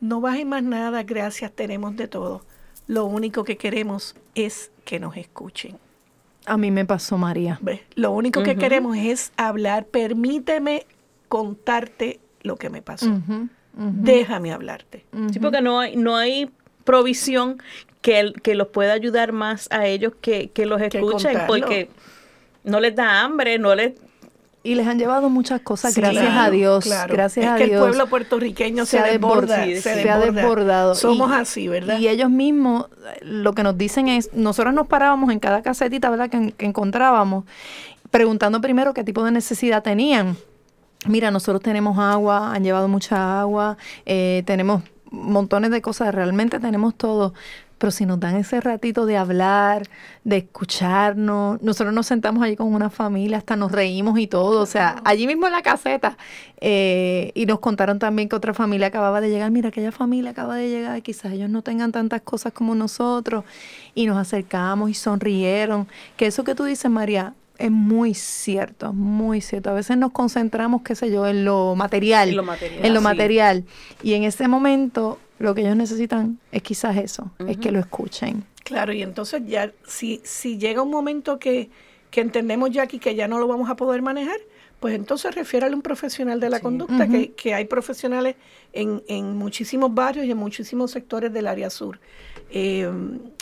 no 0.00 0.20
bajen 0.20 0.48
más 0.48 0.62
nada, 0.62 1.02
gracias, 1.02 1.52
tenemos 1.52 1.96
de 1.96 2.08
todo. 2.08 2.42
Lo 2.86 3.06
único 3.06 3.44
que 3.44 3.56
queremos 3.56 4.14
es 4.34 4.70
que 4.84 5.00
nos 5.00 5.16
escuchen. 5.16 5.78
A 6.46 6.56
mí 6.56 6.70
me 6.70 6.84
pasó 6.84 7.18
María. 7.18 7.58
¿Ves? 7.60 7.80
Lo 7.94 8.12
único 8.12 8.40
que 8.42 8.56
queremos 8.56 8.96
es 8.96 9.32
hablar. 9.36 9.86
Permíteme 9.86 10.86
contarte 11.28 12.20
lo 12.42 12.56
que 12.56 12.70
me 12.70 12.82
pasó. 12.82 13.06
Déjame 13.78 14.52
hablarte. 14.52 15.04
Sí, 15.32 15.38
porque 15.38 15.60
no 15.60 15.80
hay, 15.80 15.96
no 15.96 16.16
hay 16.16 16.50
provisión 16.84 17.58
que, 18.00 18.20
el- 18.20 18.40
que 18.40 18.54
los 18.54 18.68
pueda 18.68 18.92
ayudar 18.92 19.32
más 19.32 19.68
a 19.70 19.86
ellos 19.86 20.14
que, 20.20 20.48
que 20.50 20.64
los 20.66 20.80
escuchen, 20.80 21.32
porque 21.46 21.88
no 22.64 22.80
les 22.80 22.94
da 22.94 23.20
hambre, 23.22 23.58
no 23.58 23.74
les... 23.74 23.92
Y 24.66 24.74
les 24.74 24.86
han 24.86 24.98
llevado 24.98 25.28
muchas 25.30 25.60
cosas, 25.60 25.94
Sí, 25.94 26.00
gracias 26.00 26.24
claro, 26.24 26.40
a 26.40 26.50
Dios. 26.50 26.84
claro. 26.84 27.12
Gracias 27.14 27.44
es 27.46 27.52
a 27.52 27.56
que 27.56 27.66
Dios. 27.66 27.74
el 27.84 27.88
pueblo 27.88 28.06
puertorriqueño 28.08 28.84
se, 28.84 28.92
se 28.92 28.98
ha 28.98 29.04
desborda, 29.04 29.58
desbordado, 29.58 29.66
se, 29.80 29.80
se 29.80 30.10
ha 30.10 30.18
desborda. 30.18 30.40
desbordado. 30.42 30.94
Somos 30.96 31.30
Y- 31.30 31.34
así, 31.34 31.68
¿verdad? 31.68 31.98
Y 31.98 32.08
ellos 32.08 32.30
mismos 32.30 32.86
lo 33.22 33.52
que 33.52 33.62
nos 33.62 33.78
dicen 33.78 34.08
es, 34.08 34.30
nosotros 34.32 34.74
nos 34.74 34.86
parábamos 34.88 35.30
en 35.30 35.38
cada 35.38 35.62
casetita, 35.62 36.10
¿verdad? 36.10 36.28
Que, 36.30 36.52
que 36.52 36.66
encontrábamos, 36.66 37.44
preguntando 38.10 38.60
primero 38.60 38.92
qué 38.94 39.04
tipo 39.04 39.22
de 39.24 39.30
necesidad 39.30 39.82
tenían. 39.82 40.36
Mira, 41.06 41.30
nosotros 41.30 41.62
tenemos 41.62 41.98
agua, 41.98 42.52
han 42.52 42.64
llevado 42.64 42.88
mucha 42.88 43.40
agua, 43.40 43.76
eh, 44.04 44.42
tenemos 44.46 44.82
montones 45.12 45.70
de 45.70 45.80
cosas, 45.80 46.12
realmente 46.14 46.58
tenemos 46.58 46.94
todo. 46.96 47.34
Pero 47.78 47.90
si 47.90 48.06
nos 48.06 48.18
dan 48.18 48.36
ese 48.36 48.60
ratito 48.60 49.04
de 49.04 49.16
hablar, 49.18 49.82
de 50.24 50.38
escucharnos, 50.38 51.60
nosotros 51.62 51.92
nos 51.94 52.06
sentamos 52.06 52.42
allí 52.42 52.56
con 52.56 52.72
una 52.72 52.88
familia, 52.90 53.36
hasta 53.38 53.54
nos 53.56 53.70
reímos 53.70 54.18
y 54.18 54.26
todo, 54.26 54.62
o 54.62 54.66
sea, 54.66 55.02
allí 55.04 55.26
mismo 55.26 55.46
en 55.46 55.52
la 55.52 55.62
caseta. 55.62 56.16
eh, 56.60 57.32
y 57.34 57.44
nos 57.44 57.58
contaron 57.60 57.98
también 57.98 58.28
que 58.30 58.36
otra 58.36 58.54
familia 58.54 58.86
acababa 58.86 59.20
de 59.20 59.28
llegar, 59.28 59.50
mira, 59.50 59.68
aquella 59.68 59.92
familia 59.92 60.30
acaba 60.30 60.56
de 60.56 60.70
llegar, 60.70 61.02
quizás 61.02 61.32
ellos 61.32 61.50
no 61.50 61.60
tengan 61.62 61.92
tantas 61.92 62.22
cosas 62.22 62.52
como 62.54 62.74
nosotros. 62.74 63.44
Y 63.94 64.06
nos 64.06 64.16
acercamos 64.16 64.90
y 64.90 64.94
sonrieron. 64.94 65.86
Que 66.16 66.26
eso 66.26 66.44
que 66.44 66.54
tú 66.54 66.64
dices, 66.64 66.90
María, 66.90 67.34
es 67.58 67.70
muy 67.70 68.14
cierto, 68.14 68.92
muy 68.92 69.40
cierto. 69.40 69.70
A 69.70 69.74
veces 69.74 69.96
nos 69.98 70.12
concentramos, 70.12 70.82
qué 70.82 70.94
sé 70.94 71.10
yo, 71.10 71.26
en 71.26 71.44
lo 71.44 71.74
material. 71.74 72.30
En 72.30 72.36
lo 72.36 72.42
material, 72.42 72.84
En 72.86 72.94
lo 72.94 73.00
sí. 73.00 73.04
material. 73.04 73.64
Y 74.02 74.14
en 74.14 74.24
ese 74.24 74.48
momento 74.48 75.18
lo 75.38 75.54
que 75.54 75.60
ellos 75.62 75.76
necesitan 75.76 76.38
es 76.52 76.62
quizás 76.62 76.96
eso, 76.96 77.30
es 77.46 77.56
que 77.58 77.70
lo 77.72 77.78
escuchen. 77.78 78.44
Claro, 78.64 78.92
y 78.92 79.02
entonces 79.02 79.42
ya, 79.46 79.72
si, 79.86 80.20
si 80.24 80.58
llega 80.58 80.82
un 80.82 80.90
momento 80.90 81.38
que, 81.38 81.70
que 82.10 82.20
entendemos 82.20 82.70
ya 82.70 82.82
aquí 82.82 82.98
que 82.98 83.14
ya 83.14 83.28
no 83.28 83.38
lo 83.38 83.46
vamos 83.46 83.70
a 83.70 83.76
poder 83.76 84.02
manejar, 84.02 84.38
pues 84.80 84.94
entonces 84.94 85.34
refiérale 85.34 85.72
a 85.72 85.76
un 85.76 85.82
profesional 85.82 86.38
de 86.40 86.50
la 86.50 86.56
Sí. 86.58 86.62
conducta, 86.62 87.06
que, 87.08 87.32
que 87.32 87.54
hay 87.54 87.64
profesionales 87.64 88.36
en, 88.72 89.02
en 89.08 89.36
muchísimos 89.36 89.94
barrios 89.94 90.26
y 90.26 90.30
en 90.32 90.36
muchísimos 90.36 90.90
sectores 90.90 91.32
del 91.32 91.46
área 91.46 91.70
sur. 91.70 91.98
Eh, 92.50 92.90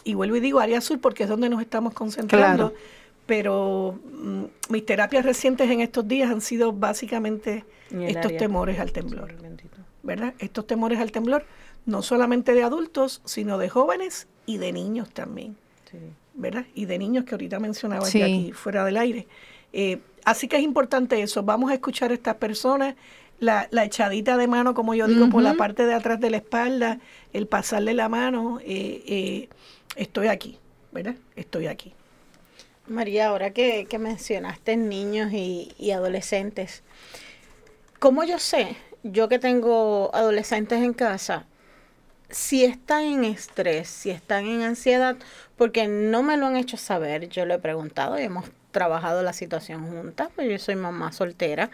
y 0.05 0.14
vuelvo 0.14 0.36
y 0.36 0.40
digo 0.40 0.61
área 0.61 0.80
sur 0.80 1.01
porque 1.01 1.24
es 1.24 1.28
donde 1.28 1.49
nos 1.49 1.61
estamos 1.61 1.92
concentrando. 1.95 2.70
Claro. 2.70 2.84
Pero 3.26 3.99
mm, 4.12 4.45
mis 4.68 4.84
terapias 4.86 5.24
recientes 5.24 5.70
en 5.70 5.80
estos 5.80 6.07
días 6.07 6.30
han 6.30 6.40
sido 6.40 6.72
básicamente 6.72 7.64
estos 7.90 8.36
temores 8.36 8.78
al 8.78 8.92
temblor. 8.92 9.34
¿verdad? 10.03 10.34
Estos 10.38 10.66
temores 10.66 10.99
al 11.01 11.11
temblor, 11.11 11.47
no 11.87 12.03
solamente 12.03 12.53
de 12.55 12.62
adultos, 12.62 13.20
sino 13.24 13.59
de 13.59 13.68
jóvenes 13.68 14.26
y 14.47 14.59
de 14.59 14.72
niños 14.72 15.11
también, 15.11 15.57
Sí. 15.91 15.99
¿verdad? 16.35 16.64
Y 16.74 16.87
de 16.87 16.99
niños 16.99 17.24
que 17.24 17.35
ahorita 17.35 17.61
mencionaba 17.61 18.07
Sí. 18.07 18.18
ya 18.18 18.24
aquí 18.26 18.53
fuera 18.53 18.85
del 18.85 18.97
aire. 18.97 19.26
Eh, 19.72 20.01
así 20.24 20.49
que 20.49 20.57
es 20.57 20.62
importante 20.62 21.20
eso, 21.22 21.43
vamos 21.43 21.70
a 21.70 21.74
escuchar 21.74 22.11
a 22.11 22.14
estas 22.14 22.37
personas, 22.37 22.95
la, 23.41 23.66
la 23.72 23.85
echadita 23.85 24.37
de 24.37 24.47
mano, 24.47 24.74
como 24.74 24.95
yo 24.95 25.07
digo, 25.09 25.28
por 25.28 25.43
la 25.43 25.55
parte 25.55 25.85
de 25.87 25.93
atrás 25.95 26.20
de 26.20 26.30
la 26.30 26.37
espalda, 26.39 27.01
el 27.32 27.47
pasarle 27.49 27.93
la 27.93 28.09
mano, 28.09 28.61
eh, 28.61 29.03
eh, 29.07 29.49
estoy 29.97 30.28
aquí, 30.28 30.59
¿verdad? 30.93 31.16
Estoy 31.37 31.66
aquí. 31.66 31.93
María, 32.87 33.28
ahora 33.28 33.51
que, 33.51 33.87
que 33.87 33.99
mencionaste 33.99 34.76
niños 34.76 35.32
y, 35.32 35.72
y 35.78 35.91
adolescentes, 35.91 36.82
¿cómo 37.99 38.24
yo 38.24 38.39
sé, 38.39 38.76
yo 39.03 39.28
que 39.28 39.39
tengo 39.39 40.11
adolescentes 40.14 40.82
en 40.82 40.93
casa, 40.93 41.47
si 42.35 42.64
están 42.64 43.05
en 43.05 43.24
estrés, 43.24 43.87
si 43.89 44.11
están 44.11 44.47
en 44.47 44.62
ansiedad, 44.62 45.16
porque 45.57 45.87
no 45.87 46.24
me 46.24 46.37
lo 46.37 46.47
han 46.47 46.57
hecho 46.57 46.76
saber, 46.76 47.28
yo 47.28 47.47
lo 47.47 47.55
he 47.55 47.59
preguntado 47.61 48.18
y 48.18 48.24
hemos 48.24 48.47
trabajado 48.72 49.22
la 49.22 49.32
situación 49.32 49.87
juntas, 49.87 50.30
pues 50.35 50.51
yo 50.51 50.59
soy 50.59 50.74
mamá 50.74 51.12
soltera, 51.12 51.70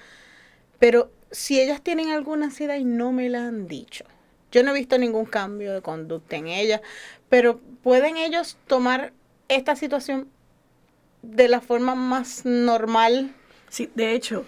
pero 0.78 1.10
si 1.30 1.58
ellas 1.58 1.80
tienen 1.80 2.10
alguna 2.10 2.46
ansiedad 2.46 2.76
y 2.76 2.84
no 2.84 3.10
me 3.10 3.30
la 3.30 3.48
han 3.48 3.68
dicho, 3.68 4.04
yo 4.52 4.62
no 4.62 4.72
he 4.72 4.74
visto 4.74 4.98
ningún 4.98 5.24
cambio 5.24 5.72
de 5.72 5.80
conducta 5.80 6.36
en 6.36 6.48
ellas, 6.48 6.82
pero 7.30 7.58
¿pueden 7.82 8.18
ellos 8.18 8.58
tomar 8.66 9.14
esta 9.48 9.76
situación 9.76 10.28
de 11.22 11.48
la 11.48 11.62
forma 11.62 11.94
más 11.94 12.44
normal? 12.44 13.34
Sí, 13.70 13.90
de 13.94 14.12
hecho, 14.12 14.44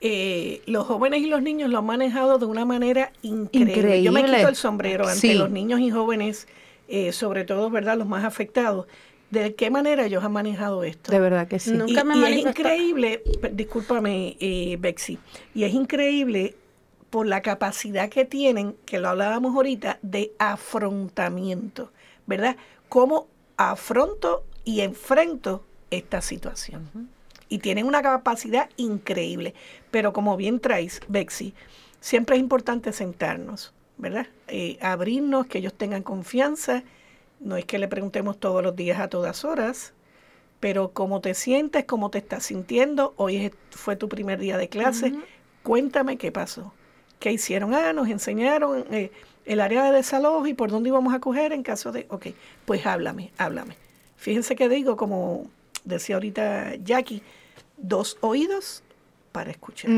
eh, 0.00 0.62
los 0.66 0.86
jóvenes 0.86 1.20
y 1.20 1.26
los 1.26 1.42
niños 1.42 1.70
lo 1.70 1.78
han 1.78 1.86
manejado 1.86 2.38
de 2.38 2.46
una 2.46 2.64
manera 2.64 3.12
increíble. 3.22 4.02
Yo 4.02 4.12
me 4.12 4.24
quito 4.24 4.48
el 4.48 4.56
sombrero 4.56 5.06
ante 5.06 5.20
Sí. 5.20 5.34
los 5.34 5.50
niños 5.50 5.80
y 5.80 5.90
jóvenes, 5.90 6.48
eh, 6.88 7.12
sobre 7.12 7.44
todo, 7.44 7.70
¿verdad? 7.70 7.98
Los 7.98 8.06
más 8.08 8.24
afectados. 8.24 8.86
¿De 9.30 9.54
qué 9.54 9.70
manera 9.70 10.06
ellos 10.06 10.24
han 10.24 10.32
manejado 10.32 10.82
esto? 10.82 11.12
De 11.12 11.20
verdad 11.20 11.46
que 11.46 11.58
sí. 11.58 11.70
No. 11.72 11.86
Y, 11.86 11.92
Nunca 11.92 12.04
me 12.04 12.16
y 12.18 12.32
es 12.32 12.46
increíble, 12.46 13.22
discúlpame, 13.52 14.36
eh, 14.40 14.76
Bexy, 14.80 15.18
y 15.54 15.64
es 15.64 15.72
increíble 15.74 16.56
por 17.10 17.26
la 17.26 17.42
capacidad 17.42 18.08
que 18.08 18.24
tienen, 18.24 18.74
que 18.86 18.98
lo 18.98 19.08
hablábamos 19.08 19.54
ahorita, 19.54 19.98
de 20.02 20.32
afrontamiento, 20.38 21.92
¿verdad? 22.26 22.56
Cómo 22.88 23.28
afronto 23.56 24.44
y 24.64 24.80
enfrento 24.80 25.64
esta 25.90 26.20
situación. 26.22 26.88
Y 27.50 27.58
tienen 27.58 27.86
una 27.86 28.00
capacidad 28.00 28.70
increíble. 28.78 29.52
Pero 29.90 30.14
como 30.14 30.38
bien 30.38 30.60
traes, 30.60 31.00
Bexy, 31.08 31.52
siempre 32.00 32.36
es 32.36 32.40
importante 32.40 32.92
sentarnos, 32.92 33.74
¿verdad? 33.98 34.26
Eh, 34.48 34.78
abrirnos, 34.80 35.46
que 35.46 35.58
ellos 35.58 35.74
tengan 35.74 36.02
confianza. 36.02 36.82
No 37.40 37.56
es 37.58 37.66
que 37.66 37.78
le 37.78 37.88
preguntemos 37.88 38.38
todos 38.40 38.62
los 38.62 38.74
días 38.76 39.00
a 39.00 39.08
todas 39.08 39.44
horas, 39.44 39.92
pero 40.60 40.92
cómo 40.92 41.20
te 41.20 41.34
sientes, 41.34 41.84
cómo 41.84 42.10
te 42.10 42.18
estás 42.18 42.44
sintiendo. 42.44 43.14
Hoy 43.16 43.36
es- 43.36 43.52
fue 43.70 43.96
tu 43.96 44.08
primer 44.08 44.38
día 44.38 44.56
de 44.56 44.68
clase. 44.68 45.12
Cuéntame 45.62 46.16
qué 46.16 46.30
pasó. 46.32 46.72
¿Qué 47.18 47.32
hicieron? 47.32 47.74
Ah, 47.74 47.92
nos 47.92 48.08
enseñaron 48.08 48.84
eh, 48.90 49.10
el 49.44 49.60
área 49.60 49.84
de 49.84 49.92
desalojo 49.92 50.46
y 50.46 50.54
por 50.54 50.70
dónde 50.70 50.88
íbamos 50.88 51.12
a 51.12 51.18
coger 51.18 51.52
en 51.52 51.62
caso 51.62 51.92
de... 51.92 52.06
Ok, 52.08 52.28
pues 52.64 52.86
háblame, 52.86 53.32
háblame. 53.38 53.76
Fíjense 54.16 54.54
que 54.54 54.68
digo, 54.68 54.96
como 54.96 55.50
decía 55.84 56.16
ahorita 56.16 56.76
Jackie, 56.76 57.22
dos 57.82 58.18
oídos 58.20 58.82
para 59.32 59.50
escuchar. 59.50 59.90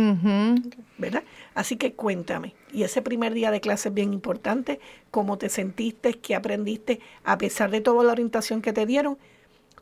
¿verdad? 0.98 1.22
Así 1.54 1.76
que 1.76 1.94
cuéntame. 1.94 2.54
Y 2.72 2.82
ese 2.82 3.02
primer 3.02 3.34
día 3.34 3.50
de 3.50 3.60
clase 3.60 3.88
es 3.88 3.94
bien 3.94 4.12
importante. 4.12 4.80
¿Cómo 5.10 5.38
te 5.38 5.48
sentiste? 5.48 6.14
¿Qué 6.14 6.34
aprendiste? 6.34 7.00
A 7.24 7.38
pesar 7.38 7.70
de 7.70 7.80
toda 7.80 8.04
la 8.04 8.12
orientación 8.12 8.62
que 8.62 8.72
te 8.72 8.86
dieron, 8.86 9.18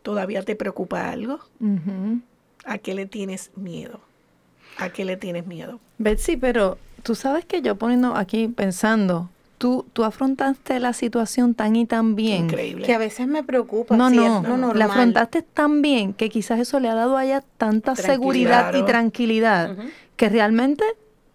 ¿todavía 0.02 0.42
te 0.42 0.56
preocupa 0.56 1.10
algo? 1.10 1.40
¿A 2.64 2.78
qué 2.78 2.94
le 2.94 3.06
tienes 3.06 3.50
miedo? 3.56 4.00
¿A 4.78 4.90
qué 4.90 5.04
le 5.04 5.16
tienes 5.16 5.46
miedo? 5.46 5.80
Betsy, 5.98 6.36
pero 6.36 6.78
tú 7.02 7.14
sabes 7.14 7.44
que 7.44 7.60
yo 7.60 7.76
poniendo 7.76 8.14
aquí 8.14 8.48
pensando, 8.48 9.30
tú, 9.60 9.84
tú 9.92 10.04
afrontaste 10.04 10.80
la 10.80 10.94
situación 10.94 11.54
tan 11.54 11.76
y 11.76 11.84
tan 11.84 12.16
bien. 12.16 12.44
Increíble. 12.44 12.86
Que 12.86 12.94
a 12.94 12.98
veces 12.98 13.28
me 13.28 13.44
preocupa. 13.44 13.94
No, 13.94 14.08
si 14.08 14.16
no, 14.16 14.40
es 14.40 14.48
lo 14.48 14.72
la 14.72 14.86
afrontaste 14.86 15.42
tan 15.42 15.82
bien 15.82 16.14
que 16.14 16.30
quizás 16.30 16.60
eso 16.60 16.80
le 16.80 16.88
ha 16.88 16.94
dado 16.94 17.18
a 17.18 17.26
ella 17.26 17.44
tanta 17.58 17.94
seguridad 17.94 18.74
y 18.74 18.82
tranquilidad 18.86 19.76
que 20.16 20.30
realmente, 20.30 20.82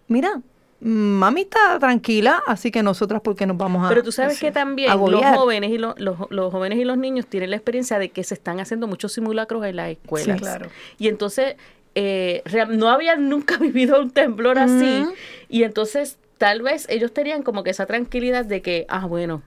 mira, 0.08 0.40
mami 0.80 1.42
está 1.42 1.78
tranquila, 1.78 2.42
así 2.48 2.72
que 2.72 2.82
nosotras 2.82 3.20
porque 3.22 3.46
nos 3.46 3.56
vamos 3.56 3.86
a... 3.86 3.88
Pero 3.88 4.02
tú 4.02 4.10
sabes 4.10 4.40
que 4.40 4.50
también 4.50 4.90
los 4.90 5.24
jóvenes 5.24 5.70
y 5.70 5.78
los, 5.78 5.96
los, 6.00 6.18
los 6.30 6.50
jóvenes 6.50 6.80
y 6.80 6.84
los 6.84 6.98
niños 6.98 7.28
tienen 7.28 7.50
la 7.50 7.56
experiencia 7.56 8.00
de 8.00 8.08
que 8.08 8.24
se 8.24 8.34
están 8.34 8.58
haciendo 8.58 8.88
muchos 8.88 9.12
simulacros 9.12 9.64
en 9.64 9.76
las 9.76 9.90
escuelas. 9.90 10.36
Sí, 10.36 10.42
claro. 10.42 10.68
Y 10.98 11.06
entonces 11.06 11.54
eh, 11.94 12.42
no 12.70 12.88
habían 12.88 13.28
nunca 13.28 13.56
vivido 13.60 14.00
un 14.00 14.10
temblor 14.10 14.58
así. 14.58 15.04
Y 15.48 15.62
entonces 15.62 16.18
tal 16.38 16.62
vez 16.62 16.86
ellos 16.88 17.12
tenían 17.12 17.42
como 17.42 17.62
que 17.62 17.70
esa 17.70 17.86
tranquilidad 17.86 18.44
de 18.44 18.62
que, 18.62 18.86
ah, 18.88 19.06
bueno, 19.06 19.42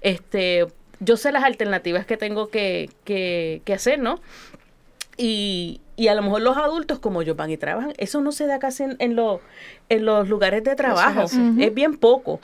este, 0.00 0.66
yo 1.00 1.16
sé 1.16 1.32
las 1.32 1.44
alternativas 1.44 2.06
que 2.06 2.16
tengo 2.16 2.48
que, 2.48 2.90
que, 3.04 3.62
que 3.64 3.74
hacer, 3.74 3.98
¿no? 3.98 4.20
Y, 5.16 5.80
y 5.96 6.08
a 6.08 6.14
lo 6.14 6.22
mejor 6.22 6.40
los 6.42 6.56
adultos 6.56 6.98
como 6.98 7.20
ellos 7.22 7.36
van 7.36 7.50
y 7.50 7.56
trabajan, 7.58 7.92
eso 7.98 8.20
no 8.22 8.32
se 8.32 8.46
da 8.46 8.58
casi 8.58 8.84
en, 8.84 8.96
en, 8.98 9.14
los- 9.14 9.40
en 9.88 10.04
los 10.06 10.28
lugares 10.28 10.64
de 10.64 10.74
trabajo, 10.74 11.24
es, 11.58 11.74
bien 11.74 11.96
poco. 11.98 12.40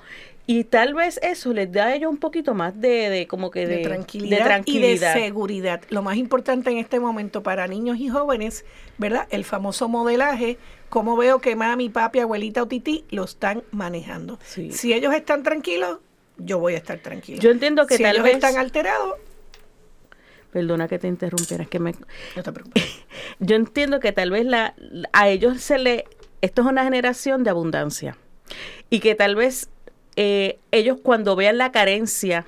Y 0.46 0.64
tal 0.64 0.94
vez 0.94 1.18
eso 1.22 1.52
les 1.52 1.70
da 1.72 1.86
a 1.86 1.94
ellos 1.94 2.10
un 2.10 2.16
poquito 2.18 2.54
más 2.54 2.78
de, 2.80 3.10
de 3.10 3.26
como 3.26 3.50
que 3.50 3.66
de, 3.66 3.76
de, 3.78 3.82
tranquilidad 3.82 4.38
de 4.38 4.44
tranquilidad. 4.44 5.16
y 5.16 5.18
de 5.18 5.26
seguridad. 5.26 5.80
Lo 5.90 6.02
más 6.02 6.16
importante 6.16 6.70
en 6.70 6.78
este 6.78 7.00
momento 7.00 7.42
para 7.42 7.66
niños 7.66 7.98
y 7.98 8.08
jóvenes, 8.08 8.64
¿verdad? 8.96 9.26
El 9.30 9.44
famoso 9.44 9.88
modelaje, 9.88 10.56
cómo 10.88 11.16
veo 11.16 11.40
que 11.40 11.54
mami, 11.56 11.88
papi, 11.88 12.20
abuelita 12.20 12.62
o 12.62 12.66
tití 12.68 13.04
lo 13.10 13.24
están 13.24 13.62
manejando. 13.70 14.38
Sí. 14.44 14.72
Si 14.72 14.92
ellos 14.92 15.14
están 15.14 15.42
tranquilos, 15.42 15.98
yo 16.38 16.58
voy 16.58 16.74
a 16.74 16.78
estar 16.78 16.98
tranquilo. 17.00 17.40
Yo 17.40 17.50
entiendo 17.50 17.86
que 17.86 17.96
si 17.96 18.02
tal 18.02 18.14
ellos 18.16 18.24
vez- 18.24 18.34
están 18.34 18.56
alterados, 18.56 19.14
Perdona 20.52 20.88
que 20.88 20.98
te 20.98 21.08
interrumpiera, 21.08 21.62
es 21.64 21.68
que 21.68 21.78
me, 21.78 21.92
no 22.36 22.42
te 22.42 22.52
preocupes. 22.52 22.84
yo 23.38 23.54
entiendo 23.56 24.00
que 24.00 24.12
tal 24.12 24.30
vez 24.30 24.46
la, 24.46 24.74
a 25.12 25.28
ellos 25.28 25.60
se 25.60 25.78
le, 25.78 26.04
esto 26.40 26.62
es 26.62 26.68
una 26.68 26.84
generación 26.84 27.44
de 27.44 27.50
abundancia 27.50 28.16
y 28.88 29.00
que 29.00 29.14
tal 29.14 29.36
vez 29.36 29.68
eh, 30.16 30.58
ellos 30.70 30.98
cuando 31.02 31.36
vean 31.36 31.58
la 31.58 31.70
carencia, 31.70 32.46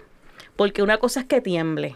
porque 0.57 0.83
una 0.83 0.97
cosa 0.97 1.21
es 1.21 1.27
que 1.27 1.43
tiemble, 1.43 1.95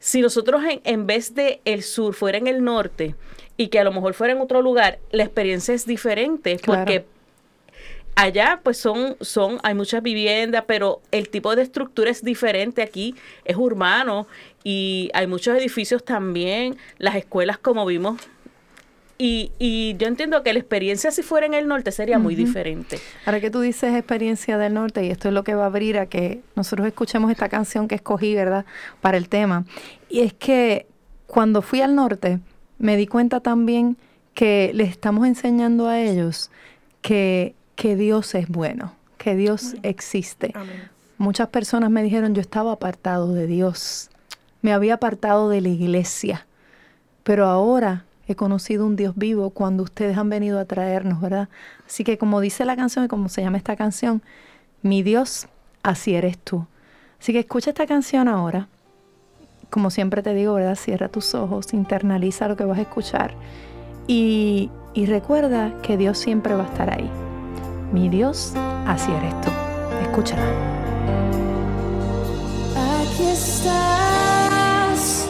si 0.00 0.20
nosotros 0.20 0.62
en, 0.64 0.80
en 0.82 1.06
vez 1.06 1.32
de 1.36 1.60
el 1.64 1.84
sur 1.84 2.12
fuera 2.14 2.38
en 2.38 2.48
el 2.48 2.64
norte 2.64 3.14
y 3.56 3.68
que 3.68 3.78
a 3.78 3.84
lo 3.84 3.92
mejor 3.92 4.14
fuera 4.14 4.32
en 4.32 4.40
otro 4.40 4.62
lugar, 4.62 4.98
la 5.10 5.22
experiencia 5.24 5.74
es 5.74 5.86
diferente 5.86 6.56
Claro. 6.56 6.80
porque 6.80 7.04
allá 8.14 8.60
pues 8.62 8.76
son, 8.76 9.16
son, 9.20 9.58
hay 9.62 9.74
muchas 9.74 10.02
viviendas, 10.02 10.64
pero 10.66 11.00
el 11.10 11.28
tipo 11.28 11.54
de 11.56 11.62
estructura 11.62 12.10
es 12.10 12.22
diferente 12.22 12.82
aquí, 12.82 13.14
es 13.44 13.56
urbano 13.56 14.26
y 14.64 15.10
hay 15.14 15.26
muchos 15.26 15.56
edificios 15.56 16.04
también, 16.04 16.76
las 16.98 17.14
escuelas 17.16 17.58
como 17.58 17.86
vimos. 17.86 18.20
Y, 19.18 19.52
y 19.60 19.94
yo 19.98 20.08
entiendo 20.08 20.42
que 20.42 20.52
la 20.52 20.58
experiencia 20.58 21.12
si 21.12 21.22
fuera 21.22 21.46
en 21.46 21.54
el 21.54 21.68
norte 21.68 21.92
sería 21.92 22.18
muy 22.18 22.34
diferente. 22.34 22.98
Ahora 23.24 23.40
que 23.40 23.50
tú 23.50 23.60
dices 23.60 23.94
experiencia 23.94 24.58
del 24.58 24.74
norte, 24.74 25.04
y 25.04 25.10
esto 25.10 25.28
es 25.28 25.34
lo 25.34 25.44
que 25.44 25.54
va 25.54 25.62
a 25.64 25.66
abrir 25.66 25.96
a 25.98 26.06
que 26.06 26.40
nosotros 26.56 26.88
escuchemos 26.88 27.30
esta 27.30 27.48
canción 27.48 27.86
que 27.86 27.94
escogí, 27.94 28.34
¿verdad?, 28.34 28.64
para 29.00 29.16
el 29.18 29.28
tema. 29.28 29.64
Y 30.08 30.20
es 30.20 30.32
que 30.32 30.86
cuando 31.28 31.62
fui 31.62 31.82
al 31.82 31.94
norte, 31.94 32.40
me 32.82 32.96
di 32.96 33.06
cuenta 33.06 33.38
también 33.38 33.96
que 34.34 34.72
les 34.74 34.90
estamos 34.90 35.26
enseñando 35.28 35.86
a 35.86 36.00
ellos 36.00 36.50
que, 37.00 37.54
que 37.76 37.94
Dios 37.94 38.34
es 38.34 38.48
bueno, 38.48 38.92
que 39.18 39.36
Dios 39.36 39.76
existe. 39.84 40.50
Amén. 40.54 40.90
Muchas 41.16 41.48
personas 41.48 41.90
me 41.90 42.02
dijeron, 42.02 42.34
yo 42.34 42.40
estaba 42.40 42.72
apartado 42.72 43.32
de 43.32 43.46
Dios, 43.46 44.10
me 44.62 44.72
había 44.72 44.94
apartado 44.94 45.48
de 45.48 45.60
la 45.60 45.68
iglesia, 45.68 46.44
pero 47.22 47.46
ahora 47.46 48.04
he 48.26 48.34
conocido 48.34 48.84
un 48.84 48.96
Dios 48.96 49.14
vivo 49.14 49.50
cuando 49.50 49.84
ustedes 49.84 50.18
han 50.18 50.28
venido 50.28 50.58
a 50.58 50.64
traernos, 50.64 51.20
¿verdad? 51.20 51.48
Así 51.86 52.02
que 52.02 52.18
como 52.18 52.40
dice 52.40 52.64
la 52.64 52.74
canción 52.74 53.04
y 53.04 53.08
como 53.08 53.28
se 53.28 53.42
llama 53.42 53.58
esta 53.58 53.76
canción, 53.76 54.22
mi 54.82 55.04
Dios, 55.04 55.46
así 55.84 56.16
eres 56.16 56.36
tú. 56.36 56.66
Así 57.20 57.32
que 57.32 57.38
escucha 57.38 57.70
esta 57.70 57.86
canción 57.86 58.26
ahora. 58.26 58.66
Como 59.72 59.88
siempre 59.88 60.22
te 60.22 60.34
digo, 60.34 60.52
¿verdad? 60.52 60.74
Cierra 60.74 61.08
tus 61.08 61.34
ojos, 61.34 61.72
internaliza 61.72 62.46
lo 62.46 62.56
que 62.56 62.64
vas 62.66 62.76
a 62.76 62.82
escuchar 62.82 63.32
y, 64.06 64.70
y 64.92 65.06
recuerda 65.06 65.72
que 65.80 65.96
Dios 65.96 66.18
siempre 66.18 66.54
va 66.54 66.64
a 66.64 66.66
estar 66.66 66.92
ahí. 66.92 67.10
Mi 67.90 68.10
Dios, 68.10 68.52
así 68.86 69.10
eres 69.10 69.32
tú. 69.40 69.48
Escúchala. 70.02 70.42
Aquí 72.76 73.24
estás, 73.28 75.26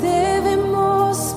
debemos 0.00 1.36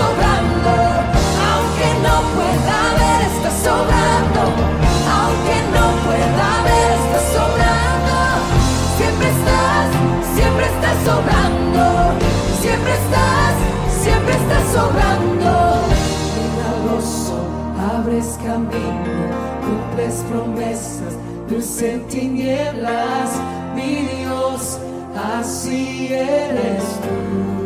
sobrando. 0.00 0.72
Aunque 1.48 1.88
no 2.04 2.14
pueda 2.36 2.78
ver, 3.00 3.20
estás 3.32 3.56
sobrando. 3.68 4.42
Aunque 5.16 5.56
no 5.74 5.86
pueda 6.04 6.48
ver, 6.68 6.88
estás 7.02 7.26
sobrando. 7.36 8.16
Siempre 8.98 9.28
estás, 9.36 9.86
siempre 10.36 10.64
estás 10.74 10.96
sobrando. 11.08 11.84
Siempre 12.60 12.92
estás, 13.02 13.54
siempre 14.02 14.34
estás 14.42 14.64
sobrando. 14.76 15.52
Milagroso, 16.36 17.36
abres 17.94 18.38
camino, 18.44 19.16
cumples 19.64 20.16
promesas, 20.30 21.12
luz 21.48 21.82
en 21.82 22.06
mi 23.74 24.06
Dios, 24.16 24.78
así 25.38 26.08
eres 26.10 26.82
tú. 27.02 27.65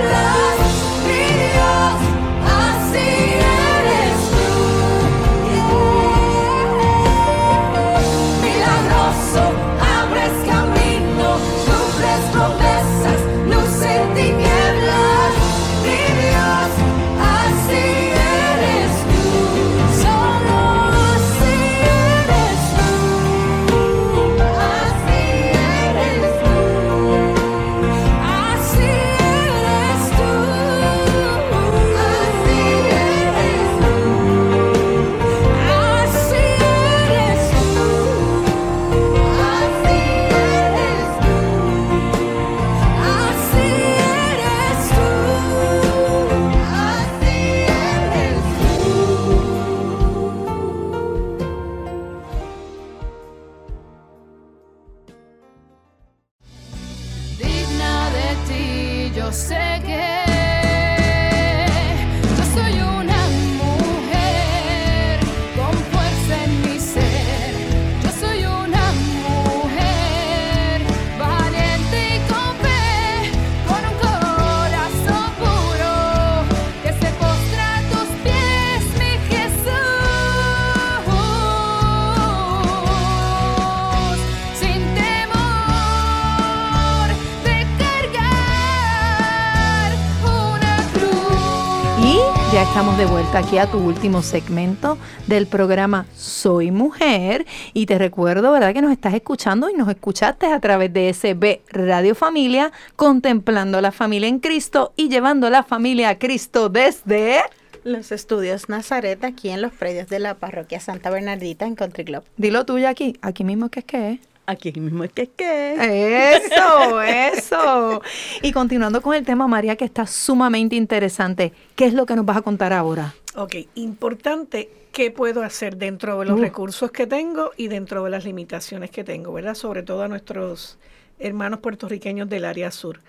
aquí 93.35 93.57
a 93.59 93.65
tu 93.65 93.77
último 93.77 94.21
segmento 94.21 94.97
del 95.27 95.47
programa 95.47 96.05
Soy 96.15 96.69
Mujer. 96.71 97.45
Y 97.73 97.85
te 97.85 97.97
recuerdo, 97.97 98.51
¿verdad?, 98.51 98.73
que 98.73 98.81
nos 98.81 98.91
estás 98.91 99.13
escuchando 99.13 99.69
y 99.69 99.73
nos 99.73 99.87
escuchaste 99.87 100.47
a 100.47 100.59
través 100.59 100.91
de 100.91 101.13
SB 101.13 101.61
Radio 101.69 102.13
Familia, 102.13 102.71
contemplando 102.95 103.79
la 103.79 103.91
familia 103.91 104.27
en 104.27 104.39
Cristo 104.39 104.91
y 104.97 105.07
llevando 105.07 105.49
la 105.49 105.63
familia 105.63 106.09
a 106.09 106.19
Cristo 106.19 106.67
desde. 106.67 107.39
Los 107.83 108.11
estudios 108.11 108.67
Nazaret 108.67 109.23
aquí 109.23 109.49
en 109.49 109.61
los 109.61 109.71
predios 109.71 110.07
de 110.09 110.19
la 110.19 110.35
parroquia 110.35 110.79
Santa 110.79 111.09
Bernardita 111.09 111.65
en 111.65 111.75
Country 111.75 112.03
Club. 112.03 112.23
Dilo 112.35 112.65
tuyo 112.65 112.89
aquí, 112.89 113.17
aquí 113.21 113.43
mismo 113.43 113.69
que 113.69 113.79
es 113.79 113.85
que 113.85 114.11
es. 114.11 114.19
Aquí 114.45 114.73
mismo 114.73 115.05
es 115.05 115.13
que 115.13 115.21
es 115.21 115.29
que. 115.29 116.35
Eso, 116.35 117.01
eso. 117.01 118.01
Y 118.41 118.51
continuando 118.51 119.01
con 119.01 119.13
el 119.15 119.23
tema, 119.23 119.47
María, 119.47 119.77
que 119.77 119.85
está 119.85 120.05
sumamente 120.05 120.75
interesante. 120.75 121.53
¿Qué 121.75 121.85
es 121.85 121.93
lo 121.93 122.05
que 122.05 122.15
nos 122.15 122.25
vas 122.25 122.37
a 122.37 122.41
contar 122.41 122.73
ahora? 122.73 123.13
Ok, 123.35 123.55
importante, 123.75 124.69
¿qué 124.91 125.09
puedo 125.11 125.41
hacer 125.41 125.77
dentro 125.77 126.19
de 126.19 126.25
los 126.25 126.39
Uh. 126.39 126.41
recursos 126.43 126.91
que 126.91 127.07
tengo 127.07 127.51
y 127.55 127.67
dentro 127.69 128.03
de 128.03 128.09
las 128.09 128.25
limitaciones 128.25 128.91
que 128.91 129.03
tengo, 129.03 129.31
verdad? 129.31 129.55
Sobre 129.55 129.83
todo 129.83 130.03
a 130.03 130.07
nuestros 130.07 130.77
hermanos 131.19 131.59
puertorriqueños 131.59 132.27
del 132.29 132.45
área 132.45 132.71
sur. 132.71 132.99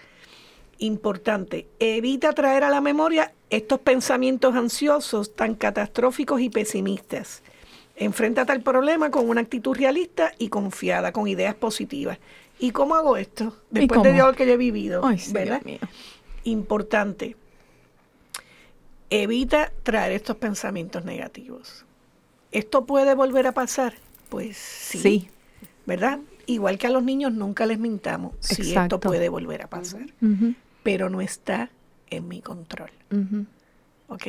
Importante, 0.79 1.67
evita 1.79 2.33
traer 2.33 2.65
a 2.65 2.71
la 2.71 2.81
memoria 2.81 3.33
estos 3.51 3.81
pensamientos 3.81 4.55
ansiosos 4.55 5.35
tan 5.35 5.55
catastróficos 5.55 6.41
y 6.41 6.51
pesimistas. 6.51 7.43
Enfréntate 7.97 8.53
al 8.53 8.63
problema 8.63 9.11
con 9.11 9.29
una 9.29 9.41
actitud 9.43 9.77
realista 9.77 10.33
y 10.39 10.49
confiada, 10.49 11.13
con 11.13 11.29
ideas 11.29 11.55
positivas. 11.55 12.19
¿Y 12.59 12.71
cómo 12.71 12.95
hago 12.95 13.17
esto? 13.17 13.57
Después 13.71 14.03
de 14.03 14.11
cómo? 14.11 14.31
lo 14.31 14.35
que 14.37 14.47
yo 14.47 14.53
he 14.53 14.57
vivido, 14.57 15.05
Ay, 15.05 15.21
¿verdad? 15.33 15.63
Mío. 15.63 15.79
Importante, 16.45 17.37
evita 19.13 19.73
traer 19.83 20.13
estos 20.13 20.37
pensamientos 20.37 21.05
negativos. 21.05 21.85
¿Esto 22.51 22.87
puede 22.87 23.15
volver 23.15 23.47
a 23.47 23.53
pasar? 23.53 23.95
Pues 24.29 24.57
sí. 24.57 24.99
Sí. 24.99 25.29
¿Verdad? 25.87 26.21
Igual 26.47 26.79
que 26.79 26.87
a 26.87 26.91
los 26.91 27.03
niños 27.03 27.33
nunca 27.33 27.67
les 27.67 27.79
mintamos 27.79 28.33
si 28.41 28.63
Exacto. 28.63 28.97
esto 28.97 29.01
puede 29.09 29.29
volver 29.29 29.63
a 29.63 29.69
pasar, 29.69 30.07
pero 30.83 31.09
no 31.11 31.21
está 31.21 31.71
en 32.11 32.29
mi 32.29 32.41
control. 32.41 32.91
¿Ok? 34.09 34.23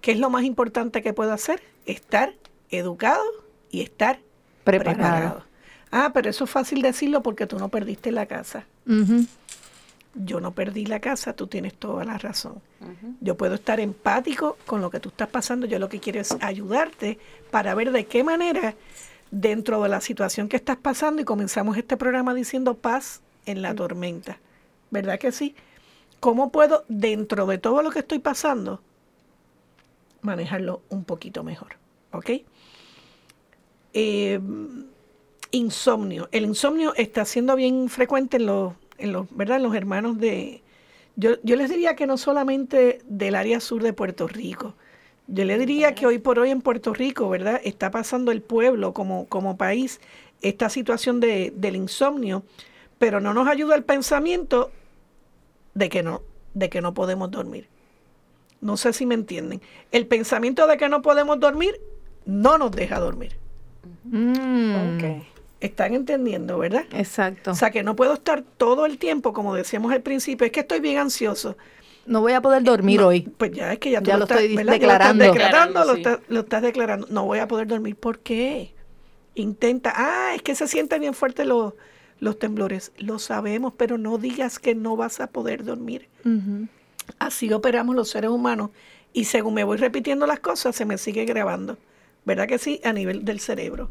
¿Qué 0.00 0.12
es 0.12 0.18
lo 0.18 0.30
más 0.30 0.44
importante 0.44 1.02
que 1.02 1.12
puedo 1.12 1.32
hacer? 1.32 1.62
Estar 1.86 2.34
educado 2.70 3.22
y 3.70 3.80
estar 3.82 4.20
Preparado. 4.64 4.96
preparado. 4.96 5.44
Ah, 5.90 6.10
pero 6.12 6.30
eso 6.30 6.44
es 6.44 6.50
fácil 6.50 6.82
decirlo 6.82 7.22
porque 7.22 7.46
tú 7.46 7.58
no 7.58 7.68
perdiste 7.70 8.12
la 8.12 8.26
casa. 8.26 8.66
Yo 10.24 10.40
no 10.40 10.52
perdí 10.52 10.86
la 10.86 11.00
casa, 11.00 11.32
tú 11.34 11.46
tienes 11.46 11.74
toda 11.74 12.04
la 12.04 12.18
razón. 12.18 12.60
Yo 13.20 13.36
puedo 13.36 13.54
estar 13.54 13.78
empático 13.78 14.56
con 14.66 14.80
lo 14.80 14.90
que 14.90 14.98
tú 14.98 15.10
estás 15.10 15.28
pasando. 15.28 15.66
Yo 15.66 15.78
lo 15.78 15.88
que 15.88 16.00
quiero 16.00 16.20
es 16.20 16.36
ayudarte 16.40 17.18
para 17.50 17.74
ver 17.74 17.92
de 17.92 18.06
qué 18.06 18.24
manera, 18.24 18.74
dentro 19.30 19.80
de 19.82 19.88
la 19.88 20.00
situación 20.00 20.48
que 20.48 20.56
estás 20.56 20.76
pasando, 20.76 21.22
y 21.22 21.24
comenzamos 21.24 21.76
este 21.76 21.96
programa 21.96 22.34
diciendo 22.34 22.74
paz 22.74 23.20
en 23.46 23.62
la 23.62 23.74
tormenta. 23.74 24.38
¿Verdad 24.90 25.20
que 25.20 25.30
sí? 25.30 25.54
¿Cómo 26.18 26.50
puedo, 26.50 26.84
dentro 26.88 27.46
de 27.46 27.58
todo 27.58 27.82
lo 27.82 27.90
que 27.90 28.00
estoy 28.00 28.18
pasando, 28.18 28.80
manejarlo 30.22 30.82
un 30.88 31.04
poquito 31.04 31.44
mejor? 31.44 31.76
¿Ok? 32.12 32.30
Eh, 33.92 34.40
insomnio. 35.52 36.28
El 36.32 36.44
insomnio 36.44 36.92
está 36.96 37.24
siendo 37.24 37.54
bien 37.54 37.88
frecuente 37.88 38.38
en 38.38 38.46
los, 38.46 38.72
en 38.98 39.12
los, 39.12 39.26
¿verdad? 39.34 39.60
Los 39.60 39.74
hermanos 39.74 40.18
de... 40.18 40.62
Yo, 41.16 41.32
yo 41.42 41.56
les 41.56 41.70
diría 41.70 41.96
que 41.96 42.06
no 42.06 42.16
solamente 42.16 43.00
del 43.06 43.34
área 43.34 43.60
sur 43.60 43.82
de 43.82 43.92
Puerto 43.92 44.28
Rico, 44.28 44.74
Yo 45.26 45.44
le 45.44 45.58
diría 45.58 45.94
que 45.94 46.06
hoy 46.06 46.18
por 46.18 46.38
hoy 46.38 46.50
en 46.50 46.60
Puerto 46.60 46.94
Rico, 46.94 47.28
¿verdad? 47.28 47.60
Está 47.64 47.90
pasando 47.90 48.30
el 48.30 48.40
pueblo 48.40 48.92
como, 48.92 49.26
como 49.26 49.56
país 49.56 50.00
esta 50.42 50.68
situación 50.68 51.20
de, 51.20 51.52
del 51.56 51.76
insomnio, 51.76 52.44
pero 52.98 53.20
no 53.20 53.34
nos 53.34 53.48
ayuda 53.48 53.74
el 53.74 53.84
pensamiento 53.84 54.70
de 55.74 55.88
que 55.88 56.02
no, 56.02 56.22
de 56.54 56.68
que 56.68 56.80
no 56.80 56.94
podemos 56.94 57.30
dormir. 57.30 57.68
No 58.60 58.76
sé 58.76 58.92
si 58.92 59.06
me 59.06 59.14
entienden. 59.14 59.60
El 59.92 60.06
pensamiento 60.06 60.66
de 60.66 60.76
que 60.76 60.88
no 60.88 61.02
podemos 61.02 61.38
dormir 61.38 61.80
no 62.26 62.58
nos 62.58 62.72
deja 62.72 62.98
dormir. 62.98 63.36
Mm, 64.04 65.22
Están 65.60 65.94
entendiendo, 65.94 66.58
¿verdad? 66.58 66.84
Exacto. 66.92 67.50
O 67.50 67.54
sea, 67.54 67.70
que 67.70 67.82
no 67.82 67.96
puedo 67.96 68.14
estar 68.14 68.42
todo 68.42 68.86
el 68.86 68.98
tiempo, 68.98 69.32
como 69.32 69.54
decíamos 69.54 69.92
al 69.92 70.02
principio, 70.02 70.46
es 70.46 70.52
que 70.52 70.60
estoy 70.60 70.80
bien 70.80 70.98
ansioso. 70.98 71.56
No 72.06 72.20
voy 72.20 72.32
a 72.32 72.40
poder 72.40 72.62
dormir 72.62 73.00
No, 73.00 73.08
hoy. 73.08 73.22
Pues 73.22 73.52
ya 73.52 73.72
es 73.72 73.78
que 73.78 73.90
ya, 73.90 74.00
tú 74.00 74.06
Ya 74.06 74.16
lo 74.16 74.24
estás, 74.24 74.40
estoy 74.40 74.56
¿verdad? 74.56 74.72
Ya 74.72 74.78
declarando. 74.78 75.24
Lo 75.24 75.30
estás 75.30 75.34
declarando, 75.34 75.84
lo, 75.84 75.94
Declarando, 75.94 76.10
estás, 76.10 76.30
lo 76.30 76.40
estás 76.40 76.62
declarando. 76.62 77.06
No 77.10 77.24
voy 77.26 77.38
a 77.38 77.48
poder 77.48 77.66
dormir. 77.66 77.96
¿Por 77.96 78.20
qué? 78.20 78.72
Intenta. 79.34 79.92
Ah, 79.94 80.32
es 80.34 80.42
que 80.42 80.54
se 80.54 80.66
sienten 80.68 81.00
bien 81.00 81.12
fuertes 81.12 81.46
los, 81.46 81.74
los 82.20 82.38
temblores. 82.38 82.92
Lo 82.96 83.18
sabemos, 83.18 83.74
pero 83.76 83.98
no 83.98 84.16
digas 84.16 84.58
que 84.58 84.74
no 84.74 84.96
vas 84.96 85.20
a 85.20 85.26
poder 85.26 85.64
dormir. 85.64 86.08
Así 87.18 87.52
operamos 87.52 87.94
los 87.94 88.08
seres 88.08 88.30
humanos. 88.30 88.70
Y 89.12 89.24
según 89.24 89.54
me 89.54 89.64
voy 89.64 89.76
repitiendo 89.76 90.26
las 90.26 90.40
cosas, 90.40 90.76
se 90.76 90.84
me 90.84 90.98
sigue 90.98 91.24
grabando. 91.24 91.78
¿Verdad 92.24 92.46
que 92.46 92.58
sí? 92.58 92.80
A 92.84 92.92
nivel 92.92 93.24
del 93.24 93.40
cerebro. 93.40 93.90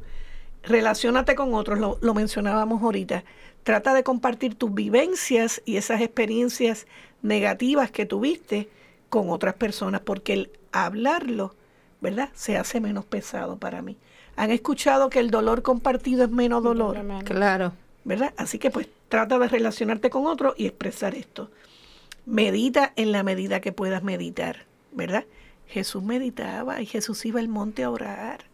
Relaciónate 0.64 1.36
con 1.36 1.54
otros, 1.54 1.80
lo, 1.80 1.98
lo 2.02 2.14
mencionábamos 2.14 2.82
ahorita. 2.82 3.24
Trata 3.64 3.94
de 3.94 4.04
compartir 4.04 4.56
tus 4.56 4.74
vivencias 4.74 5.62
y 5.66 5.78
esas 5.78 6.02
experiencias 6.02 6.88
negativas 7.22 7.92
que 7.92 8.06
tuviste 8.06 8.70
con 9.10 9.30
otras 9.30 9.56
personas, 9.56 10.02
porque 10.02 10.34
el 10.34 10.52
hablarlo, 10.72 11.56
¿verdad? 12.02 12.30
Se 12.34 12.58
hace 12.58 12.80
menos 12.80 13.06
pesado 13.06 13.58
para 13.58 13.82
mí. 13.82 13.98
Han 14.36 14.52
escuchado 14.52 15.10
que 15.10 15.20
el 15.20 15.32
dolor 15.32 15.62
compartido 15.64 16.24
es 16.24 16.30
menos 16.30 16.64
dolor. 16.64 16.98
Claro. 17.24 17.74
¿verdad? 18.08 18.34
Así 18.38 18.58
que 18.58 18.72
pues 18.72 18.88
trata 19.10 19.38
de 19.38 19.50
relacionarte 19.50 20.10
con 20.10 20.26
otro 20.26 20.56
y 20.58 20.66
expresar 20.66 21.14
esto. 21.14 21.52
Medita 22.26 22.94
en 22.96 23.12
la 23.12 23.22
medida 23.22 23.60
que 23.60 23.74
puedas 23.74 24.02
meditar, 24.02 24.66
¿verdad? 24.94 25.26
Jesús 25.68 26.02
meditaba 26.04 26.82
y 26.82 26.86
Jesús 26.86 27.26
iba 27.26 27.42
al 27.42 27.50
monte 27.50 27.84
a 27.84 27.90
orar. 27.90 28.46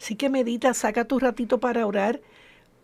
Así 0.00 0.16
que 0.16 0.30
medita, 0.30 0.72
saca 0.74 1.04
tu 1.04 1.18
ratito 1.18 1.60
para 1.60 1.86
orar, 1.86 2.20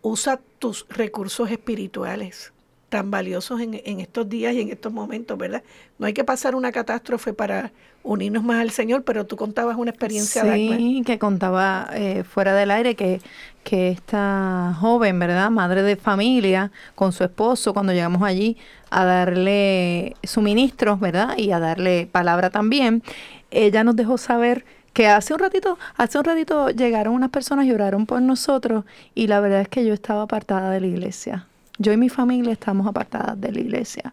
usa 0.01 0.39
tus 0.59 0.85
recursos 0.89 1.49
espirituales 1.49 2.53
tan 2.89 3.11
valiosos 3.11 3.59
en, 3.59 3.99
estos 3.99 4.29
días 4.29 4.53
y 4.53 4.61
en 4.61 4.69
estos 4.69 4.93
momentos, 4.93 5.37
¿verdad? 5.37 5.61
No 5.99 6.05
hay 6.05 6.13
que 6.13 6.23
pasar 6.23 6.55
una 6.55 6.71
catástrofe 6.71 7.33
para 7.33 7.73
unirnos 8.01 8.43
más 8.43 8.61
al 8.61 8.71
Señor, 8.71 9.03
pero 9.03 9.25
tú 9.25 9.35
contabas 9.35 9.75
una 9.75 9.89
experiencia 9.91 10.43
Sí, 10.53 11.03
que 11.05 11.19
contaba 11.19 11.89
eh, 11.93 12.23
fuera 12.23 12.53
del 12.53 12.71
aire 12.71 12.95
que, 12.95 13.19
que 13.65 13.89
esta 13.89 14.73
joven, 14.79 15.19
¿verdad? 15.19 15.49
Madre 15.49 15.83
de 15.83 15.97
familia, 15.97 16.71
con 16.95 17.11
su 17.11 17.25
esposo, 17.25 17.73
cuando 17.73 17.91
llegamos 17.91 18.23
allí 18.23 18.55
a 18.89 19.03
darle 19.03 20.15
suministros, 20.23 21.01
¿verdad? 21.01 21.37
Y 21.37 21.51
a 21.51 21.59
darle 21.59 22.07
palabra 22.09 22.51
también, 22.51 23.03
ella 23.51 23.83
nos 23.83 23.97
dejó 23.97 24.17
saber 24.17 24.63
que 24.97 25.05
hace 25.05 25.31
un 25.31 25.39
ratito, 25.39 25.77
hace 25.95 26.17
un 26.17 26.23
ratito 26.23 26.71
llegaron 26.71 27.13
unas 27.13 27.29
personas 27.29 27.67
y 27.67 27.71
oraron 27.71 28.07
por 28.07 28.19
nosotros 28.19 28.83
y 29.13 29.27
la 29.27 29.39
verdad 29.39 29.61
es 29.61 29.67
que 29.67 29.85
yo 29.85 29.93
estaba 29.93 30.23
apartada 30.23 30.71
de 30.71 30.81
la 30.81 30.87
iglesia. 30.87 31.45
Yo 31.77 31.93
y 31.93 31.97
mi 31.97 32.09
familia 32.09 32.51
estamos 32.51 32.87
apartadas 32.87 33.39
de 33.39 33.51
la 33.51 33.59
iglesia. 33.59 34.11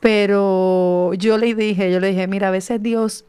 Pero 0.00 1.14
yo 1.14 1.38
le 1.38 1.54
dije, 1.54 1.90
yo 1.90 1.98
le 1.98 2.08
dije, 2.08 2.26
mira, 2.26 2.48
a 2.48 2.50
veces 2.50 2.82
Dios 2.82 3.24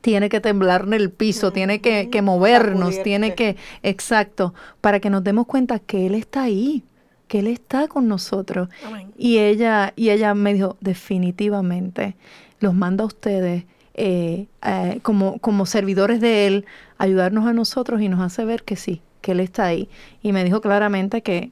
tiene 0.00 0.30
que 0.30 0.40
temblar 0.40 0.84
en 0.86 0.94
el 0.94 1.10
piso, 1.10 1.52
tiene 1.52 1.82
que, 1.82 2.08
que 2.08 2.22
movernos, 2.22 3.02
tiene 3.02 3.34
que, 3.34 3.56
exacto, 3.82 4.54
para 4.80 5.00
que 5.00 5.10
nos 5.10 5.22
demos 5.22 5.44
cuenta 5.46 5.80
que 5.80 6.06
Él 6.06 6.14
está 6.14 6.44
ahí, 6.44 6.82
que 7.28 7.40
Él 7.40 7.46
está 7.46 7.88
con 7.88 8.08
nosotros. 8.08 8.70
Amén. 8.86 9.12
Y 9.18 9.36
ella, 9.36 9.92
y 9.96 10.08
ella 10.08 10.32
me 10.34 10.54
dijo, 10.54 10.78
definitivamente, 10.80 12.16
los 12.58 12.72
manda 12.72 13.04
a 13.04 13.08
ustedes 13.08 13.64
eh, 13.94 14.46
eh, 14.64 15.00
como, 15.02 15.38
como 15.38 15.66
servidores 15.66 16.20
de 16.20 16.46
Él, 16.46 16.66
ayudarnos 16.98 17.46
a 17.46 17.52
nosotros 17.52 18.00
y 18.00 18.08
nos 18.08 18.20
hace 18.20 18.44
ver 18.44 18.62
que 18.62 18.76
sí, 18.76 19.02
que 19.20 19.32
Él 19.32 19.40
está 19.40 19.66
ahí. 19.66 19.88
Y 20.22 20.32
me 20.32 20.44
dijo 20.44 20.60
claramente 20.60 21.22
que 21.22 21.50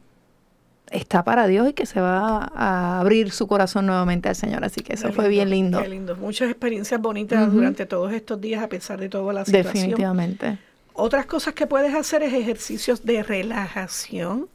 está 0.91 1.23
para 1.23 1.47
Dios 1.47 1.69
y 1.69 1.73
que 1.73 1.87
se 1.87 2.01
va 2.01 2.51
a 2.55 3.01
abrir 3.01 3.31
su 3.31 3.47
corazón 3.47 3.87
nuevamente 3.87 4.29
al 4.29 4.37
Señor. 4.37 4.65
Así 4.65 4.81
que 4.81 4.95
eso 4.95 5.09
Qué 5.09 5.13
fue 5.13 5.29
bien 5.29 5.51
lindo. 5.51 5.81
Qué 5.81 5.89
lindo. 5.89 6.17
Muchas 6.17 6.51
experiencias 6.51 7.01
bonitas 7.01 7.53
durante 7.53 7.87
todos 7.87 8.13
estos 8.13 8.41
días, 8.41 8.63
a 8.63 8.69
pesar 8.69 8.99
de 8.99 9.09
toda 9.09 9.33
la 9.33 9.45
situación. 9.45 9.75
Definitivamente. 9.75 10.59
Otras 10.93 11.27
cosas 11.27 11.55
que 11.55 11.67
puedes 11.67 11.95
hacer 11.95 12.23
es 12.23 12.33
ejercicios 12.33 13.05
de 13.05 13.23
relajación 13.23 14.49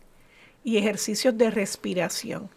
y 0.63 0.77
ejercicios 0.77 1.38
de 1.38 1.49
respiración. 1.51 2.49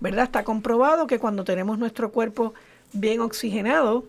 ¿Verdad? 0.00 0.24
Está 0.24 0.44
comprobado 0.44 1.06
que 1.06 1.18
cuando 1.18 1.44
tenemos 1.44 1.78
nuestro 1.78 2.12
cuerpo 2.12 2.54
bien 2.92 3.20
oxigenado, 3.20 4.04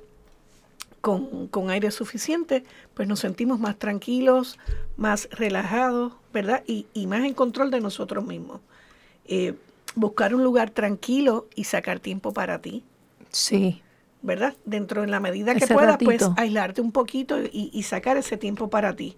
con, 1.01 1.47
con 1.47 1.69
aire 1.69 1.91
suficiente, 1.91 2.63
pues 2.93 3.07
nos 3.07 3.19
sentimos 3.19 3.59
más 3.59 3.77
tranquilos, 3.77 4.57
más 4.97 5.29
relajados, 5.31 6.13
¿verdad? 6.33 6.63
Y, 6.67 6.85
y 6.93 7.07
más 7.07 7.23
en 7.23 7.33
control 7.33 7.71
de 7.71 7.81
nosotros 7.81 8.25
mismos. 8.25 8.61
Eh, 9.25 9.53
buscar 9.95 10.35
un 10.35 10.43
lugar 10.43 10.69
tranquilo 10.71 11.47
y 11.55 11.65
sacar 11.65 11.99
tiempo 11.99 12.33
para 12.33 12.61
ti. 12.61 12.83
Sí. 13.31 13.81
¿verdad? 14.21 14.55
Dentro 14.65 15.03
en 15.03 15.11
la 15.11 15.19
medida 15.19 15.53
que 15.53 15.65
Ese 15.65 15.73
puedas, 15.73 15.97
pues 16.03 16.27
aislarte 16.37 16.81
un 16.81 16.91
poquito 16.91 17.41
y, 17.41 17.69
y 17.71 17.83
sacar 17.83 18.17
ese 18.17 18.37
tiempo 18.37 18.69
para 18.69 18.95
ti. 18.95 19.15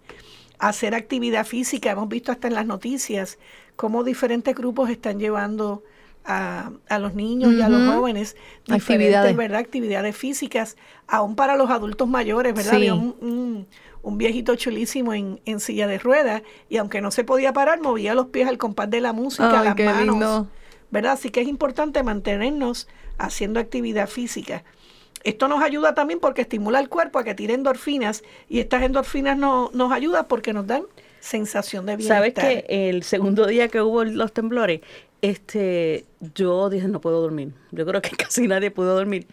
Hacer 0.59 0.93
actividad 0.93 1.45
física, 1.45 1.91
hemos 1.91 2.09
visto 2.09 2.31
hasta 2.31 2.47
en 2.47 2.53
las 2.53 2.65
noticias 2.65 3.39
cómo 3.75 4.03
diferentes 4.03 4.53
grupos 4.53 4.89
están 4.89 5.19
llevando 5.19 5.83
a, 6.31 6.71
a 6.87 6.99
los 6.99 7.15
niños 7.15 7.51
y 7.53 7.61
a 7.61 7.67
los 7.69 7.93
jóvenes 7.95 8.35
diferentes, 8.65 8.83
Actividades. 8.85 9.35
¿verdad? 9.35 9.59
Actividades 9.59 10.15
físicas, 10.15 10.77
aún 11.07 11.35
para 11.35 11.55
los 11.57 11.69
adultos 11.71 12.07
mayores, 12.07 12.53
¿verdad? 12.53 12.69
Sí. 12.71 12.75
Había 12.77 12.93
un, 12.93 13.15
un- 13.19 13.67
un 14.01 14.17
viejito 14.17 14.55
chulísimo 14.55 15.13
en, 15.13 15.41
en 15.43 15.59
silla 15.59 15.85
de 15.87 15.97
ruedas 15.99 16.41
y 16.69 16.77
aunque 16.77 17.01
no 17.01 17.11
se 17.11 17.23
podía 17.25 17.51
parar, 17.51 17.81
movía 17.81 18.13
los 18.15 18.27
pies 18.27 18.47
al 18.47 18.57
compás 18.57 18.89
de 18.89 19.01
la 19.01 19.11
música, 19.11 19.59
Ay, 19.59 19.65
las 19.65 19.75
qué 19.75 19.85
manos. 19.85 20.05
lindo. 20.05 20.47
¿verdad? 20.91 21.13
Así 21.13 21.29
que 21.31 21.41
es 21.41 21.47
importante 21.49 22.01
mantenernos 22.03 22.87
haciendo 23.17 23.59
actividad 23.59 24.07
física. 24.07 24.63
Esto 25.25 25.49
nos 25.49 25.61
ayuda 25.61 25.93
también 25.95 26.19
porque 26.21 26.41
estimula 26.43 26.79
el 26.79 26.87
cuerpo 26.87 27.19
a 27.19 27.25
que 27.25 27.35
tire 27.35 27.53
endorfinas 27.55 28.23
y 28.47 28.59
estas 28.59 28.83
endorfinas 28.83 29.37
no- 29.37 29.69
nos 29.73 29.91
ayudan 29.91 30.25
porque 30.29 30.53
nos 30.53 30.65
dan 30.65 30.83
sensación 31.19 31.85
de 31.85 32.01
¿Sabes 32.01 32.33
bienestar. 32.33 32.65
que 32.65 32.89
el 32.89 33.03
segundo 33.03 33.45
día 33.45 33.67
que 33.67 33.81
hubo 33.81 34.05
los 34.05 34.31
temblores, 34.31 34.79
este, 35.21 36.05
yo 36.35 36.69
dije, 36.69 36.87
no 36.87 37.01
puedo 37.01 37.21
dormir. 37.21 37.51
Yo 37.71 37.85
creo 37.85 38.01
que 38.01 38.09
casi 38.17 38.47
nadie 38.47 38.71
pudo 38.71 38.95
dormir. 38.95 39.27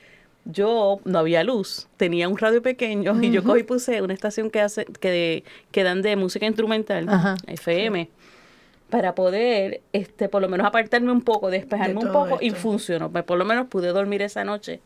Yo 0.44 1.00
no 1.04 1.18
había 1.18 1.42
luz, 1.42 1.88
tenía 1.96 2.28
un 2.28 2.38
radio 2.38 2.62
pequeño 2.62 3.20
y 3.20 3.32
yo 3.32 3.42
cogí 3.42 3.60
y 3.60 3.62
puse 3.64 4.00
una 4.00 4.14
estación 4.14 4.48
que 4.50 4.60
hace 4.60 4.84
que, 4.84 5.42
que 5.72 5.82
dan 5.82 6.02
de 6.02 6.14
música 6.14 6.46
instrumental, 6.46 7.08
Ajá. 7.08 7.34
FM, 7.48 8.08
para 8.88 9.16
poder, 9.16 9.80
este, 9.92 10.28
por 10.28 10.42
lo 10.42 10.48
menos 10.48 10.64
apartarme 10.64 11.10
un 11.10 11.22
poco, 11.22 11.50
despejarme 11.50 11.94
De 12.00 12.06
un 12.06 12.12
poco 12.12 12.38
y 12.40 12.50
funcionó. 12.50 13.10
Por 13.10 13.38
lo 13.38 13.44
menos 13.44 13.66
pude 13.66 13.88
dormir 13.88 14.22
esa 14.22 14.44
noche, 14.44 14.80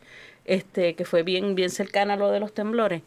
este, 0.45 0.95
que 0.95 1.05
fue 1.05 1.21
bien, 1.21 1.53
bien 1.53 1.69
cercana 1.69 2.15
a 2.15 2.17
lo 2.17 2.31
de 2.31 2.39
los 2.39 2.55
temblores. 2.55 3.03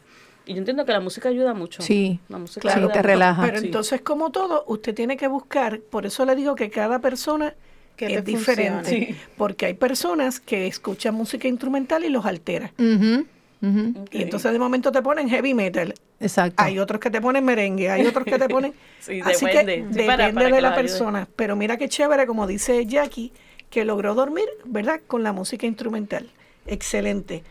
Y 0.47 0.53
yo 0.53 0.59
entiendo 0.59 0.85
que 0.85 0.93
la 0.93 1.01
música 1.01 1.31
ayuda 1.31 1.55
mucho. 1.55 1.83
Sí, 1.83 2.21
la 2.29 2.39
música 2.39 2.61
claro, 2.61 2.79
ayuda 2.83 2.93
te 2.93 2.99
mucho. 3.01 3.09
relaja. 3.09 3.43
Pero 3.47 3.59
Sí. 3.59 3.67
entonces, 3.67 4.01
como 4.03 4.31
todo, 4.31 4.63
usted 4.69 4.95
tiene 4.95 5.17
que 5.17 5.27
buscar, 5.27 5.81
por 5.81 6.07
eso 6.07 6.25
le 6.25 6.37
digo 6.37 6.55
que 6.55 6.71
cada 6.71 7.01
persona 7.01 7.57
Que 7.97 8.07
es 8.07 8.13
te 8.15 8.23
diferente. 8.23 8.91
Sí. 8.91 9.17
Porque 9.37 9.67
hay 9.67 9.75
personas 9.75 10.41
que 10.41 10.67
escuchan 10.67 11.15
música 11.15 11.47
instrumental 11.49 12.05
y 12.05 12.09
los 12.09 12.27
altera. 12.27 12.73
Y 12.79 14.23
entonces 14.23 14.53
de 14.53 14.59
momento 14.59 14.93
te 14.93 15.01
ponen 15.01 15.29
heavy 15.29 15.55
metal. 15.55 15.95
Exacto. 16.21 16.63
Hay 16.63 16.79
otros 16.79 17.01
que 17.01 17.11
te 17.11 17.21
ponen 17.21 17.45
merengue, 17.45 17.91
hay 17.91 18.07
otros 18.07 18.25
que 18.25 18.39
te 18.39 18.49
ponen... 18.49 18.75
Sí, 19.01 19.21
Así 19.23 19.45
depende. 19.47 19.75
que 19.77 19.81
Sí, 19.83 19.87
depende 20.01 20.07
para 20.33 20.47
de 20.47 20.53
que 20.55 20.61
la 20.63 20.69
ayude. 20.69 20.83
persona. 20.83 21.29
Pero 21.37 21.57
mira 21.57 21.77
qué 21.77 21.89
chévere, 21.89 22.27
como 22.27 22.47
dice 22.47 22.85
Jackie, 22.87 23.33
que 23.71 23.85
logró 23.85 24.15
dormir, 24.15 24.47
¿verdad? 24.65 25.01
Con 25.07 25.23
la 25.23 25.33
música 25.33 25.67
instrumental. 25.67 26.31
Excelente. 26.67 27.43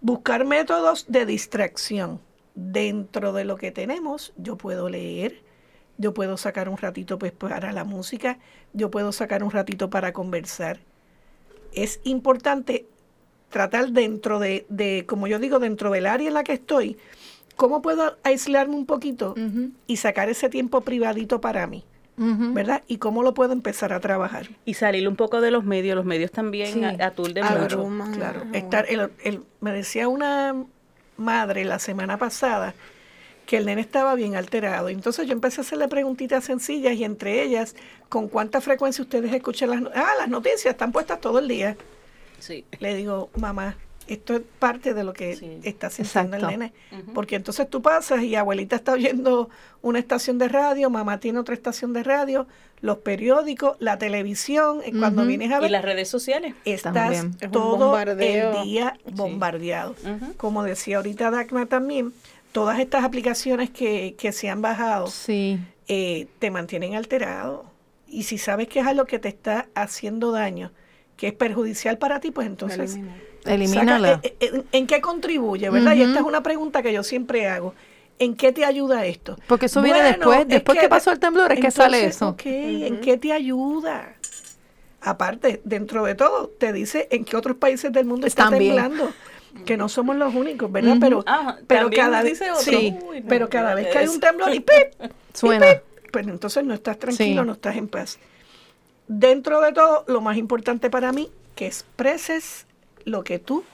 Buscar 0.00 0.44
métodos 0.44 1.04
de 1.08 1.26
distracción. 1.26 2.20
Dentro 2.54 3.32
de 3.32 3.44
lo 3.44 3.56
que 3.56 3.70
tenemos, 3.72 4.32
yo 4.36 4.56
puedo 4.56 4.88
leer, 4.88 5.40
yo 5.98 6.12
puedo 6.14 6.36
sacar 6.36 6.68
un 6.68 6.76
ratito 6.76 7.18
pues, 7.18 7.32
para 7.32 7.72
la 7.72 7.84
música, 7.84 8.38
yo 8.72 8.90
puedo 8.90 9.12
sacar 9.12 9.42
un 9.44 9.50
ratito 9.50 9.90
para 9.90 10.12
conversar. 10.12 10.78
Es 11.72 12.00
importante 12.04 12.86
tratar 13.50 13.90
dentro 13.90 14.38
de, 14.38 14.66
de, 14.68 15.04
como 15.06 15.26
yo 15.26 15.38
digo, 15.38 15.58
dentro 15.58 15.90
del 15.90 16.06
área 16.06 16.28
en 16.28 16.34
la 16.34 16.42
que 16.44 16.54
estoy, 16.54 16.96
¿cómo 17.56 17.82
puedo 17.82 18.16
aislarme 18.24 18.74
un 18.74 18.86
poquito 18.86 19.34
y 19.86 19.96
sacar 19.98 20.28
ese 20.28 20.48
tiempo 20.48 20.80
privadito 20.80 21.40
para 21.40 21.66
mí? 21.66 21.84
¿Verdad? 22.16 22.82
¿Y 22.86 22.98
cómo 22.98 23.24
lo 23.24 23.34
puedo 23.34 23.52
empezar 23.52 23.92
a 23.92 23.98
trabajar? 23.98 24.46
Y 24.64 24.74
salir 24.74 25.08
un 25.08 25.16
poco 25.16 25.40
de 25.40 25.50
los 25.50 25.64
medios. 25.64 25.96
Los 25.96 26.04
medios 26.04 26.30
también 26.30 26.72
Sí. 26.72 26.84
a- 26.84 27.06
aturden 27.06 27.42
Abruman. 27.42 28.08
mucho. 28.08 28.18
Claro. 28.18 28.42
Ah, 28.44 28.56
Estar, 28.56 28.86
el- 28.88 29.10
el- 29.24 29.42
me 29.60 29.72
decía 29.72 30.06
una 30.06 30.54
madre 31.16 31.64
la 31.64 31.80
semana 31.80 32.16
pasada 32.16 32.74
que 33.46 33.56
el 33.58 33.66
nene 33.66 33.80
estaba 33.80 34.14
bien 34.14 34.36
alterado. 34.36 34.88
Entonces 34.88 35.26
yo 35.26 35.32
empecé 35.32 35.60
a 35.60 35.64
hacerle 35.64 35.88
preguntitas 35.88 36.44
sencillas 36.44 36.94
y 36.94 37.04
entre 37.04 37.42
ellas, 37.42 37.74
¿con 38.08 38.28
cuánta 38.28 38.60
frecuencia 38.60 39.02
ustedes 39.02 39.32
escuchan 39.32 39.70
las, 39.70 39.80
no- 39.82 39.90
ah, 39.94 40.12
las 40.18 40.28
noticias? 40.28 40.66
Están 40.66 40.92
puestas 40.92 41.20
todo 41.20 41.38
el 41.40 41.48
día. 41.48 41.76
Sí. 42.38 42.64
Le 42.78 42.94
digo, 42.94 43.30
mamá, 43.36 43.76
esto 44.06 44.34
es 44.34 44.42
parte 44.58 44.92
de 44.92 45.02
lo 45.04 45.12
que 45.14 45.34
Sí. 45.36 45.60
está 45.62 45.88
sintiendo 45.88 46.36
Exacto. 46.36 46.52
el 46.54 46.58
nene. 46.58 46.72
Porque 47.14 47.36
entonces 47.36 47.68
tú 47.70 47.80
pasas 47.80 48.22
y 48.22 48.34
abuelita 48.34 48.76
está 48.76 48.92
oyendo 48.92 49.48
una 49.82 49.98
estación 49.98 50.36
de 50.38 50.48
radio, 50.48 50.90
mamá 50.90 51.20
tiene 51.20 51.38
otra 51.38 51.54
estación 51.54 51.92
de 51.94 52.02
radio, 52.02 52.46
los 52.82 52.98
periódicos, 52.98 53.76
la 53.78 53.96
televisión. 53.98 54.80
y 54.84 54.92
Cuando 54.98 55.24
vienes 55.24 55.50
a 55.52 55.58
Y 55.58 55.60
ver, 55.62 55.70
las 55.70 55.82
redes 55.84 56.08
sociales. 56.08 56.54
estás 56.66 56.92
También. 56.92 57.34
Todo 57.50 57.96
el 57.98 58.16
día 58.64 58.98
Sí. 59.06 59.12
bombardeado. 59.14 59.94
Como 60.36 60.62
decía 60.64 60.96
ahorita 60.98 61.30
Dagmar 61.30 61.66
también, 61.66 62.12
todas 62.54 62.78
estas 62.78 63.02
aplicaciones 63.02 63.68
que, 63.70 64.14
que 64.16 64.30
se 64.30 64.48
han 64.48 64.62
bajado 64.62 65.08
Sí. 65.08 65.58
eh, 65.88 66.28
te 66.38 66.52
mantienen 66.52 66.94
alterado. 66.94 67.64
Y 68.08 68.22
si 68.22 68.38
sabes 68.38 68.68
que 68.68 68.78
es 68.78 68.86
algo 68.86 69.06
que 69.06 69.18
te 69.18 69.28
está 69.28 69.66
haciendo 69.74 70.30
daño, 70.30 70.70
que 71.16 71.26
es 71.26 71.32
perjudicial 71.32 71.98
para 71.98 72.20
ti, 72.20 72.30
pues 72.30 72.46
entonces. 72.46 72.96
Elimínala. 73.44 74.14
saca- 74.14 74.20
eh, 74.28 74.36
eh, 74.38 74.50
¿en, 74.54 74.64
en 74.70 74.86
qué 74.86 75.00
contribuye, 75.00 75.68
verdad? 75.68 75.96
Y 75.96 76.02
esta 76.02 76.20
es 76.20 76.24
una 76.24 76.44
pregunta 76.44 76.80
que 76.80 76.92
yo 76.92 77.02
siempre 77.02 77.48
hago. 77.48 77.74
¿En 78.20 78.36
qué 78.36 78.52
te 78.52 78.64
ayuda 78.64 79.04
esto? 79.04 79.36
Porque 79.48 79.66
eso 79.66 79.82
viene 79.82 80.00
después, 80.00 80.42
es 80.42 80.48
después 80.48 80.78
que, 80.78 80.88
pasó 80.88 81.10
el 81.10 81.18
temblor, 81.18 81.50
es 81.50 81.58
que 81.58 81.72
sale 81.72 82.04
eso. 82.06 82.28
ok, 82.28 82.42
¿en 82.46 83.00
qué 83.00 83.16
te 83.16 83.32
ayuda? 83.32 84.14
Aparte, 85.00 85.60
dentro 85.64 86.04
de 86.04 86.14
todo, 86.14 86.48
te 86.56 86.72
dice 86.72 87.08
en 87.10 87.24
qué 87.24 87.36
otros 87.36 87.56
países 87.56 87.92
del 87.92 88.06
mundo 88.06 88.28
está 88.28 88.44
También. 88.44 88.76
temblando. 88.76 89.12
Que 89.64 89.76
no 89.76 89.88
somos 89.88 90.16
los 90.16 90.34
únicos, 90.34 90.70
¿verdad? 90.70 90.96
Pero, 91.00 91.24
pero 91.66 91.90
cada 91.90 92.22
vez, 92.22 92.40
sí, 92.60 92.96
Uy, 93.08 93.20
no, 93.20 93.28
pero 93.28 93.48
cada 93.48 93.74
vez 93.74 93.88
que 93.88 93.98
hay 93.98 94.08
un 94.08 94.20
temblor 94.20 94.54
y 94.54 94.60
¡pip! 94.60 94.68
y 95.02 95.08
Suena. 95.36 95.66
¡pip! 95.66 96.10
pues 96.12 96.26
entonces 96.28 96.64
no 96.64 96.74
estás 96.74 96.98
tranquilo, 96.98 97.42
Sí. 97.42 97.46
no 97.46 97.52
estás 97.54 97.76
en 97.76 97.88
paz. 97.88 98.18
Dentro 99.08 99.60
de 99.60 99.72
todo, 99.72 100.04
lo 100.06 100.20
más 100.20 100.36
importante 100.36 100.88
para 100.90 101.12
mí, 101.12 101.28
que 101.56 101.66
expreses 101.66 102.66
lo 103.04 103.24
que 103.24 103.38
tú 103.38 103.64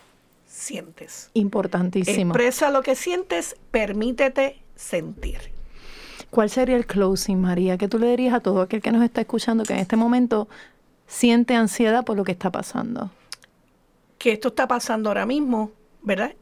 sientes. 0.47 1.31
Importantísimo. 1.35 2.33
Expresa 2.33 2.70
lo 2.70 2.83
que 2.83 2.95
sientes, 2.95 3.57
permítete 3.70 4.61
sentir. 4.74 5.39
¿Cuál 6.31 6.49
sería 6.51 6.76
el 6.76 6.87
closing, 6.87 7.41
María? 7.41 7.76
¿Qué 7.76 7.89
tú 7.89 7.99
le 7.99 8.09
dirías 8.09 8.35
a 8.35 8.41
todo 8.41 8.61
aquel 8.62 8.81
que 8.81 8.93
nos 8.93 9.03
está 9.03 9.20
escuchando 9.20 9.64
que 9.64 9.72
en 9.74 9.81
este 9.81 9.97
momento 9.97 10.49
siente 11.07 11.55
ansiedad 11.55 12.05
por 12.05 12.16
lo 12.16 12.24
que 12.24 12.33
está 12.33 12.51
pasando? 12.51 13.11
Que 14.21 14.33
esto 14.33 14.49
está 14.49 14.68
pasando 14.68 15.09
ahora 15.09 15.25
mismo, 15.25 15.73
¿verdad? 16.03 16.35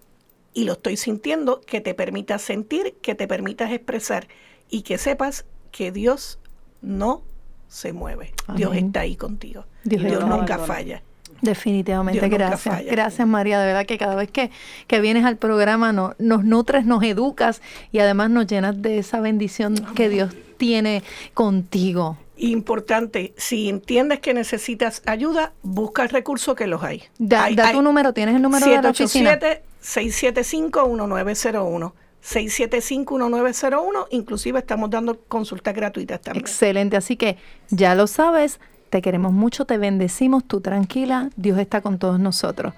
Y 0.52 0.64
lo 0.64 0.72
estoy 0.72 0.96
sintiendo, 0.96 1.60
que 1.60 1.80
te 1.80 1.94
permitas 1.94 2.42
sentir, 2.42 2.96
que 3.00 3.14
te 3.14 3.28
permitas 3.28 3.70
expresar 3.70 4.26
y 4.68 4.82
que 4.82 4.98
sepas 4.98 5.44
que 5.70 5.92
Dios 5.92 6.40
no 6.82 7.22
se 7.68 7.92
mueve. 7.92 8.32
Dios 8.56 8.74
está 8.74 9.00
ahí 9.00 9.14
contigo. 9.14 9.64
Dios 9.84 10.02
nunca 10.26 10.58
falla. 10.58 11.02
Definitivamente, 11.40 12.18
Dios 12.18 12.30
gracias. 12.32 12.84
Gracias, 12.90 13.28
María. 13.28 13.60
De 13.60 13.66
verdad 13.66 13.86
que 13.86 13.96
cada 13.96 14.16
vez 14.16 14.28
que, 14.28 14.50
que 14.88 15.00
vienes 15.00 15.24
al 15.24 15.36
programa 15.36 15.92
no- 15.92 16.14
nos 16.18 16.42
nutres, 16.44 16.84
nos 16.84 17.04
educas 17.04 17.62
y 17.92 18.00
además 18.00 18.30
nos 18.30 18.48
llenas 18.48 18.82
de 18.82 18.98
esa 18.98 19.20
bendición 19.20 19.76
que 19.94 20.08
Dios 20.08 20.34
tiene 20.56 21.04
contigo. 21.34 22.16
Importante, 22.40 23.34
si 23.36 23.68
entiendes 23.68 24.20
que 24.20 24.32
necesitas 24.32 25.02
ayuda, 25.06 25.52
busca 25.62 26.02
el 26.04 26.08
recurso 26.08 26.54
que 26.54 26.66
los 26.66 26.82
hay. 26.82 27.02
Da, 27.18 27.44
Hay- 27.44 27.56
da 27.56 27.68
hay 27.68 27.74
tu 27.74 27.82
número, 27.82 28.12
¿tienes 28.12 28.36
el 28.36 28.42
número 28.42 28.64
de 28.66 28.80
la 28.80 28.90
oficina? 28.90 29.38
787-675-1901. 29.82 31.92
675-1901. 32.22 34.06
Inclusive 34.10 34.58
estamos 34.58 34.90
dando 34.90 35.18
consultas 35.28 35.74
gratuitas 35.74 36.20
también. 36.20 36.44
Excelente, 36.44 36.96
así 36.96 37.16
que 37.16 37.36
ya 37.70 37.94
lo 37.94 38.06
sabes, 38.06 38.60
te 38.90 39.02
queremos 39.02 39.32
mucho, 39.32 39.64
te 39.64 39.78
bendecimos, 39.78 40.44
tú 40.46 40.60
tranquila, 40.60 41.30
Dios 41.36 41.58
está 41.58 41.80
con 41.80 41.98
todos 41.98 42.18
nosotros. 42.20 42.74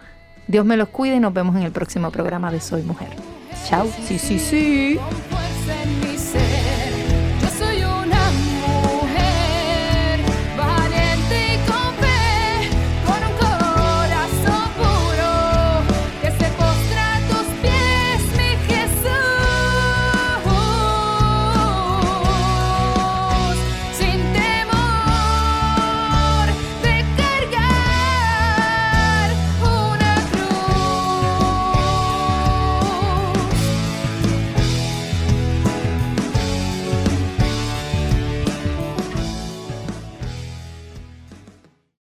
Dios 0.46 0.64
me 0.64 0.76
los 0.76 0.88
cuide 0.88 1.16
y 1.16 1.20
nos 1.20 1.32
vemos 1.32 1.56
en 1.56 1.62
el 1.62 1.72
próximo 1.72 2.10
programa 2.10 2.50
de 2.50 2.60
Soy 2.60 2.82
Mujer. 2.82 3.08
Chao. 3.68 3.86
Sí, 4.06 4.18
sí, 4.18 4.38
sí. 4.38 4.98